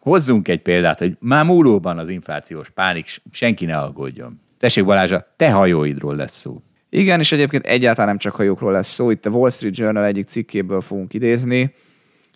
Hozzunk 0.00 0.48
egy 0.48 0.62
példát, 0.62 0.98
hogy 0.98 1.16
már 1.20 1.44
múlóban 1.44 1.98
az 1.98 2.08
inflációs 2.08 2.70
pánik, 2.70 3.22
senki 3.30 3.64
ne 3.64 3.78
aggódjon. 3.78 4.40
Tessék 4.60 4.84
Balázsa, 4.84 5.26
te 5.36 5.50
hajóidról 5.50 6.16
lesz 6.16 6.36
szó. 6.36 6.62
Igen, 6.90 7.18
és 7.20 7.32
egyébként 7.32 7.66
egyáltalán 7.66 8.08
nem 8.08 8.18
csak 8.18 8.34
hajókról 8.34 8.72
lesz 8.72 8.88
szó. 8.88 9.10
Itt 9.10 9.26
a 9.26 9.30
Wall 9.30 9.50
Street 9.50 9.76
Journal 9.76 10.04
egyik 10.04 10.28
cikkéből 10.28 10.80
fogunk 10.80 11.14
idézni. 11.14 11.74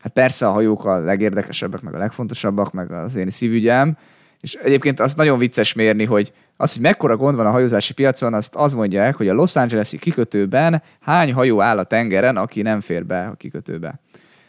Hát 0.00 0.12
persze 0.12 0.46
a 0.46 0.50
hajók 0.52 0.84
a 0.84 0.98
legérdekesebbek, 0.98 1.80
meg 1.80 1.94
a 1.94 1.98
legfontosabbak, 1.98 2.72
meg 2.72 2.92
az 2.92 3.16
én 3.16 3.30
szívügyem. 3.30 3.96
És 4.40 4.54
egyébként 4.54 5.00
az 5.00 5.14
nagyon 5.14 5.38
vicces 5.38 5.72
mérni, 5.72 6.04
hogy 6.04 6.32
az, 6.56 6.72
hogy 6.72 6.82
mekkora 6.82 7.16
gond 7.16 7.36
van 7.36 7.46
a 7.46 7.50
hajózási 7.50 7.92
piacon, 7.92 8.34
azt 8.34 8.54
az 8.54 8.74
mondják, 8.74 9.14
hogy 9.14 9.28
a 9.28 9.34
Los 9.34 9.56
Angeles-i 9.56 9.98
kikötőben 9.98 10.82
hány 11.00 11.32
hajó 11.32 11.60
áll 11.60 11.78
a 11.78 11.84
tengeren, 11.84 12.36
aki 12.36 12.62
nem 12.62 12.80
fér 12.80 13.06
be 13.06 13.26
a 13.26 13.34
kikötőbe. 13.34 14.00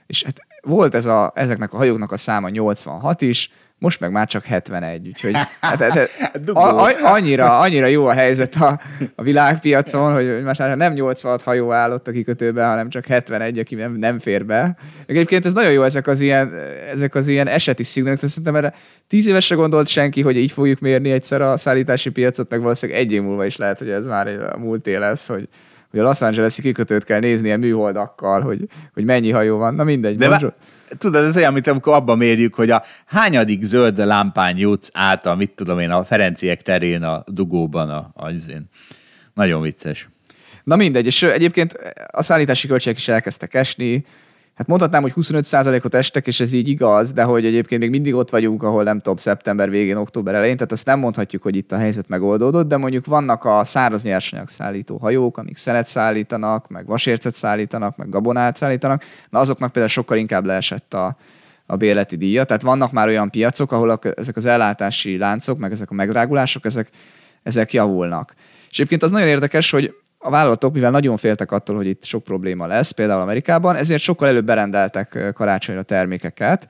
És 0.08 0.24
hát 0.24 0.38
volt 0.62 0.96
ez 0.96 1.06
a, 1.06 1.32
ezeknek 1.36 1.74
a 1.74 1.78
hajóknak 1.78 2.12
a 2.12 2.18
száma 2.18 2.50
86 2.50 3.22
is, 3.22 3.52
most 3.80 4.00
meg 4.00 4.12
már 4.12 4.28
csak 4.28 4.46
71, 4.46 5.08
úgyhogy 5.08 5.34
hát, 5.62 5.82
hát, 5.82 6.10
hát 6.20 6.50
a, 6.50 6.86
a, 6.86 7.14
annyira, 7.14 7.60
annyira 7.60 7.86
jó 7.86 8.06
a 8.06 8.14
helyzet 8.14 8.56
a, 8.56 8.80
a 9.16 9.22
világpiacon, 9.22 10.14
hogy 10.14 10.44
most 10.44 10.60
már 10.60 10.78
nem 10.78 10.94
86 10.94 11.42
hajó 11.42 11.72
állott 11.72 12.08
a 12.08 12.12
kikötőben, 12.12 12.70
hanem 12.70 12.90
csak 12.90 13.06
71, 13.06 13.60
aki 13.60 13.76
nem, 13.76 13.96
nem 13.96 14.20
fér 14.20 14.46
be. 14.46 14.76
Egyébként 15.06 15.46
ez 15.46 15.54
nagyon 15.54 15.72
jó, 15.72 15.84
ezek 15.84 16.08
az 16.08 16.22
ilyen, 16.22 16.54
ezek 16.94 17.16
az 17.16 17.28
ilyen 17.28 17.48
eseti 17.48 17.84
szignálok, 17.84 18.20
szerintem 18.20 18.56
erre 18.56 18.74
tíz 19.08 19.28
évesre 19.28 19.56
gondolt 19.56 19.88
senki, 19.88 20.22
hogy 20.22 20.38
így 20.38 20.52
fogjuk 20.52 20.80
mérni 20.80 21.12
egyszer 21.12 21.42
a 21.42 21.58
szállítási 21.58 22.10
piacot, 22.10 22.50
meg 22.50 22.62
valószínűleg 22.62 23.02
egy 23.02 23.12
év 23.12 23.22
múlva 23.22 23.46
is 23.46 23.58
lehet, 23.58 23.78
hogy 23.78 23.90
ez 23.90 24.06
már 24.06 24.28
a 24.28 24.58
múlté 24.58 24.96
lesz, 24.96 25.28
hogy, 25.28 25.48
hogy 25.92 26.00
a 26.00 26.04
Los 26.04 26.22
Angeles-i 26.22 26.62
kikötőt 26.62 27.04
kell 27.04 27.20
nézni 27.20 27.48
ilyen 27.48 27.60
műholdakkal, 27.60 28.42
hogy, 28.42 28.68
hogy 28.94 29.06
mennyi 29.06 29.32
hajó 29.32 29.58
van. 29.58 29.76
Na 29.76 29.84
mindegy. 29.84 30.16
De 30.16 30.30
vá- 30.30 30.54
tudod, 30.98 31.24
ez 31.24 31.38
olyan, 31.38 31.54
mint 31.54 31.68
amikor 31.68 31.94
abban 31.94 32.18
mérjük, 32.18 32.56
hogy 32.56 32.70
a 32.70 32.84
hányadik 33.06 33.64
zöld 33.64 33.98
lámpán 33.98 34.58
jutsz 34.58 34.90
át 34.94 35.26
a, 35.26 35.36
mit 35.36 35.52
tudom 35.56 35.80
én, 35.80 35.92
a 35.92 36.04
Ferenciek 36.04 36.62
terén, 36.62 37.04
a 37.04 37.24
dugóban, 37.28 37.90
a, 37.90 38.12
a. 38.14 38.32
Nagyon 39.34 39.62
vicces. 39.62 40.10
Na 40.64 40.76
mindegy, 40.76 41.06
és 41.06 41.24
egyébként 41.24 41.78
a 42.12 42.22
szállítási 42.22 42.68
költségek 42.68 42.98
is 42.98 43.08
elkezdtek 43.08 43.54
esni, 43.54 44.06
hát 44.56 44.68
mondhatnám, 44.68 45.02
hogy 45.02 45.14
25%-ot 45.16 45.94
estek, 45.94 46.28
és 46.28 46.40
ez 46.40 46.54
így 46.54 46.68
igaz, 46.68 47.14
de 47.14 47.24
hogy 47.24 47.46
egyébként 47.46 47.82
még 47.82 47.90
mindig 47.90 48.14
ott 48.14 48.30
vagyunk, 48.30 48.64
ahol 48.64 48.84
nem 48.84 48.98
tudom, 48.98 49.18
szeptember 49.18 49.70
végén, 49.70 49.96
október 49.96 50.36
elején, 50.36 50.56
tehát 50.56 50.72
azt 50.72 50.86
nem 50.86 51.00
mondhatjuk, 51.00 51.42
hogy 51.42 51.56
itt 51.56 51.72
a 51.72 51.78
helyzet 51.78 52.08
megoldódott, 52.08 52.68
de 52.68 52.78
mondjuk 52.78 53.06
vannak 53.06 53.46
a 53.46 53.64
száraz 53.64 54.04
nyersanyag 54.04 54.48
szállító 54.48 54.98
hajók, 54.98 55.38
amik 55.38 55.56
szelet 55.56 55.88
szállítanak, 55.88 56.68
meg 56.68 56.86
vasércet 56.86 57.36
szállítanak, 57.36 57.98
meg 57.98 58.10
gabonát 58.10 58.58
szállítanak, 58.58 59.04
na 59.30 59.40
azoknak 59.40 59.72
például 59.72 59.94
sokkal 59.94 60.18
inkább 60.18 60.46
leesett 60.46 60.94
a, 60.94 61.18
a 61.66 61.76
bérleti 61.76 62.16
díja. 62.16 62.44
Tehát 62.44 62.62
vannak 62.62 62.92
már 62.92 63.08
olyan 63.08 63.30
piacok, 63.30 63.72
ahol 63.72 63.90
a, 63.90 64.00
ezek 64.16 64.36
az 64.36 64.46
ellátási 64.46 65.18
láncok, 65.18 65.60
meg 65.60 65.72
ezek 65.72 65.92
a 65.92 65.94
megdrágulások, 65.94 66.66
ezek, 66.66 66.90
ezek 67.44 67.74
javulnak. 67.74 68.34
És 68.70 68.78
egyébként 68.82 69.04
az 69.04 69.12
nagyon 69.12 69.28
érdekes, 69.28 69.72
hogy 69.72 69.96
a 70.26 70.30
vállalatok, 70.30 70.74
mivel 70.74 70.92
nagyon 70.92 71.18
féltek 71.18 71.52
attól, 71.52 71.76
hogy 71.76 71.88
itt 71.88 72.04
sok 72.04 72.24
probléma 72.24 72.68
lesz, 72.68 72.92
például 72.92 73.22
Amerikában, 73.22 73.76
ezért 73.76 74.02
sokkal 74.02 74.28
előbb 74.28 74.46
berendeltek 74.46 75.32
karácsonyra 75.34 75.84
termékeket, 75.84 76.68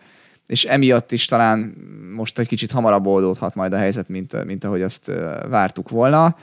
és 0.48 0.65
emiatt 0.65 1.12
is 1.12 1.26
talán 1.26 1.76
most 2.15 2.39
egy 2.39 2.48
kicsit 2.48 2.72
hamarabb 2.72 3.06
oldódhat 3.06 3.56
majd 3.56 3.74
a 3.74 3.78
helyzet, 3.78 4.10
mint, 4.10 4.46
mint 4.46 4.63
ahogy 4.63 4.82
azt 4.82 5.12
vártuk 5.50 5.89
volna. 5.89 6.36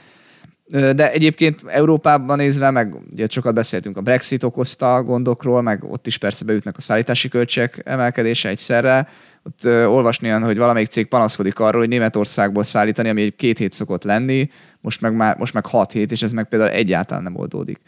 De 0.69 1.11
egyébként 1.11 1.63
Európában 1.67 2.37
nézve, 2.37 2.71
meg 2.71 2.95
ugye 3.11 3.27
sokat 3.29 3.53
beszéltünk 3.53 3.97
a 3.97 4.01
Brexit 4.01 4.43
okozta 4.43 5.03
gondokról, 5.03 5.61
meg 5.61 5.83
ott 5.83 6.07
is 6.07 6.17
persze 6.17 6.45
beütnek 6.45 6.77
a 6.77 6.81
szállítási 6.81 7.29
költségek 7.29 7.81
emelkedése 7.85 8.49
egyszerre. 8.49 9.07
Ott 9.43 9.65
olvasni 9.65 10.27
olyan, 10.27 10.43
hogy 10.43 10.57
valamelyik 10.57 10.87
cég 10.89 11.05
panaszkodik 11.05 11.59
arról, 11.59 11.79
hogy 11.79 11.89
Németországból 11.89 12.63
szállítani, 12.63 13.09
ami 13.09 13.21
egy 13.21 13.35
két 13.35 13.57
hét 13.57 13.73
szokott 13.73 14.03
lenni, 14.03 14.49
most 14.83 15.01
meg, 15.01 15.13
már, 15.13 15.37
most 15.37 15.53
meg 15.53 15.65
hat 15.65 15.91
hét, 15.91 16.11
és 16.11 16.21
ez 16.21 16.31
meg 16.31 16.47
például 16.47 16.71
egyáltalán 16.71 17.23
nem 17.23 17.35
oldódik. 17.35 17.79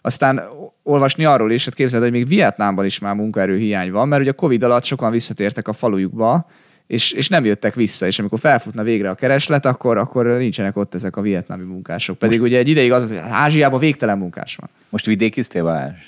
Aztán 0.00 0.42
olvasni 0.82 1.24
arról 1.24 1.50
is, 1.50 1.64
hát 1.64 1.74
képzeld, 1.74 2.02
hogy 2.02 2.12
még 2.12 2.26
Vietnámban 2.28 2.84
is 2.84 2.98
már 2.98 3.14
munkaerő 3.14 3.56
hiány 3.56 3.92
van, 3.92 4.08
mert 4.08 4.22
ugye 4.22 4.30
a 4.30 4.34
Covid 4.34 4.62
alatt 4.62 4.84
sokan 4.84 5.10
visszatértek 5.10 5.68
a 5.68 5.72
falujukba, 5.72 6.50
és, 6.86 7.12
és 7.12 7.28
nem 7.28 7.44
jöttek 7.44 7.74
vissza, 7.74 8.06
és 8.06 8.18
amikor 8.18 8.38
felfutna 8.38 8.82
végre 8.82 9.10
a 9.10 9.14
kereslet, 9.14 9.66
akkor, 9.66 9.96
akkor 9.96 10.26
nincsenek 10.26 10.76
ott 10.76 10.94
ezek 10.94 11.16
a 11.16 11.20
vietnámi 11.20 11.64
munkások. 11.64 12.18
Pedig 12.18 12.38
Most... 12.38 12.50
ugye 12.50 12.58
egy 12.58 12.68
ideig 12.68 12.92
az, 12.92 13.08
hogy 13.08 13.20
Ázsiában 13.30 13.80
végtelen 13.80 14.18
munkás 14.18 14.56
van. 14.56 14.70
Most 14.88 15.06
vidékiztél, 15.06 15.62
Balázs? 15.62 15.98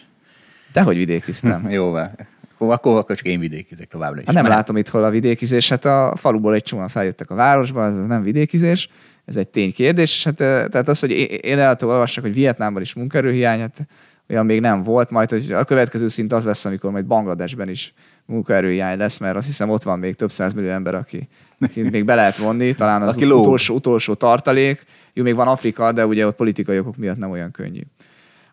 Dehogy 0.73 0.97
vidékiztem. 0.97 1.71
Jó, 1.71 1.91
van. 1.91 2.11
Akkor, 2.59 2.99
akkor 2.99 3.17
csak 3.17 3.27
én 3.27 3.41
vidékizek 3.41 3.89
továbbra 3.89 4.21
is. 4.21 4.27
Hát 4.27 4.35
nem 4.35 4.45
Mert... 4.45 4.55
látom 4.55 4.77
itt 4.77 4.89
hol 4.89 5.05
a 5.05 5.11
vidékizés. 5.11 5.69
Hát 5.69 5.85
a 5.85 6.13
faluból 6.17 6.55
egy 6.55 6.63
csomóan 6.63 6.89
feljöttek 6.89 7.31
a 7.31 7.35
városba, 7.35 7.85
ez 7.85 8.07
nem 8.07 8.23
vidékizés 8.23 8.89
ez 9.25 9.37
egy 9.37 9.49
ténykérdés, 9.49 10.17
és 10.17 10.25
hát 10.25 10.35
tehát 10.35 10.89
az, 10.89 11.01
hogy 11.01 11.11
én 11.45 11.59
el 11.59 11.77
olvassak, 11.83 12.25
hogy 12.25 12.35
Vietnámban 12.35 12.83
is 12.83 12.95
munkaerőhiány, 12.95 13.61
hát 13.61 13.87
olyan 14.29 14.47
még 14.47 14.61
nem 14.61 14.83
volt, 14.83 15.11
majd 15.11 15.31
hogy 15.31 15.53
a 15.53 15.65
következő 15.65 16.09
szint 16.09 16.33
az 16.33 16.45
lesz, 16.45 16.65
amikor 16.65 16.91
majd 16.91 17.05
Bangladesben 17.05 17.69
is 17.69 17.95
munkaerőhiány 18.27 18.99
lesz, 18.99 19.19
mert 19.19 19.37
azt 19.37 19.47
hiszem 19.47 19.71
ott 19.71 19.83
van 19.83 19.99
még 19.99 20.15
több 20.15 20.31
millió 20.55 20.71
ember, 20.71 20.95
aki, 20.95 21.29
aki 21.61 21.83
még 21.83 22.05
be 22.05 22.15
lehet 22.15 22.37
vonni, 22.37 22.75
talán 22.75 23.03
az 23.03 23.17
aki 23.17 23.25
utolsó, 23.25 23.75
utolsó 23.75 24.15
tartalék. 24.15 24.85
Jó, 25.13 25.23
még 25.23 25.35
van 25.35 25.49
Afrika, 25.49 25.93
de 25.93 26.07
ugye 26.07 26.27
ott 26.27 26.37
politikai 26.37 26.79
okok 26.79 26.97
miatt 26.97 27.19
nem 27.19 27.31
olyan 27.31 27.51
könnyű. 27.51 27.81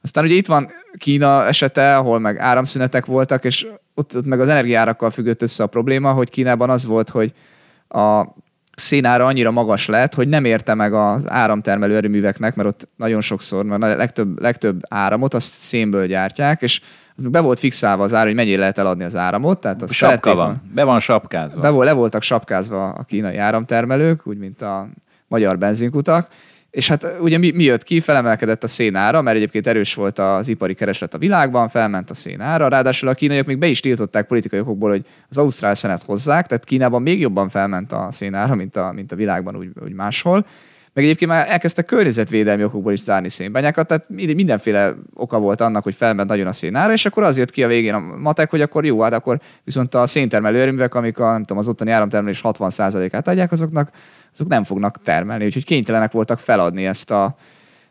Aztán 0.01 0.23
ugye 0.23 0.35
itt 0.35 0.47
van 0.47 0.71
Kína 0.97 1.45
esete, 1.45 1.97
ahol 1.97 2.19
meg 2.19 2.39
áramszünetek 2.39 3.05
voltak, 3.05 3.43
és 3.43 3.67
ott, 3.93 4.15
ott 4.15 4.25
meg 4.25 4.39
az 4.39 4.47
energiárakkal 4.47 5.09
függött 5.09 5.41
össze 5.41 5.63
a 5.63 5.67
probléma, 5.67 6.11
hogy 6.11 6.29
Kínában 6.29 6.69
az 6.69 6.85
volt, 6.85 7.09
hogy 7.09 7.33
a 7.87 8.25
szénára 8.81 9.25
annyira 9.25 9.51
magas 9.51 9.87
lett, 9.87 10.13
hogy 10.13 10.27
nem 10.27 10.45
érte 10.45 10.73
meg 10.73 10.93
az 10.93 11.29
áramtermelő 11.29 11.95
erőműveknek, 11.95 12.55
mert 12.55 12.69
ott 12.69 12.87
nagyon 12.95 13.21
sokszor, 13.21 13.65
mert 13.65 13.83
a 13.83 13.95
legtöbb, 13.95 14.39
legtöbb 14.39 14.81
áramot 14.89 15.33
azt 15.33 15.51
szénből 15.51 16.07
gyártják, 16.07 16.61
és 16.61 16.81
be 17.15 17.39
volt 17.39 17.59
fixálva 17.59 18.03
az 18.03 18.13
ár, 18.13 18.25
hogy 18.25 18.35
mennyire 18.35 18.59
lehet 18.59 18.77
eladni 18.77 19.03
az 19.03 19.15
áramot. 19.15 19.59
Tehát 19.59 19.81
az 19.81 19.93
Sapka 19.93 20.35
van. 20.35 20.61
Be 20.73 20.83
van 20.83 20.99
sapkázva. 20.99 21.61
Be, 21.61 21.69
le 21.69 21.91
voltak 21.91 22.21
sapkázva 22.21 22.89
a 22.89 23.03
kínai 23.03 23.37
áramtermelők, 23.37 24.27
úgy 24.27 24.37
mint 24.37 24.61
a 24.61 24.87
magyar 25.27 25.57
benzinkutak, 25.57 26.27
És 26.71 26.87
hát 26.87 27.07
ugye 27.19 27.37
mi, 27.37 27.51
mi 27.51 27.63
jött 27.63 27.83
ki, 27.83 27.99
felemelkedett 27.99 28.63
a 28.63 28.67
szénára, 28.67 29.21
mert 29.21 29.37
egyébként 29.37 29.67
erős 29.67 29.93
volt 29.93 30.19
az 30.19 30.47
ipari 30.47 30.73
kereslet 30.73 31.13
a 31.13 31.17
világban, 31.17 31.69
felment 31.69 32.09
a 32.09 32.13
szénára, 32.13 32.67
ráadásul 32.67 33.09
a 33.09 33.13
kínaiak 33.13 33.45
még 33.45 33.57
be 33.57 33.67
is 33.67 33.79
tiltották 33.79 34.27
politikai 34.27 34.59
okokból, 34.59 34.89
hogy 34.89 35.05
az 35.29 35.37
ausztrál 35.37 35.73
szenet 35.73 36.03
hozzák, 36.03 36.47
tehát 36.47 36.63
Kínában 36.63 37.01
még 37.01 37.19
jobban 37.19 37.49
felment 37.49 37.91
a 37.91 38.07
szénára, 38.11 38.55
mint 38.55 38.75
a, 38.75 38.91
mint 38.91 39.11
a 39.11 39.15
világban 39.15 39.55
úgy, 39.55 39.69
úgy 39.83 39.93
máshol. 39.93 40.45
Meg 40.93 41.03
egyébként 41.03 41.31
már 41.31 41.49
elkezdtek 41.49 41.85
környezetvédelmi 41.85 42.63
okokból 42.63 42.93
is 42.93 42.99
zárni 42.99 43.29
szénbányákat, 43.29 43.87
tehát 43.87 44.09
mindenféle 44.09 44.93
oka 45.13 45.39
volt 45.39 45.61
annak, 45.61 45.83
hogy 45.83 45.95
felment 45.95 46.29
nagyon 46.29 46.47
a 46.47 46.53
szénára, 46.53 46.93
és 46.93 47.05
akkor 47.05 47.23
az 47.23 47.37
jött 47.37 47.51
ki 47.51 47.63
a 47.63 47.67
végén 47.67 47.93
a 47.93 47.99
matek, 47.99 48.49
hogy 48.49 48.61
akkor 48.61 48.85
jó, 48.85 49.01
hát 49.01 49.13
akkor 49.13 49.39
viszont 49.63 49.95
a 49.95 50.07
széntermelő 50.07 50.61
erőművek, 50.61 50.95
amik 50.95 51.19
a, 51.19 51.31
nem 51.31 51.41
tudom, 51.41 51.57
az 51.57 51.67
ottani 51.67 51.91
áramtermelés 51.91 52.41
60%-át 52.43 53.27
adják, 53.27 53.51
azoknak 53.51 53.91
azok 54.33 54.47
nem 54.47 54.63
fognak 54.63 55.01
termelni, 55.01 55.45
úgyhogy 55.45 55.65
kénytelenek 55.65 56.11
voltak 56.11 56.39
feladni 56.39 56.85
ezt 56.85 57.11
a, 57.11 57.35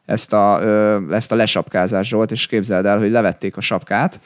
ezt 0.07 0.33
a, 0.33 0.59
ö, 0.63 0.99
ezt 1.11 1.33
a 1.33 1.35
lesapkázást 1.35 2.13
volt, 2.13 2.31
és 2.31 2.47
képzeld 2.47 2.87
el, 2.87 2.99
hogy 2.99 3.11
levették 3.11 3.57
a 3.57 3.61
sapkát. 3.61 4.21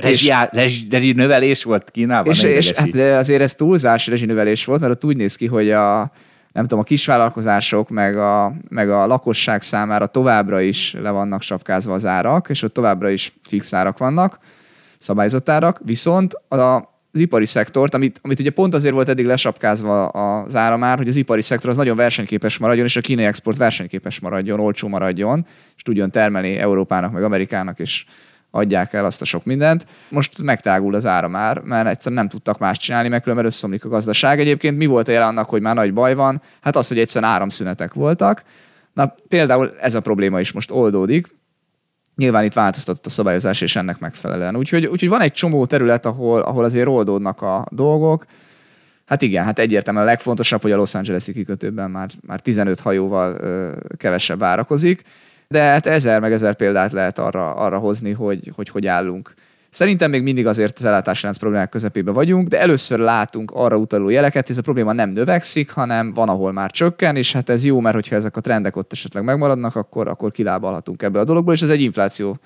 Rezsi, 0.00 0.32
rezsi, 0.50 0.86
rezsi 0.90 1.12
növelés 1.12 1.64
volt 1.64 1.90
Kínában? 1.90 2.32
És, 2.32 2.42
és 2.42 2.70
hát 2.70 2.94
azért 2.94 3.42
ez 3.42 3.54
túlzás 3.54 4.06
rezsi 4.06 4.26
növelés 4.26 4.64
volt, 4.64 4.80
mert 4.80 4.92
ott 4.92 5.04
úgy 5.04 5.16
néz 5.16 5.36
ki, 5.36 5.46
hogy 5.46 5.70
a, 5.70 6.12
nem 6.56 6.64
tudom, 6.64 6.78
a 6.78 6.82
kisvállalkozások, 6.82 7.88
meg 7.88 8.16
a, 8.16 8.52
meg 8.68 8.90
a 8.90 9.06
lakosság 9.06 9.62
számára 9.62 10.06
továbbra 10.06 10.60
is 10.60 10.96
le 11.00 11.10
vannak 11.10 11.42
sapkázva 11.42 11.94
az 11.94 12.06
árak, 12.06 12.48
és 12.48 12.62
ott 12.62 12.72
továbbra 12.72 13.10
is 13.10 13.32
fix 13.42 13.72
árak 13.72 13.98
vannak, 13.98 14.38
szabályozott 14.98 15.48
árak, 15.48 15.80
viszont 15.84 16.34
a, 16.34 16.76
az 17.12 17.18
ipari 17.18 17.46
szektort, 17.46 17.94
amit, 17.94 18.18
amit 18.22 18.40
ugye 18.40 18.50
pont 18.50 18.74
azért 18.74 18.94
volt 18.94 19.08
eddig 19.08 19.24
lesapkázva 19.24 20.08
az 20.08 20.56
ára 20.56 20.76
már, 20.76 20.96
hogy 20.96 21.08
az 21.08 21.16
ipari 21.16 21.42
szektor 21.42 21.70
az 21.70 21.76
nagyon 21.76 21.96
versenyképes 21.96 22.58
maradjon, 22.58 22.86
és 22.86 22.96
a 22.96 23.00
kínai 23.00 23.24
export 23.24 23.56
versenyképes 23.56 24.20
maradjon, 24.20 24.60
olcsó 24.60 24.88
maradjon, 24.88 25.46
és 25.76 25.82
tudjon 25.82 26.10
termelni 26.10 26.56
Európának, 26.56 27.12
meg 27.12 27.24
Amerikának, 27.24 27.78
és 27.78 28.04
adják 28.56 28.92
el 28.92 29.04
azt 29.04 29.20
a 29.20 29.24
sok 29.24 29.44
mindent. 29.44 29.86
Most 30.08 30.42
megtágul 30.42 30.94
az 30.94 31.06
ára 31.06 31.28
már, 31.28 31.58
mert 31.58 31.88
egyszerűen 31.88 32.20
nem 32.20 32.30
tudtak 32.30 32.58
más 32.58 32.78
csinálni, 32.78 33.08
meg 33.08 33.22
különben 33.22 33.46
összeomlik 33.46 33.84
a 33.84 33.88
gazdaság. 33.88 34.40
Egyébként 34.40 34.76
mi 34.76 34.86
volt 34.86 35.08
a 35.08 35.12
jel 35.12 35.22
annak, 35.22 35.48
hogy 35.48 35.62
már 35.62 35.74
nagy 35.74 35.92
baj 35.92 36.14
van? 36.14 36.42
Hát 36.60 36.76
az, 36.76 36.88
hogy 36.88 36.98
egyszerűen 36.98 37.30
áramszünetek 37.30 37.94
voltak. 37.94 38.42
Na 38.92 39.14
például 39.28 39.74
ez 39.80 39.94
a 39.94 40.00
probléma 40.00 40.40
is 40.40 40.52
most 40.52 40.70
oldódik. 40.70 41.26
Nyilván 42.16 42.44
itt 42.44 42.52
változtatott 42.52 43.06
a 43.06 43.10
szabályozás, 43.10 43.60
és 43.60 43.76
ennek 43.76 43.98
megfelelően. 43.98 44.56
Úgyhogy, 44.56 44.86
úgyhogy 44.86 45.08
van 45.08 45.20
egy 45.20 45.32
csomó 45.32 45.66
terület, 45.66 46.06
ahol, 46.06 46.40
ahol 46.40 46.64
azért 46.64 46.86
oldódnak 46.86 47.42
a 47.42 47.66
dolgok. 47.70 48.26
Hát 49.06 49.22
igen, 49.22 49.44
hát 49.44 49.58
egyértelműen 49.58 50.06
a 50.06 50.08
legfontosabb, 50.08 50.62
hogy 50.62 50.72
a 50.72 50.76
Los 50.76 50.94
Angeles-i 50.94 51.32
kikötőben 51.32 51.90
már, 51.90 52.08
már 52.26 52.40
15 52.40 52.80
hajóval 52.80 53.36
ö, 53.40 53.72
kevesebb 53.96 54.42
árakozik 54.42 55.04
de 55.48 55.60
hát 55.60 55.86
ezer 55.86 56.20
meg 56.20 56.32
ezer 56.32 56.54
példát 56.54 56.92
lehet 56.92 57.18
arra, 57.18 57.54
arra 57.54 57.78
hozni, 57.78 58.12
hogy, 58.12 58.52
hogy 58.54 58.68
hogy 58.68 58.86
állunk. 58.86 59.34
Szerintem 59.70 60.10
még 60.10 60.22
mindig 60.22 60.46
azért 60.46 60.78
az 60.78 60.84
ellátásrendsz 60.84 61.38
problémák 61.38 61.68
közepébe 61.68 62.10
vagyunk, 62.10 62.48
de 62.48 62.60
először 62.60 62.98
látunk 62.98 63.50
arra 63.54 63.76
utaló 63.76 64.08
jeleket, 64.08 64.42
hogy 64.42 64.50
ez 64.50 64.58
a 64.58 64.62
probléma 64.62 64.92
nem 64.92 65.10
növekszik, 65.10 65.70
hanem 65.70 66.14
van, 66.14 66.28
ahol 66.28 66.52
már 66.52 66.70
csökken, 66.70 67.16
és 67.16 67.32
hát 67.32 67.48
ez 67.48 67.64
jó, 67.64 67.80
mert 67.80 67.94
hogyha 67.94 68.14
ezek 68.14 68.36
a 68.36 68.40
trendek 68.40 68.76
ott 68.76 68.92
esetleg 68.92 69.24
megmaradnak, 69.24 69.76
akkor, 69.76 70.08
akkor 70.08 70.30
kilábalhatunk 70.30 71.02
ebből 71.02 71.20
a 71.20 71.24
dologból, 71.24 71.54
és 71.54 71.62
ez 71.62 71.68
egy 71.68 71.80
infláció 71.80 72.36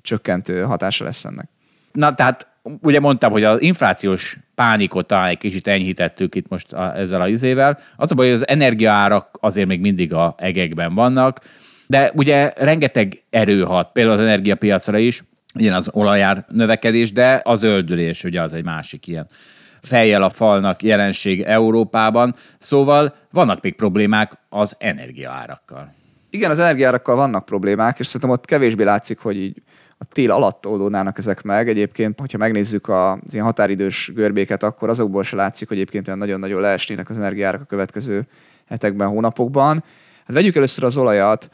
csökkentő 0.00 0.62
hatása 0.62 1.04
lesz 1.04 1.24
ennek. 1.24 1.48
Na, 1.92 2.14
tehát 2.14 2.46
ugye 2.82 3.00
mondtam, 3.00 3.32
hogy 3.32 3.44
az 3.44 3.62
inflációs 3.62 4.38
pánikot 4.54 5.06
talán 5.06 5.28
egy 5.28 5.38
kicsit 5.38 5.66
enyhítettük 5.66 6.34
itt 6.34 6.48
most 6.48 6.72
a, 6.72 6.96
ezzel 6.96 7.20
a 7.20 7.28
izével. 7.28 7.78
Az 7.96 8.12
a 8.12 8.14
baj, 8.14 8.26
hogy 8.26 8.34
az 8.34 8.48
energiaárak 8.48 9.38
azért 9.40 9.68
még 9.68 9.80
mindig 9.80 10.12
a 10.12 10.34
egekben 10.38 10.94
vannak 10.94 11.40
de 11.88 12.12
ugye 12.14 12.52
rengeteg 12.56 13.14
erő 13.30 13.62
hat, 13.62 13.92
például 13.92 14.16
az 14.16 14.24
energiapiacra 14.24 14.98
is, 14.98 15.24
ilyen 15.54 15.74
az 15.74 15.90
olajár 15.92 16.44
növekedés, 16.48 17.12
de 17.12 17.40
a 17.44 17.54
zöldülés 17.54 18.24
ugye 18.24 18.42
az 18.42 18.54
egy 18.54 18.64
másik 18.64 19.06
ilyen 19.06 19.28
fejjel 19.82 20.22
a 20.22 20.30
falnak 20.30 20.82
jelenség 20.82 21.40
Európában. 21.40 22.34
Szóval 22.58 23.14
vannak 23.30 23.62
még 23.62 23.74
problémák 23.74 24.32
az 24.48 24.76
energiaárakkal. 24.78 25.94
Igen, 26.30 26.50
az 26.50 26.58
energiárakkal 26.58 27.16
vannak 27.16 27.44
problémák, 27.44 27.98
és 27.98 28.06
szerintem 28.06 28.30
ott 28.30 28.44
kevésbé 28.44 28.84
látszik, 28.84 29.18
hogy 29.18 29.36
így 29.36 29.62
a 29.98 30.04
tél 30.04 30.30
alatt 30.30 30.66
oldódnának 30.66 31.18
ezek 31.18 31.42
meg. 31.42 31.68
Egyébként, 31.68 32.20
hogyha 32.20 32.38
megnézzük 32.38 32.88
az 32.88 33.32
ilyen 33.32 33.44
határidős 33.44 34.10
görbéket, 34.14 34.62
akkor 34.62 34.88
azokból 34.88 35.22
se 35.22 35.36
látszik, 35.36 35.68
hogy 35.68 35.76
egyébként 35.76 36.16
nagyon-nagyon 36.16 36.60
leesnének 36.60 37.10
az 37.10 37.16
energiárak 37.16 37.60
a 37.60 37.64
következő 37.64 38.26
hetekben, 38.68 39.08
hónapokban. 39.08 39.84
Hát 40.26 40.36
vegyük 40.36 40.56
először 40.56 40.84
az 40.84 40.96
olajat. 40.96 41.50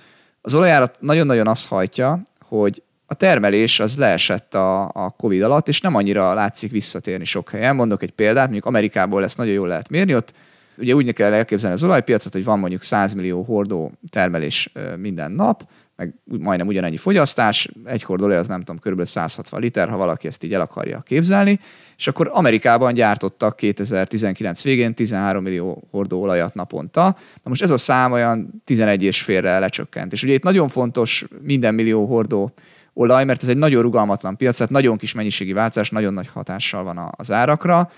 Az 0.47 0.55
olajárat 0.55 0.97
nagyon-nagyon 1.01 1.47
azt 1.47 1.69
hajtja, 1.69 2.23
hogy 2.49 2.83
a 3.07 3.15
termelés 3.15 3.81
az 3.81 3.99
leesett 3.99 4.55
a, 4.55 4.83
a 4.83 5.15
Covid 5.17 5.43
alatt, 5.43 5.69
és 5.69 5.81
nem 5.81 5.95
annyira 5.95 6.35
látszik 6.35 6.71
visszatérni 6.71 7.25
sok 7.25 7.51
helyen. 7.51 7.75
Mondok 7.75 8.03
egy 8.03 8.11
példát, 8.11 8.45
mondjuk 8.45 8.67
Amerikából 8.67 9.25
ezt 9.25 9.37
nagyon 9.37 9.53
jól 9.53 9.69
lehet 9.69 9.89
mérni, 9.89 10.15
ott 10.15 10.35
ugye 10.79 10.95
úgy 10.95 11.13
kell 11.13 11.33
elképzelni 11.33 11.77
az 11.77 11.83
olajpiacot, 11.83 12.33
hogy 12.33 12.45
van 12.45 12.59
mondjuk 12.59 12.83
100 12.83 13.13
millió 13.13 13.43
hordó 13.43 13.93
termelés 14.11 14.73
minden 14.97 15.31
nap, 15.31 15.67
meg 15.97 16.15
majdnem 16.25 16.67
ugyanennyi 16.67 16.97
fogyasztás, 16.97 17.69
egy 17.85 18.03
hordolaj 18.03 18.37
az 18.37 18.47
nem 18.47 18.63
tudom, 18.63 18.93
kb. 18.93 19.05
160 19.05 19.61
liter, 19.61 19.89
ha 19.89 19.97
valaki 19.97 20.27
ezt 20.27 20.45
így 20.45 20.55
el 20.55 20.61
akarja 20.61 21.01
képzelni, 21.01 21.61
és 21.97 22.07
akkor 22.07 22.31
Amerikában 22.33 22.95
gyártottak 22.95 23.57
2019 23.57 24.63
végén 24.63 24.95
13 24.95 25.43
millió 25.43 25.83
hordó 25.91 26.21
olajat 26.21 26.55
naponta. 26.55 27.05
Na 27.43 27.43
most 27.43 27.63
ez 27.63 27.71
a 27.71 27.77
szám 27.77 28.13
olyan 28.13 28.63
11 28.65 29.03
és 29.03 29.23
félre 29.23 29.59
lecsökkent. 29.59 30.13
És 30.13 30.23
ugye 30.23 30.33
itt 30.33 30.43
nagyon 30.43 30.69
fontos 30.69 31.25
minden 31.41 31.75
millió 31.75 32.07
hordó 32.07 32.53
olaj, 32.93 33.25
mert 33.25 33.43
ez 33.43 33.49
egy 33.49 33.57
nagyon 33.57 33.83
rugalmatlan 33.83 34.37
piac, 34.37 34.57
tehát 34.57 34.73
nagyon 34.73 34.97
kis 34.97 35.15
mennyiségi 35.15 35.53
változás, 35.53 35.91
nagyon 35.91 36.15
nagy 36.15 36.29
hatással 36.29 36.83
van 36.83 37.13
az 37.17 37.33
árakra. 37.33 37.91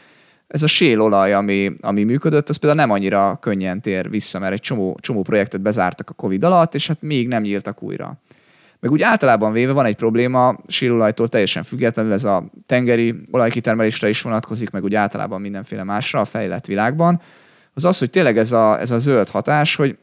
Ez 0.47 0.63
a 0.63 0.99
olaj, 0.99 1.35
ami, 1.35 1.73
ami 1.81 2.05
működött, 2.05 2.49
az 2.49 2.57
például 2.57 2.81
nem 2.81 2.91
annyira 2.91 3.39
könnyen 3.41 3.81
tér 3.81 4.11
vissza, 4.11 4.39
mert 4.39 4.53
egy 4.53 4.61
csomó, 4.61 4.97
csomó 5.01 5.23
projektet 5.23 5.61
bezártak 5.61 6.11
a 6.11 6.13
Covid 6.15 6.45
alatt, 6.45 6.75
és 6.75 6.87
hát 6.87 7.03
még 7.03 7.29
nem 7.29 7.43
nyíltak 7.43 7.83
újra. 7.83 8.17
Meg 8.81 8.91
úgy 8.91 9.03
általában 9.03 9.53
véve 9.53 9.73
van 9.73 9.85
egy 9.85 9.97
probléma, 9.97 10.57
sírolajtól 10.67 11.29
teljesen 11.29 11.63
függetlenül, 11.63 12.13
ez 12.13 12.25
a 12.25 12.45
tengeri 12.67 13.15
olajkitermelésre 13.31 14.09
is 14.09 14.23
vonatkozik, 14.23 14.71
meg 14.71 14.85
úgy 14.85 14.95
általában 14.95 15.41
mindenféle 15.41 15.85
másra 15.85 16.21
a 16.21 16.25
fejlett 16.25 16.67
világban, 16.67 17.21
az 17.75 17.85
az, 17.85 17.99
hogy 17.99 18.11
tényleg 18.11 18.39
ez 18.39 18.53
a, 18.53 18.81
ez 18.81 18.91
a 18.91 18.99
zöld 18.99 19.29
hatás, 19.29 19.77
hogy 19.77 19.99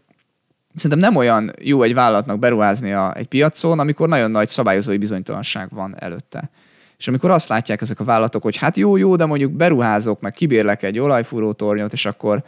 szerintem 0.76 1.10
nem 1.10 1.16
olyan 1.16 1.52
jó 1.62 1.82
egy 1.82 1.94
vállalatnak 1.94 2.39
beruházni 2.39 2.94
a, 2.94 3.14
egy 3.16 3.28
piacon, 3.28 3.80
amikor 3.80 4.08
nagyon 4.08 4.32
nagy 4.32 4.50
szabályozói 4.50 4.98
bizonytalanság 4.98 5.70
van 5.70 5.96
előtte. 6.00 6.50
És 7.04 7.10
amikor 7.10 7.32
azt 7.32 7.47
látják 7.47 7.82
ezek 7.82 7.99
a 7.99 8.04
vállalatok, 8.04 8.41
hogy 8.41 8.58
hát 8.58 8.78
jó, 8.78 8.97
jó, 8.97 9.16
de 9.16 9.26
mondjuk 9.26 9.51
beruházok, 9.51 10.22
meg 10.22 10.32
kibérlek 10.32 10.84
egy 10.84 10.99
olajfúrótornyot, 10.99 11.93
és 11.93 12.06
akkor 12.06 12.43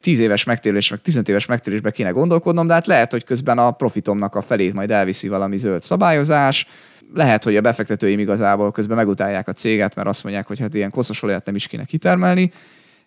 10 0.00 0.18
éves 0.18 0.44
megtérülés, 0.44 0.90
meg 0.90 1.00
15 1.00 1.28
éves 1.28 1.46
megtérülésbe 1.46 1.90
kéne 1.90 2.10
gondolkodnom, 2.10 2.66
de 2.66 2.72
hát 2.72 2.86
lehet, 2.86 3.10
hogy 3.10 3.24
közben 3.24 3.58
a 3.58 3.70
profitomnak 3.70 4.34
a 4.34 4.40
felét 4.40 4.74
majd 4.74 4.90
elviszi 4.90 5.28
valami 5.28 5.56
zöld 5.56 5.82
szabályozás, 5.82 6.66
lehet, 7.14 7.44
hogy 7.44 7.56
a 7.56 7.60
befektetőim 7.60 8.18
igazából 8.18 8.72
közben 8.72 8.96
megutálják 8.96 9.48
a 9.48 9.52
céget, 9.52 9.94
mert 9.94 10.08
azt 10.08 10.22
mondják, 10.22 10.46
hogy 10.46 10.60
hát 10.60 10.74
ilyen 10.74 10.90
koszos 10.90 11.22
olajat 11.22 11.46
nem 11.46 11.54
is 11.54 11.66
kéne 11.66 11.84
kitermelni, 11.84 12.52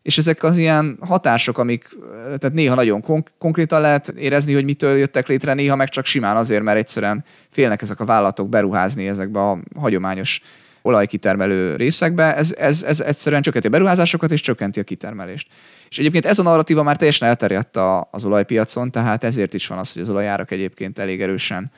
és 0.01 0.17
ezek 0.17 0.43
az 0.43 0.57
ilyen 0.57 0.97
hatások, 0.99 1.57
amik 1.57 1.97
tehát 2.23 2.53
néha 2.53 2.75
nagyon 2.75 3.01
konk- 3.01 3.31
konkrétan 3.37 3.81
lehet 3.81 4.07
érezni, 4.07 4.53
hogy 4.53 4.63
mitől 4.63 4.97
jöttek 4.97 5.27
létre, 5.27 5.53
néha 5.53 5.75
meg 5.75 5.89
csak 5.89 6.05
simán 6.05 6.35
azért, 6.35 6.63
mert 6.63 6.77
egyszerűen 6.77 7.23
félnek 7.49 7.81
ezek 7.81 7.99
a 7.99 8.05
vállalatok 8.05 8.49
beruházni 8.49 9.07
ezekbe 9.07 9.39
a 9.39 9.59
hagyományos 9.75 10.41
olajkitermelő 10.85 11.75
részekbe, 11.75 12.35
ez, 12.35 12.53
ez, 12.57 12.83
ez 12.83 12.99
egyszerűen 12.99 13.41
csökkenti 13.41 13.67
a 13.67 13.69
beruházásokat 13.69 14.31
és 14.31 14.41
csökkenti 14.41 14.79
a 14.79 14.83
kitermelést. 14.83 15.47
És 15.89 15.99
egyébként 15.99 16.25
ez 16.25 16.39
a 16.39 16.43
narratíva 16.43 16.83
már 16.83 16.95
teljesen 16.95 17.27
elterjedt 17.27 17.77
az 18.11 18.23
olajpiacon, 18.23 18.91
tehát 18.91 19.23
ezért 19.23 19.53
is 19.53 19.67
van 19.67 19.77
az, 19.77 19.93
hogy 19.93 20.01
az 20.01 20.09
olajárak 20.09 20.51
egyébként 20.51 20.99
elég 20.99 21.21
erősen 21.21 21.71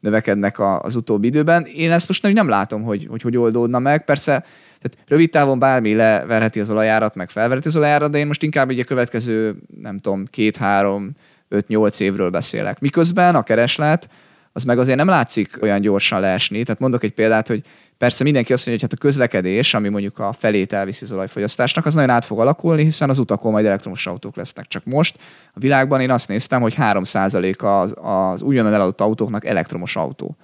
növekednek 0.00 0.60
az 0.82 0.96
utóbbi 0.96 1.26
időben. 1.26 1.64
Én 1.64 1.90
ezt 1.90 2.08
most 2.08 2.32
nem 2.32 2.48
látom, 2.48 2.82
hogy 2.82 3.06
hogy, 3.10 3.22
hogy 3.22 3.36
oldódna 3.36 3.78
meg. 3.78 4.04
Persze, 4.04 4.44
tehát 4.80 5.08
rövid 5.08 5.30
távon 5.30 5.58
bármi 5.58 5.94
leverheti 5.94 6.60
az 6.60 6.70
olajárat, 6.70 7.14
meg 7.14 7.30
felverheti 7.30 7.68
az 7.68 7.76
olajárat, 7.76 8.10
de 8.10 8.18
én 8.18 8.26
most 8.26 8.42
inkább 8.42 8.70
egy 8.70 8.80
a 8.80 8.84
következő, 8.84 9.56
nem 9.80 9.98
tudom, 9.98 10.24
két-három, 10.30 11.10
öt-nyolc 11.48 12.00
évről 12.00 12.30
beszélek. 12.30 12.80
Miközben 12.80 13.34
a 13.34 13.42
kereslet, 13.42 14.08
az 14.52 14.64
meg 14.64 14.78
azért 14.78 14.96
nem 14.96 15.08
látszik 15.08 15.58
olyan 15.60 15.80
gyorsan 15.80 16.20
leesni. 16.20 16.62
Tehát 16.62 16.80
mondok 16.80 17.02
egy 17.02 17.12
példát, 17.12 17.48
hogy 17.48 17.62
Persze 18.02 18.24
mindenki 18.24 18.52
azt 18.52 18.66
mondja, 18.66 18.86
hogy 18.86 18.94
hát 18.94 19.04
a 19.04 19.08
közlekedés, 19.08 19.74
ami 19.74 19.88
mondjuk 19.88 20.18
a 20.18 20.32
felét 20.32 20.72
elviszi 20.72 21.04
az 21.04 21.12
olajfogyasztásnak, 21.12 21.86
az 21.86 21.94
nagyon 21.94 22.10
át 22.10 22.24
fog 22.24 22.40
alakulni, 22.40 22.82
hiszen 22.82 23.08
az 23.08 23.18
utakon 23.18 23.52
majd 23.52 23.66
elektromos 23.66 24.06
autók 24.06 24.36
lesznek. 24.36 24.66
Csak 24.66 24.84
most 24.84 25.18
a 25.54 25.58
világban 25.58 26.00
én 26.00 26.10
azt 26.10 26.28
néztem, 26.28 26.60
hogy 26.60 26.74
3% 26.78 27.58
az, 27.58 27.94
az 27.96 28.42
újonnan 28.42 28.74
eladott 28.74 29.00
autóknak 29.00 29.46
elektromos 29.46 29.96
autó. 29.96 30.36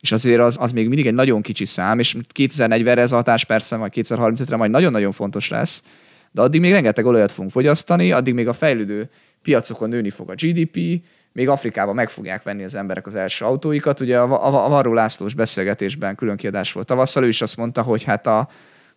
És 0.00 0.12
azért 0.12 0.40
az, 0.40 0.56
az 0.60 0.72
még 0.72 0.88
mindig 0.88 1.06
egy 1.06 1.14
nagyon 1.14 1.42
kicsi 1.42 1.64
szám, 1.64 1.98
és 1.98 2.16
2040-re 2.34 3.00
ez 3.00 3.12
a 3.12 3.16
hatás 3.16 3.44
persze, 3.44 3.76
majd 3.76 3.92
2035-re 3.94 4.56
majd 4.56 4.70
nagyon-nagyon 4.70 5.12
fontos 5.12 5.48
lesz, 5.48 5.82
de 6.30 6.42
addig 6.42 6.60
még 6.60 6.72
rengeteg 6.72 7.06
olajat 7.06 7.32
fogunk 7.32 7.50
fogyasztani, 7.50 8.12
addig 8.12 8.34
még 8.34 8.48
a 8.48 8.52
fejlődő 8.52 9.10
piacokon 9.42 9.88
nőni 9.88 10.10
fog 10.10 10.30
a 10.30 10.34
GDP, 10.34 11.04
még 11.34 11.48
Afrikában 11.48 11.94
meg 11.94 12.08
fogják 12.08 12.42
venni 12.42 12.64
az 12.64 12.74
emberek 12.74 13.06
az 13.06 13.14
első 13.14 13.44
autóikat. 13.44 14.00
Ugye 14.00 14.18
a, 14.18 14.46
a, 14.46 14.64
a 14.64 14.68
Varró 14.68 14.92
Lászlós 14.92 15.34
beszélgetésben 15.34 16.14
külön 16.14 16.36
kiadás 16.36 16.72
volt 16.72 16.86
tavasszal, 16.86 17.24
ő 17.24 17.28
is 17.28 17.42
azt 17.42 17.56
mondta, 17.56 17.82
hogy 17.82 18.02
hát 18.02 18.26
a, 18.26 18.48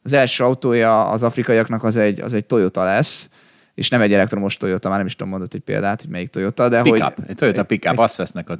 az 0.03 0.13
első 0.13 0.43
autója 0.43 1.09
az 1.09 1.23
afrikaiaknak 1.23 1.83
az 1.83 1.97
egy, 1.97 2.21
az 2.21 2.33
egy 2.33 2.45
Toyota 2.45 2.83
lesz, 2.83 3.29
és 3.73 3.89
nem 3.89 4.01
egy 4.01 4.13
elektromos 4.13 4.57
Toyota, 4.57 4.89
már 4.89 4.97
nem 4.97 5.07
is 5.07 5.15
tudom 5.15 5.29
mondani 5.29 5.51
egy 5.53 5.61
példát, 5.61 6.01
hogy 6.01 6.09
melyik 6.09 6.29
Toyota, 6.29 6.69
de 6.69 6.81
Pickup. 6.81 7.15
hogy... 7.15 7.25
Egy 7.27 7.35
Toyota 7.35 7.63
pickup, 7.63 7.91
egy, 7.91 7.99
azt 7.99 8.15
vesznek 8.15 8.49
a... 8.49 8.57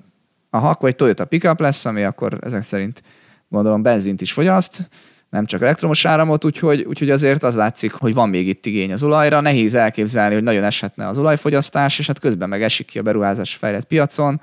Aha, 0.49 0.69
akkor 0.69 0.89
egy 0.89 0.95
Toyota 0.95 1.25
pickup 1.25 1.59
lesz, 1.59 1.85
ami 1.85 2.03
akkor 2.03 2.37
ezek 2.41 2.63
szerint 2.63 3.01
gondolom 3.49 3.81
benzint 3.81 4.21
is 4.21 4.33
fogyaszt, 4.33 4.89
nem 5.29 5.45
csak 5.45 5.61
elektromos 5.61 6.05
áramot, 6.05 6.45
úgyhogy, 6.45 6.81
úgyhogy 6.81 7.09
azért 7.09 7.43
az 7.43 7.55
látszik, 7.55 7.91
hogy 7.91 8.13
van 8.13 8.29
még 8.29 8.47
itt 8.47 8.65
igény 8.65 8.91
az 8.91 9.03
olajra. 9.03 9.41
Nehéz 9.41 9.73
elképzelni, 9.73 10.33
hogy 10.33 10.43
nagyon 10.43 10.63
eshetne 10.63 11.07
az 11.07 11.17
olajfogyasztás, 11.17 11.99
és 11.99 12.07
hát 12.07 12.19
közben 12.19 12.49
meg 12.49 12.63
esik 12.63 12.85
ki 12.85 12.99
a 12.99 13.01
beruházás 13.01 13.55
fejlett 13.55 13.85
piacon. 13.85 14.41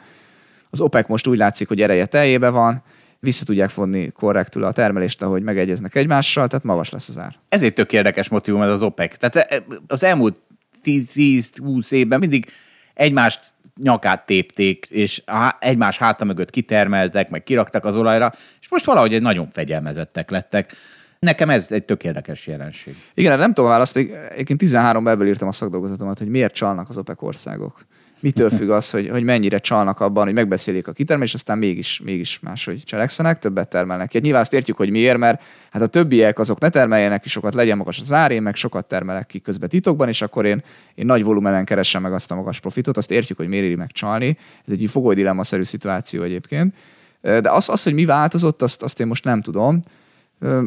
Az 0.70 0.80
OPEC 0.80 1.08
most 1.08 1.26
úgy 1.26 1.36
látszik, 1.36 1.68
hogy 1.68 1.82
ereje 1.82 2.06
teljébe 2.06 2.48
van, 2.48 2.82
vissza 3.20 3.44
tudják 3.44 3.70
fonni 3.70 4.10
korrektül 4.10 4.64
a 4.64 4.72
termelést, 4.72 5.22
ahogy 5.22 5.42
megegyeznek 5.42 5.94
egymással, 5.94 6.48
tehát 6.48 6.64
magas 6.64 6.90
lesz 6.90 7.08
az 7.08 7.18
ár. 7.18 7.34
Ez 7.48 7.62
egy 7.62 7.74
tök 7.74 7.92
érdekes 7.92 8.28
motivum 8.28 8.62
ez 8.62 8.70
az 8.70 8.82
OPEC. 8.82 9.18
Tehát 9.18 9.36
e, 9.36 9.64
az 9.86 10.02
elmúlt 10.02 10.40
10-20 10.84 11.92
évben 11.92 12.18
mindig 12.18 12.46
egymást 12.94 13.53
nyakát 13.82 14.26
tépték, 14.26 14.86
és 14.90 15.22
egymás 15.58 15.98
háta 15.98 16.24
mögött 16.24 16.50
kitermeltek, 16.50 17.30
meg 17.30 17.42
kiraktak 17.42 17.84
az 17.84 17.96
olajra, 17.96 18.32
és 18.60 18.70
most 18.70 18.84
valahogy 18.84 19.14
egy 19.14 19.22
nagyon 19.22 19.46
fegyelmezettek 19.46 20.30
lettek. 20.30 20.72
Nekem 21.18 21.50
ez 21.50 21.72
egy 21.72 21.84
tök 21.84 22.04
érdekes 22.04 22.46
jelenség. 22.46 22.96
Igen, 23.14 23.38
nem 23.38 23.52
tudom 23.52 23.70
választani. 23.70 24.10
Egyébként 24.30 24.58
13 24.58 25.08
ebből 25.08 25.26
írtam 25.26 25.48
a 25.48 25.52
szakdolgozatomat, 25.52 26.18
hogy 26.18 26.28
miért 26.28 26.54
csalnak 26.54 26.88
az 26.88 26.96
OPEC 26.96 27.22
országok 27.22 27.84
mitől 28.24 28.50
függ 28.50 28.68
az, 28.68 28.90
hogy, 28.90 29.08
hogy 29.08 29.22
mennyire 29.22 29.58
csalnak 29.58 30.00
abban, 30.00 30.24
hogy 30.24 30.32
megbeszélik 30.34 30.88
a 30.88 30.92
kitermelést, 30.92 31.34
aztán 31.34 31.58
mégis, 31.58 32.00
mégis 32.04 32.40
máshogy 32.40 32.82
cselekszenek, 32.84 33.38
többet 33.38 33.68
termelnek. 33.68 34.12
Hát 34.12 34.22
nyilván 34.22 34.40
azt 34.40 34.52
értjük, 34.52 34.76
hogy 34.76 34.90
miért, 34.90 35.16
mert 35.18 35.42
hát 35.70 35.82
a 35.82 35.86
többiek 35.86 36.38
azok 36.38 36.60
ne 36.60 36.68
termeljenek 36.68 37.20
ki 37.20 37.28
sokat, 37.28 37.54
legyen 37.54 37.76
magas 37.76 38.00
az 38.00 38.12
ár, 38.12 38.30
én 38.30 38.42
meg 38.42 38.54
sokat 38.54 38.86
termelek 38.86 39.26
ki 39.26 39.40
közben 39.40 39.68
titokban, 39.68 40.08
és 40.08 40.22
akkor 40.22 40.44
én, 40.44 40.62
én 40.94 41.06
nagy 41.06 41.24
volumenen 41.24 41.64
keresem 41.64 42.02
meg 42.02 42.12
azt 42.12 42.30
a 42.30 42.34
magas 42.34 42.60
profitot, 42.60 42.96
azt 42.96 43.10
értjük, 43.10 43.38
hogy 43.38 43.48
miért 43.48 43.64
éri 43.64 43.74
meg 43.74 43.92
csalni. 43.92 44.38
Ez 44.66 44.72
egy 44.72 44.90
fogoly 44.90 45.14
dilemma-szerű 45.14 45.62
szituáció 45.62 46.22
egyébként. 46.22 46.74
De 47.20 47.50
az, 47.50 47.68
az, 47.68 47.82
hogy 47.82 47.94
mi 47.94 48.04
változott, 48.04 48.62
azt, 48.62 48.82
azt 48.82 49.00
én 49.00 49.06
most 49.06 49.24
nem 49.24 49.40
tudom. 49.40 49.82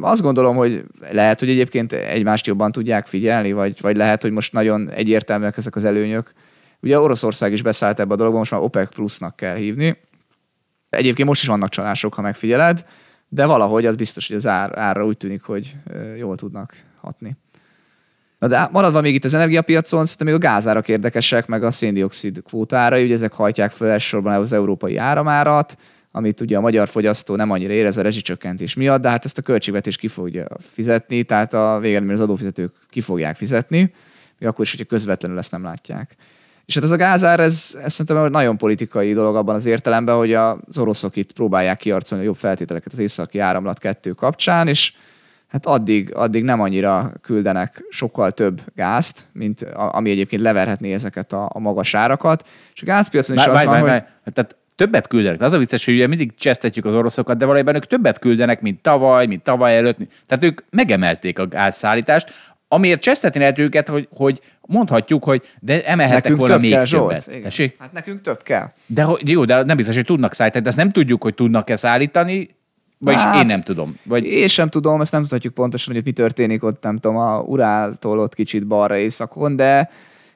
Azt 0.01 0.21
gondolom, 0.21 0.55
hogy 0.55 0.83
lehet, 1.11 1.39
hogy 1.39 1.49
egyébként 1.49 1.93
egymást 1.93 2.47
jobban 2.47 2.71
tudják 2.71 3.07
figyelni, 3.07 3.51
vagy, 3.51 3.81
vagy 3.81 3.95
lehet, 3.95 4.21
hogy 4.21 4.31
most 4.31 4.53
nagyon 4.53 4.89
egyértelműek 4.89 5.57
ezek 5.57 5.75
az 5.75 5.85
előnyök 5.85 6.33
Ugye 6.81 6.99
Oroszország 6.99 7.51
is 7.51 7.61
beszállt 7.61 7.99
ebbe 7.99 8.13
a 8.13 8.17
dologba, 8.17 8.37
most 8.37 8.51
már 8.51 8.61
OPEC 8.61 8.93
plusznak 8.93 9.35
kell 9.35 9.55
hívni. 9.55 9.97
Egyébként 10.89 11.27
most 11.27 11.41
is 11.41 11.47
vannak 11.47 11.69
csalások, 11.69 12.13
ha 12.13 12.21
megfigyeled, 12.21 12.85
de 13.29 13.45
valahogy 13.45 13.85
az 13.85 13.95
biztos, 13.95 14.27
hogy 14.27 14.35
az 14.35 14.47
ár, 14.47 14.77
árra 14.77 15.05
úgy 15.05 15.17
tűnik, 15.17 15.41
hogy 15.41 15.75
jól 16.17 16.35
tudnak 16.35 16.75
hatni. 17.01 17.37
Na 18.39 18.47
de 18.47 18.69
maradva 18.71 19.01
még 19.01 19.13
itt 19.13 19.25
az 19.25 19.33
energiapiacon, 19.33 20.05
szerintem 20.05 20.27
még 20.27 20.35
a 20.35 20.51
gázárak 20.51 20.87
érdekesek, 20.87 21.47
meg 21.47 21.63
a 21.63 21.71
széndiokszid 21.71 22.41
kvótára, 22.43 23.01
ugye 23.01 23.13
ezek 23.13 23.33
hajtják 23.33 23.71
fel 23.71 23.89
elsősorban 23.89 24.33
az 24.33 24.53
európai 24.53 24.97
áramárat, 24.97 25.77
amit 26.11 26.41
ugye 26.41 26.57
a 26.57 26.61
magyar 26.61 26.87
fogyasztó 26.87 27.35
nem 27.35 27.51
annyira 27.51 27.73
érez 27.73 27.97
a 27.97 28.01
rezsicsökkentés 28.01 28.73
miatt, 28.73 29.01
de 29.01 29.09
hát 29.09 29.25
ezt 29.25 29.37
a 29.37 29.41
költségvetés 29.41 29.97
ki 29.97 30.07
fogja 30.07 30.45
fizetni, 30.59 31.23
tehát 31.23 31.53
a 31.53 31.79
végén 31.79 32.09
az 32.09 32.19
adófizetők 32.19 32.73
ki 32.89 33.01
fogják 33.01 33.35
fizetni, 33.35 33.93
még 34.39 34.49
akkor 34.49 34.65
is, 34.65 34.71
hogyha 34.71 34.85
közvetlenül 34.85 35.37
ezt 35.37 35.51
nem 35.51 35.63
látják. 35.63 36.15
És 36.67 36.73
hát 36.73 36.83
ez 36.83 36.91
a 36.91 36.95
gázár, 36.95 37.39
ez, 37.39 37.77
ez 37.83 37.91
szerintem 37.91 38.25
egy 38.25 38.31
nagyon 38.31 38.57
politikai 38.57 39.13
dolog 39.13 39.35
abban 39.35 39.55
az 39.55 39.65
értelemben, 39.65 40.15
hogy 40.15 40.33
az 40.33 40.77
oroszok 40.77 41.15
itt 41.15 41.31
próbálják 41.31 41.77
kiarcolni 41.77 42.23
a 42.23 42.27
jobb 42.27 42.35
feltételeket 42.35 42.93
az 42.93 42.99
északi 42.99 43.39
áramlat 43.39 43.79
kettő 43.79 44.11
kapcsán, 44.11 44.67
és 44.67 44.93
hát 45.47 45.65
addig, 45.65 46.15
addig 46.15 46.43
nem 46.43 46.61
annyira 46.61 47.13
küldenek 47.21 47.83
sokkal 47.89 48.31
több 48.31 48.61
gázt, 48.75 49.27
mint 49.33 49.61
ami 49.73 50.09
egyébként 50.09 50.41
leverhetné 50.41 50.93
ezeket 50.93 51.33
a, 51.33 51.49
a 51.53 51.59
magas 51.59 51.93
árakat. 51.93 52.47
És 52.73 52.81
a 52.81 52.85
gázpiacon 52.85 53.35
is 53.35 53.45
bár, 53.45 53.55
az 53.55 53.63
bár, 53.63 53.65
van, 53.65 53.73
bár, 53.73 53.91
hogy... 53.91 54.01
Bár. 54.23 54.33
Tehát 54.33 54.55
többet 54.75 55.07
küldenek. 55.07 55.41
Az 55.41 55.53
a 55.53 55.57
vicces, 55.57 55.85
hogy 55.85 55.93
ugye 55.93 56.07
mindig 56.07 56.35
csesztetjük 56.35 56.85
az 56.85 56.93
oroszokat, 56.93 57.37
de 57.37 57.45
valójában 57.45 57.75
ők 57.75 57.85
többet 57.85 58.19
küldenek, 58.19 58.61
mint 58.61 58.81
tavaly, 58.81 59.25
mint 59.25 59.43
tavaly 59.43 59.77
előtt. 59.77 59.97
Tehát 60.25 60.43
ők 60.43 60.61
megemelték 60.69 61.39
a 61.39 61.47
gázszállítást, 61.47 62.55
amiért 62.67 63.01
csesztetni 63.01 63.39
lehet 63.39 63.57
őket, 63.57 63.87
hogy, 63.87 64.07
hogy 64.15 64.41
mondhatjuk, 64.61 65.23
hogy 65.23 65.41
de 65.59 65.85
emelhettek 65.85 66.23
nekünk 66.23 66.39
volna 66.39 66.57
még 66.57 66.71
kell, 66.71 66.85
többet. 66.85 67.51
Zsolt, 67.51 67.75
Hát 67.79 67.93
nekünk 67.93 68.21
több 68.21 68.43
kell. 68.43 68.71
De 68.85 69.07
jó, 69.25 69.45
de 69.45 69.63
nem 69.63 69.77
biztos, 69.77 69.95
hogy 69.95 70.05
tudnak 70.05 70.33
szállítani. 70.33 70.63
De 70.63 70.69
ezt 70.69 70.77
nem 70.77 70.89
tudjuk, 70.89 71.23
hogy 71.23 71.33
tudnak-e 71.33 71.75
szállítani, 71.75 72.47
vagyis 72.97 73.21
hát, 73.21 73.39
én 73.39 73.45
nem 73.45 73.61
tudom. 73.61 73.97
Vagy... 74.03 74.25
Én 74.25 74.47
sem 74.47 74.69
tudom, 74.69 75.01
ezt 75.01 75.11
nem 75.11 75.21
tudhatjuk 75.21 75.53
pontosan, 75.53 75.93
hogy 75.93 76.03
mi 76.03 76.11
történik 76.11 76.63
ott, 76.63 76.83
nem 76.83 76.97
tudom, 76.97 77.17
a 77.17 77.39
Uráltól 77.39 78.19
ott 78.19 78.33
kicsit 78.33 78.67
balra 78.67 78.97
északon, 78.97 79.55
de, 79.55 79.89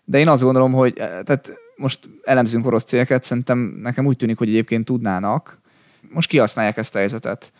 de 0.03 0.19
én 0.19 0.27
azt 0.27 0.41
gondolom, 0.41 0.71
hogy 0.71 0.93
eh, 0.97 1.07
tehát 1.07 1.53
most 1.75 2.09
elemzünk 2.23 2.65
orosz 2.65 2.83
cégeket, 2.83 3.23
szerintem 3.23 3.79
nekem 3.81 4.05
úgy 4.05 4.17
tűnik, 4.17 4.37
hogy 4.37 4.47
egyébként 4.47 4.85
tudnának. 4.85 5.59
Most 6.09 6.29
kihasználják 6.29 6.77
ezt 6.77 6.95
a 6.95 6.97
helyzetet. 6.97 7.51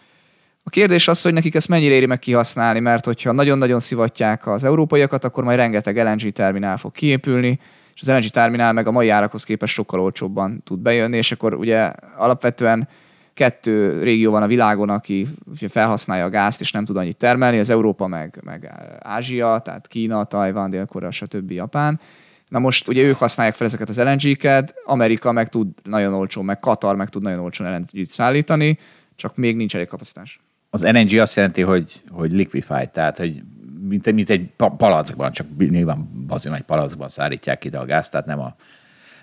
A 0.64 0.70
kérdés 0.70 1.08
az, 1.08 1.22
hogy 1.22 1.34
nekik 1.34 1.56
ezt 1.56 1.68
mennyire 1.68 1.94
éri 1.94 2.06
meg 2.06 2.20
kihasználni, 2.20 2.80
mert 2.80 3.06
hogyha 3.06 3.32
nagyon-nagyon 3.32 3.80
szivatják 3.80 4.48
az 4.48 4.64
európaiakat, 4.64 5.24
akkor 5.24 5.44
majd 5.44 5.58
rengeteg 5.58 5.98
LNG 5.98 6.32
terminál 6.32 6.78
fog 6.78 6.92
kiépülni, 6.92 7.60
és 7.94 8.02
az 8.02 8.08
LNG 8.08 8.26
terminál 8.26 8.74
meg 8.74 8.88
a 8.88 8.92
mai 8.92 9.10
árakhoz 9.10 9.44
képest 9.44 9.74
sokkal 9.74 10.00
olcsóbban 10.00 10.62
tud 10.64 10.80
bejönni, 10.80 11.18
és 11.18 11.32
akkor 11.32 11.54
ugye 11.54 11.92
alapvetően 12.18 12.88
kettő 13.34 14.02
régió 14.02 14.32
van 14.32 14.44
a 14.44 14.48
világon, 14.48 14.90
aki 14.90 15.28
felhasználja 15.68 16.26
a 16.26 16.30
gázt, 16.30 16.62
és 16.62 16.72
nem 16.72 16.86
tud 16.86 16.98
annyit 16.98 17.18
termelni, 17.18 17.60
az 17.60 17.70
Európa 17.70 18.08
meg, 18.08 18.40
meg 18.44 18.72
Ázsia, 19.00 19.62
tehát 19.64 19.88
Kína, 19.88 20.24
Tajvan, 20.24 20.70
Dél-Korea, 20.70 21.12
stb. 21.12 21.52
Japán. 21.52 22.00
Na 22.48 22.60
most 22.60 22.88
ugye 22.88 23.04
ők 23.04 23.18
használják 23.18 23.56
fel 23.56 23.68
ezeket 23.68 23.90
az 23.90 23.98
LNG-ket, 24.00 24.74
Amerika 24.86 25.32
meg 25.32 25.50
tud 25.50 25.68
nagyon 25.84 26.14
olcsó, 26.14 26.42
meg 26.42 26.60
Katar 26.60 26.96
meg 26.96 27.10
tud 27.10 27.22
nagyon 27.22 27.40
olcsó 27.40 27.66
LNG-t 27.66 28.10
szállítani, 28.10 28.78
csak 29.16 29.36
még 29.36 29.56
nincs 29.56 29.76
elég 29.76 29.88
kapacitás. 29.88 30.40
Az 30.74 30.84
LNG 30.84 31.20
azt 31.20 31.36
jelenti, 31.36 31.62
hogy, 31.62 32.02
hogy 32.10 32.32
liquefied, 32.32 32.90
tehát 32.90 33.18
hogy 33.18 33.42
mint, 33.88 34.12
mint 34.12 34.30
egy 34.30 34.50
palackban, 34.78 35.32
csak 35.32 35.48
nyilván 35.58 36.26
bazin 36.28 36.54
egy 36.54 36.62
palackban 36.62 37.10
szállítják 37.10 37.66
ide 37.66 37.78
a 37.78 37.86
gázt, 37.86 38.12
tehát 38.12 38.26
nem 38.26 38.40
a, 38.40 38.56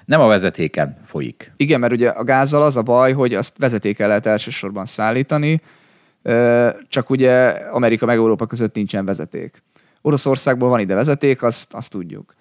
nem 0.05 0.21
a 0.21 0.27
vezetéken 0.27 0.97
folyik. 1.05 1.53
Igen, 1.57 1.81
mert 1.81 1.93
ugye 1.93 2.09
a 2.09 2.25
gázzal 2.25 2.63
az 2.63 2.77
a 2.77 2.83
baj, 2.83 3.13
hogy 3.13 3.35
azt 3.35 3.59
vezetéken 3.59 4.09
lehet 4.09 4.27
elsősorban 4.27 4.87
szállítani, 4.87 5.61
csak 6.89 7.11
ugye 7.11 7.49
Amerika 7.49 8.07
meg 8.07 8.17
Európa 8.17 8.47
között 8.47 8.75
nincsen 8.75 9.05
vezeték. 9.05 9.63
Oroszországból 10.03 10.69
van 10.69 10.81
ide 10.81 10.95
vezeték, 10.95 11.43
azt, 11.43 11.75
azt 11.75 11.91
tudjuk. 11.91 12.35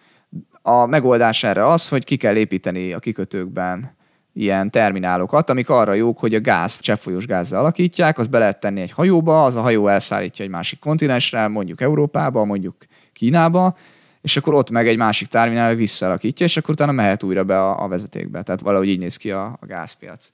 A 0.62 0.86
megoldás 0.86 1.44
erre 1.44 1.68
az, 1.68 1.90
hogy 1.90 2.04
ki 2.04 2.16
kell 2.16 2.36
építeni 2.36 2.94
a 2.94 3.00
kikötőkben 3.00 3.97
ilyen 4.38 4.72
terminálokat, 4.72 5.50
amik 5.50 5.70
arra 5.70 5.94
jók, 5.94 6.20
hogy 6.20 6.34
a 6.34 6.42
gázt 6.42 6.82
cseppfolyós 6.82 7.26
gázzal 7.26 7.60
alakítják, 7.60 8.18
az 8.18 8.28
be 8.28 8.38
lehet 8.38 8.60
tenni 8.60 8.82
egy 8.82 8.92
hajóba, 8.92 9.46
az 9.46 9.56
a 9.56 9.62
hajó 9.62 9.88
elszállítja 9.88 10.46
egy 10.46 10.52
másik 10.52 10.80
kontinensre, 10.80 11.48
mondjuk 11.48 11.82
Európába, 11.82 12.46
mondjuk 12.46 12.76
Kínába, 13.14 13.78
és 14.22 14.38
akkor 14.38 14.54
ott 14.54 14.70
meg 14.70 14.88
egy 14.88 14.98
másik 14.98 15.28
terminál 15.28 15.76
visszalakítja, 15.76 16.46
és 16.46 16.58
akkor 16.58 16.70
utána 16.70 16.92
mehet 16.92 17.24
újra 17.24 17.44
be 17.44 17.60
a, 17.60 17.84
a 17.84 17.88
vezetékbe. 17.88 18.44
Tehát 18.44 18.62
valahogy 18.62 18.88
így 18.88 19.00
néz 19.00 19.16
ki 19.16 19.32
a, 19.32 19.58
a 19.62 19.66
gázpiac. 19.66 20.32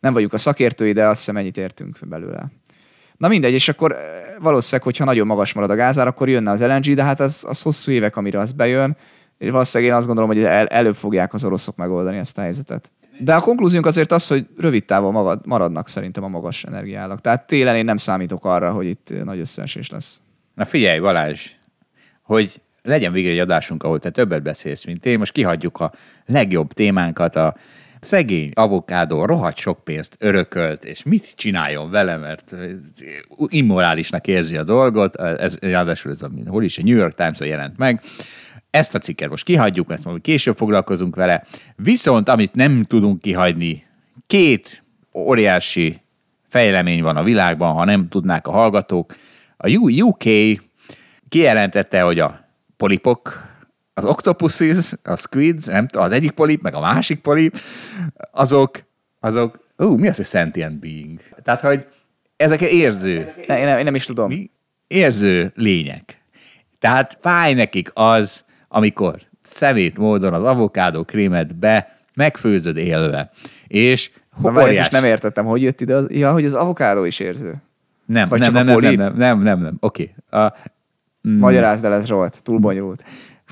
Nem 0.00 0.12
vagyunk 0.12 0.32
a 0.32 0.38
szakértői, 0.38 0.92
de 0.92 1.06
azt 1.06 1.18
hiszem 1.18 1.36
ennyit 1.36 1.56
értünk 1.56 1.98
belőle. 2.08 2.46
Na 3.16 3.28
mindegy, 3.28 3.52
és 3.52 3.68
akkor 3.68 3.92
eh, 3.92 3.98
valószínűleg, 4.40 4.82
hogyha 4.86 5.04
nagyon 5.04 5.26
magas 5.26 5.52
marad 5.52 5.70
a 5.70 5.74
gázár, 5.74 6.06
akkor 6.06 6.28
jönne 6.28 6.50
az 6.50 6.62
LNG, 6.62 6.94
de 6.94 7.02
hát 7.02 7.20
az, 7.20 7.44
az 7.48 7.62
hosszú 7.62 7.92
évek, 7.92 8.16
amire 8.16 8.38
az 8.38 8.52
bejön. 8.52 8.96
És 9.38 9.50
valószínűleg 9.50 9.92
én 9.92 9.98
azt 9.98 10.06
gondolom, 10.06 10.30
hogy 10.30 10.42
el, 10.42 10.66
előbb 10.66 10.94
fogják 10.94 11.34
az 11.34 11.44
oroszok 11.44 11.76
megoldani 11.76 12.16
ezt 12.16 12.38
a 12.38 12.40
helyzetet. 12.40 12.90
De 13.18 13.34
a 13.34 13.40
konklúziónk 13.40 13.86
azért 13.86 14.12
az, 14.12 14.26
hogy 14.26 14.46
rövid 14.58 14.84
távon 14.84 15.40
maradnak 15.44 15.88
szerintem 15.88 16.24
a 16.24 16.28
magas 16.28 16.64
energiállak. 16.64 17.20
Tehát 17.20 17.46
télen 17.46 17.76
én 17.76 17.84
nem 17.84 17.96
számítok 17.96 18.44
arra, 18.44 18.72
hogy 18.72 18.86
itt 18.86 19.24
nagy 19.24 19.38
összeesés 19.38 19.90
lesz. 19.90 20.20
Na 20.54 20.64
figyelj, 20.64 20.98
Balázs, 20.98 21.50
hogy 22.22 22.60
legyen 22.82 23.12
végre 23.12 23.30
egy 23.30 23.38
adásunk, 23.38 23.82
ahol 23.82 23.98
te 23.98 24.10
többet 24.10 24.42
beszélsz, 24.42 24.84
mint 24.84 25.06
én. 25.06 25.18
Most 25.18 25.32
kihagyjuk 25.32 25.80
a 25.80 25.92
legjobb 26.26 26.72
témánkat, 26.72 27.36
a 27.36 27.56
szegény 28.00 28.50
avokádó 28.54 29.24
rohadt 29.24 29.56
sok 29.56 29.84
pénzt 29.84 30.16
örökölt, 30.18 30.84
és 30.84 31.02
mit 31.02 31.36
csináljon 31.36 31.90
vele, 31.90 32.16
mert 32.16 32.56
immorálisnak 33.46 34.26
érzi 34.26 34.56
a 34.56 34.62
dolgot. 34.64 35.16
Ez 35.16 35.58
ráadásul 35.58 36.10
ez 36.10 36.22
a, 36.22 36.30
hol 36.46 36.64
is, 36.64 36.78
a 36.78 36.82
New 36.82 36.96
York 36.96 37.14
Times-on 37.14 37.48
jelent 37.48 37.78
meg. 37.78 38.00
Ezt 38.74 38.94
a 38.94 38.98
cikket 38.98 39.30
most 39.30 39.44
kihagyjuk, 39.44 39.90
ezt 39.90 40.04
majd 40.04 40.20
később 40.20 40.56
foglalkozunk 40.56 41.16
vele. 41.16 41.44
Viszont, 41.76 42.28
amit 42.28 42.54
nem 42.54 42.84
tudunk 42.84 43.20
kihagyni, 43.20 43.84
két 44.26 44.82
óriási 45.12 46.00
fejlemény 46.48 47.02
van 47.02 47.16
a 47.16 47.22
világban, 47.22 47.74
ha 47.74 47.84
nem 47.84 48.08
tudnák 48.08 48.46
a 48.46 48.50
hallgatók. 48.50 49.16
A 49.56 49.70
UK 50.00 50.24
kijelentette, 51.28 52.00
hogy 52.00 52.18
a 52.18 52.48
polipok 52.76 53.46
az 53.94 54.04
octopuses, 54.04 54.92
a 55.02 55.16
squids, 55.16 55.66
nem 55.66 55.86
az 55.92 56.12
egyik 56.12 56.30
polip, 56.30 56.62
meg 56.62 56.74
a 56.74 56.80
másik 56.80 57.20
polip, 57.20 57.56
azok, 58.30 58.84
azok, 59.20 59.68
ú, 59.76 59.96
mi 59.96 60.08
az, 60.08 60.16
hogy 60.16 60.26
sentient 60.26 60.80
being? 60.80 61.20
Tehát, 61.42 61.60
hogy 61.60 61.86
ezek 62.36 62.60
érző, 62.60 63.32
Ne, 63.46 63.58
én, 63.58 63.64
nem, 63.64 63.78
én 63.78 63.84
nem 63.84 63.94
is 63.94 64.04
tudom. 64.04 64.28
mi? 64.28 64.50
Érző 64.86 65.52
lények. 65.54 66.22
Tehát 66.78 67.18
fáj 67.20 67.54
nekik 67.54 67.90
az, 67.94 68.44
amikor 68.74 69.18
szemét 69.42 69.98
módon 69.98 70.34
az 70.34 70.42
avokádó 70.42 71.04
krémet 71.04 71.56
be 71.56 71.96
megfőzöd 72.14 72.76
élve. 72.76 73.30
És 73.66 74.10
Na, 74.42 74.52
várj, 74.52 74.68
ezt 74.68 74.78
most 74.78 74.92
nem 74.92 75.04
értettem, 75.04 75.44
hogy 75.44 75.62
jött 75.62 75.80
ide 75.80 75.94
az... 75.94 76.06
Ja, 76.10 76.32
hogy 76.32 76.44
az 76.44 76.54
avokádó 76.54 77.04
is 77.04 77.18
érző. 77.18 77.54
nem, 78.06 78.28
Vagy 78.28 78.40
nem, 78.40 78.52
nem, 78.52 78.64
nem, 78.64 78.80
nem, 78.80 78.94
nem, 78.94 79.16
nem, 79.16 79.42
nem, 79.42 79.60
nem, 79.60 79.76
oké. 79.80 80.14
Okay. 80.30 80.48
Mm. 81.28 81.38
Magyarázd 81.38 81.84
el 81.84 81.94
ez 81.94 82.06
Zsolt, 82.06 82.42
túl 82.42 82.58
bonyolult. 82.58 83.04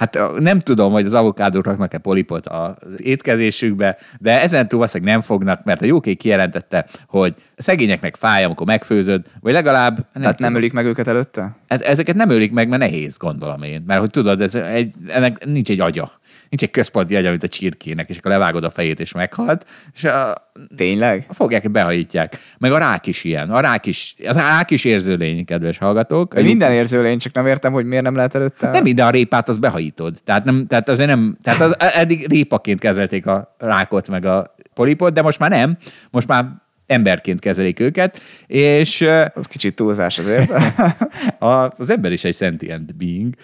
Hát 0.02 0.38
nem 0.38 0.60
tudom, 0.60 0.92
hogy 0.92 1.06
az 1.06 1.14
avokádók 1.14 1.64
raknak-e 1.64 1.98
polipot 1.98 2.46
az 2.46 2.74
étkezésükbe, 2.96 3.98
de 4.18 4.40
ezen 4.40 4.68
túl 4.68 4.78
valószínűleg 4.78 5.12
nem 5.12 5.22
fognak, 5.22 5.64
mert 5.64 5.82
a 5.82 5.84
jókék 5.84 6.18
kijelentette, 6.18 6.86
hogy 7.06 7.34
szegényeknek 7.56 8.16
fáj, 8.16 8.44
amikor 8.44 8.66
megfőzöd, 8.66 9.26
vagy 9.40 9.52
legalább 9.52 10.06
nem, 10.12 10.22
Tehát 10.22 10.38
nem 10.38 10.54
ölik 10.54 10.72
meg 10.72 10.84
őket 10.86 11.08
előtte? 11.08 11.56
Hát 11.68 11.80
ezeket 11.80 12.14
nem 12.14 12.30
ölik 12.30 12.52
meg, 12.52 12.68
mert 12.68 12.82
nehéz, 12.82 13.16
gondolom 13.16 13.62
én. 13.62 13.82
Mert 13.86 14.00
hogy 14.00 14.10
tudod, 14.10 14.40
ez 14.40 14.54
egy, 14.54 14.94
ennek 15.06 15.44
nincs 15.44 15.70
egy 15.70 15.80
agya. 15.80 16.12
Nincs 16.48 16.62
egy 16.62 16.70
központi 16.70 17.16
agya, 17.16 17.30
mint 17.30 17.42
a 17.42 17.48
csirkének, 17.48 18.08
és 18.08 18.18
akkor 18.18 18.30
levágod 18.30 18.64
a 18.64 18.70
fejét, 18.70 19.00
és 19.00 19.12
meghalt, 19.12 19.66
és 19.94 20.04
a, 20.04 20.34
Tényleg? 20.76 21.26
fogják, 21.30 21.70
behajítják. 21.70 22.38
Meg 22.58 22.72
a 22.72 22.78
rák 22.78 23.06
is 23.06 23.24
ilyen. 23.24 23.50
A 23.50 23.60
rák 23.60 23.86
is, 23.86 24.14
az 24.24 24.36
rák 24.36 24.70
is 24.70 24.84
érző 24.84 25.14
lény, 25.14 25.44
kedves 25.44 25.78
hallgatók. 25.78 26.36
Egy 26.36 26.44
minden 26.44 26.72
érző 26.72 27.02
lény, 27.02 27.18
csak 27.18 27.32
nem 27.32 27.46
értem, 27.46 27.72
hogy 27.72 27.84
miért 27.84 28.04
nem 28.04 28.14
lehet 28.14 28.34
előtte. 28.34 28.70
Nem 28.70 28.82
minden 28.82 29.06
a 29.06 29.10
répát, 29.10 29.48
az 29.48 29.58
behajítod. 29.58 30.16
Tehát, 30.24 30.44
nem, 30.44 30.66
tehát 30.66 30.88
azért 30.88 31.08
nem, 31.08 31.36
tehát 31.42 31.60
az, 31.60 31.76
eddig 31.78 32.26
répaként 32.28 32.80
kezelték 32.80 33.26
a 33.26 33.56
rákot, 33.58 34.08
meg 34.08 34.24
a 34.24 34.54
polipot, 34.74 35.12
de 35.12 35.22
most 35.22 35.38
már 35.38 35.50
nem. 35.50 35.76
Most 36.10 36.28
már 36.28 36.46
emberként 36.86 37.40
kezelik 37.40 37.80
őket, 37.80 38.20
és 38.46 39.00
Az 39.34 39.46
kicsit 39.46 39.74
túlzás 39.74 40.18
azért. 40.18 40.50
a, 41.38 41.70
az 41.70 41.90
ember 41.90 42.12
is 42.12 42.24
egy 42.24 42.34
sentient 42.34 42.96
being. 42.96 43.34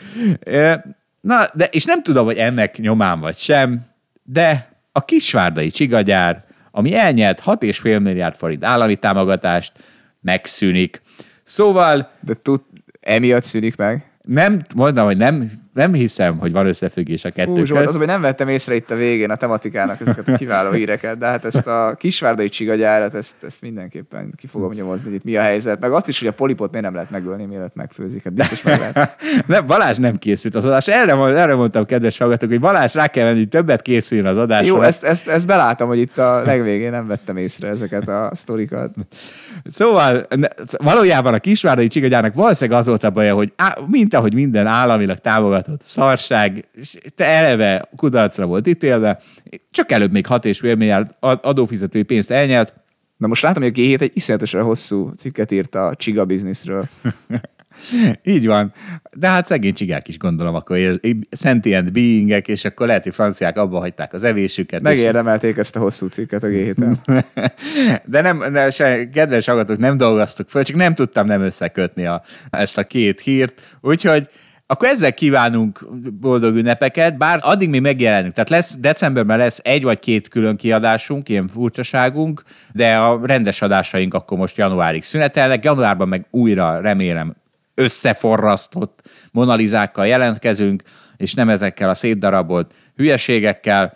Na, 1.21 1.47
de, 1.55 1.65
és 1.71 1.85
nem 1.85 2.03
tudom, 2.03 2.25
hogy 2.25 2.37
ennek 2.37 2.79
nyomán 2.79 3.21
vagy 3.21 3.37
sem, 3.37 3.87
de 4.23 4.69
a 4.93 5.05
kisvárdai 5.05 5.71
csigagyár, 5.71 6.45
ami 6.79 6.95
elnyert 6.95 7.41
6,5 7.45 8.03
milliárd 8.03 8.35
forint 8.37 8.65
állami 8.65 8.97
támogatást, 8.97 9.73
megszűnik. 10.21 11.03
Szóval 11.43 12.11
De 12.21 12.35
tud, 12.35 12.61
emiatt 13.01 13.43
szűnik 13.43 13.77
meg. 13.77 14.11
nem, 14.23 14.59
mondom, 14.77 15.05
hogy 15.05 15.17
nem, 15.17 15.51
nem 15.79 15.93
hiszem, 15.93 16.39
hogy 16.39 16.53
van 16.53 16.67
összefüggés 16.67 17.25
a 17.25 17.31
kettő 17.31 17.55
Fú, 17.55 17.65
Zsolt, 17.65 17.87
az, 17.87 17.97
hogy 17.97 18.07
nem 18.07 18.21
vettem 18.21 18.49
észre 18.49 18.75
itt 18.75 18.91
a 18.91 18.95
végén 18.95 19.31
a 19.31 19.37
tematikának 19.37 20.01
ezeket 20.01 20.29
a 20.29 20.33
kiváló 20.37 20.71
híreket, 20.71 21.19
de 21.19 21.27
hát 21.27 21.45
ezt 21.45 21.67
a 21.67 21.95
kisvárdai 21.99 22.49
csigagyárat, 22.49 23.15
ezt, 23.15 23.35
ezt 23.43 23.61
mindenképpen 23.61 24.33
ki 24.37 24.47
fogom 24.47 24.73
nyomozni, 24.73 25.05
hogy 25.05 25.15
itt 25.15 25.25
mi 25.25 25.37
a 25.37 25.41
helyzet. 25.41 25.81
Meg 25.81 25.93
azt 25.93 26.09
is, 26.09 26.19
hogy 26.19 26.29
a 26.29 26.33
polipot 26.33 26.71
miért 26.71 26.85
nem 26.85 26.95
lehet 26.95 27.11
megölni, 27.11 27.45
mielőtt 27.45 27.75
megfőzik. 27.75 28.25
Hát 28.25 28.33
biztos 28.33 28.63
meg 28.63 28.79
lehet. 28.79 29.17
Nem, 29.47 29.67
Balázs 29.67 29.97
nem 29.97 30.17
készült 30.17 30.55
az 30.55 30.65
adás. 30.65 30.89
Erre, 30.89 31.13
erre 31.13 31.55
mondtam, 31.55 31.85
kedves 31.85 32.19
hallgatók, 32.19 32.49
hogy 32.49 32.61
Balázs 32.61 32.95
rá 32.95 33.07
kell 33.07 33.25
venni, 33.25 33.39
hogy 33.39 33.49
többet 33.49 33.83
készüljön 33.83 34.27
az 34.27 34.37
adásra. 34.37 34.67
Jó, 34.67 34.81
ezt, 34.81 35.05
ezt, 35.05 35.29
ezt 35.29 35.47
belátom, 35.47 35.89
hogy 35.89 35.99
itt 35.99 36.19
a 36.19 36.43
legvégén 36.45 36.91
nem 36.91 37.07
vettem 37.07 37.37
észre 37.37 37.69
ezeket 37.69 38.09
a 38.09 38.31
sztorikat. 38.33 38.95
Szóval 39.65 40.27
valójában 40.79 41.35
a 41.35 41.39
kisvárdai 41.39 41.87
csigagyárnak 41.87 42.35
valószínűleg 42.35 42.81
az 42.81 42.87
volt 42.87 43.05
a 43.05 43.11
baja, 43.11 43.35
hogy 43.35 43.53
á, 43.57 43.79
mint 43.87 44.15
ahogy 44.15 44.35
minden 44.35 44.67
államilag 44.67 45.19
támogatott 45.69 45.83
szarság, 45.89 46.69
és 46.75 46.97
te 47.15 47.25
eleve 47.25 47.89
kudarcra 47.97 48.47
volt 48.47 48.67
ítélve, 48.67 49.21
csak 49.71 49.93
előbb 49.93 50.13
még 50.13 50.27
6,5 50.29 50.61
milliárd 50.63 51.11
ad- 51.21 51.45
adófizetői 51.45 52.03
pénzt 52.03 52.31
elnyert, 52.31 52.75
Na 53.17 53.27
most 53.27 53.43
látom, 53.43 53.63
hogy 53.63 53.73
a 53.77 53.81
G7 53.81 54.01
egy 54.01 54.11
iszonyatosan 54.15 54.63
hosszú 54.63 55.11
cikket 55.11 55.51
írt 55.51 55.75
a 55.75 55.95
csiga 55.97 56.25
bizniszről. 56.25 56.85
Így 58.25 58.47
van. 58.47 58.73
De 59.13 59.29
hát 59.29 59.47
szegény 59.47 59.75
csigák 59.75 60.09
is 60.09 60.19
gondolom, 60.19 60.55
akkor 60.55 61.01
sentient 61.31 61.93
beingek, 61.93 62.49
és 62.49 62.65
akkor 62.65 62.87
lehet, 62.87 63.03
hogy 63.03 63.15
franciák 63.15 63.57
abba 63.59 63.79
hagyták 63.79 64.13
az 64.13 64.23
evésüket. 64.23 64.81
és- 64.81 64.87
Megérdemelték 64.87 65.57
ezt 65.57 65.77
a 65.77 65.81
hosszú 65.81 66.07
cikket 66.07 66.43
a 66.43 66.47
G7-en. 66.47 66.97
De 68.05 68.21
nem, 68.21 68.53
de 68.53 68.71
se, 68.71 69.09
kedves 69.09 69.47
hallgatók, 69.47 69.79
nem 69.79 69.97
dolgoztuk 69.97 70.49
föl, 70.49 70.63
csak 70.63 70.77
nem 70.77 70.95
tudtam 70.95 71.27
nem 71.27 71.41
összekötni 71.41 72.07
a, 72.07 72.23
ezt 72.51 72.79
a 72.79 72.85
két 72.85 73.21
hírt. 73.21 73.79
Úgyhogy 73.81 74.29
akkor 74.71 74.89
ezzel 74.89 75.15
kívánunk 75.15 75.87
boldog 76.21 76.57
ünnepeket, 76.57 77.17
bár 77.17 77.39
addig 77.43 77.69
mi 77.69 77.79
megjelenünk. 77.79 78.33
Tehát 78.33 78.49
lesz, 78.49 78.75
decemberben 78.79 79.39
lesz 79.39 79.61
egy 79.63 79.83
vagy 79.83 79.99
két 79.99 80.29
külön 80.29 80.57
kiadásunk, 80.57 81.29
ilyen 81.29 81.49
furcsaságunk, 81.49 82.43
de 82.73 82.97
a 82.97 83.27
rendes 83.27 83.63
adásaink 83.63 84.15
akkor 84.15 84.39
most 84.39 84.57
januárig 84.57 85.05
szünetelnek. 85.05 85.65
Januárban 85.65 86.09
meg 86.09 86.27
újra 86.31 86.81
remélem 86.81 87.35
összeforrasztott 87.75 89.09
monalizákkal 89.33 90.07
jelentkezünk, 90.07 90.83
és 91.17 91.35
nem 91.35 91.49
ezekkel 91.49 91.89
a 91.89 91.95
szétdarabolt 91.95 92.75
hülyeségekkel. 92.97 93.93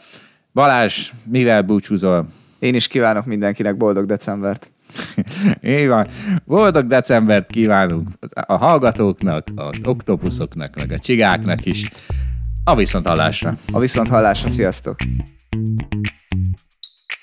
Balázs, 0.52 1.10
mivel 1.24 1.62
búcsúzol? 1.62 2.26
Én 2.58 2.74
is 2.74 2.88
kívánok 2.88 3.24
mindenkinek 3.24 3.76
boldog 3.76 4.06
decembert. 4.06 4.71
Így 5.62 5.88
van. 5.88 6.06
Boldog 6.44 6.86
decembert 6.86 7.50
kívánunk 7.50 8.08
a 8.46 8.56
hallgatóknak, 8.56 9.46
az 9.54 9.78
oktopuszoknak, 9.84 10.76
meg 10.76 10.92
a 10.92 10.98
csigáknak 10.98 11.66
is. 11.66 11.90
A 12.64 12.74
viszont 12.74 13.06
hallásra. 13.06 13.56
A 13.72 13.78
viszont 13.78 14.08
hallásra, 14.08 14.48
sziasztok! 14.48 14.96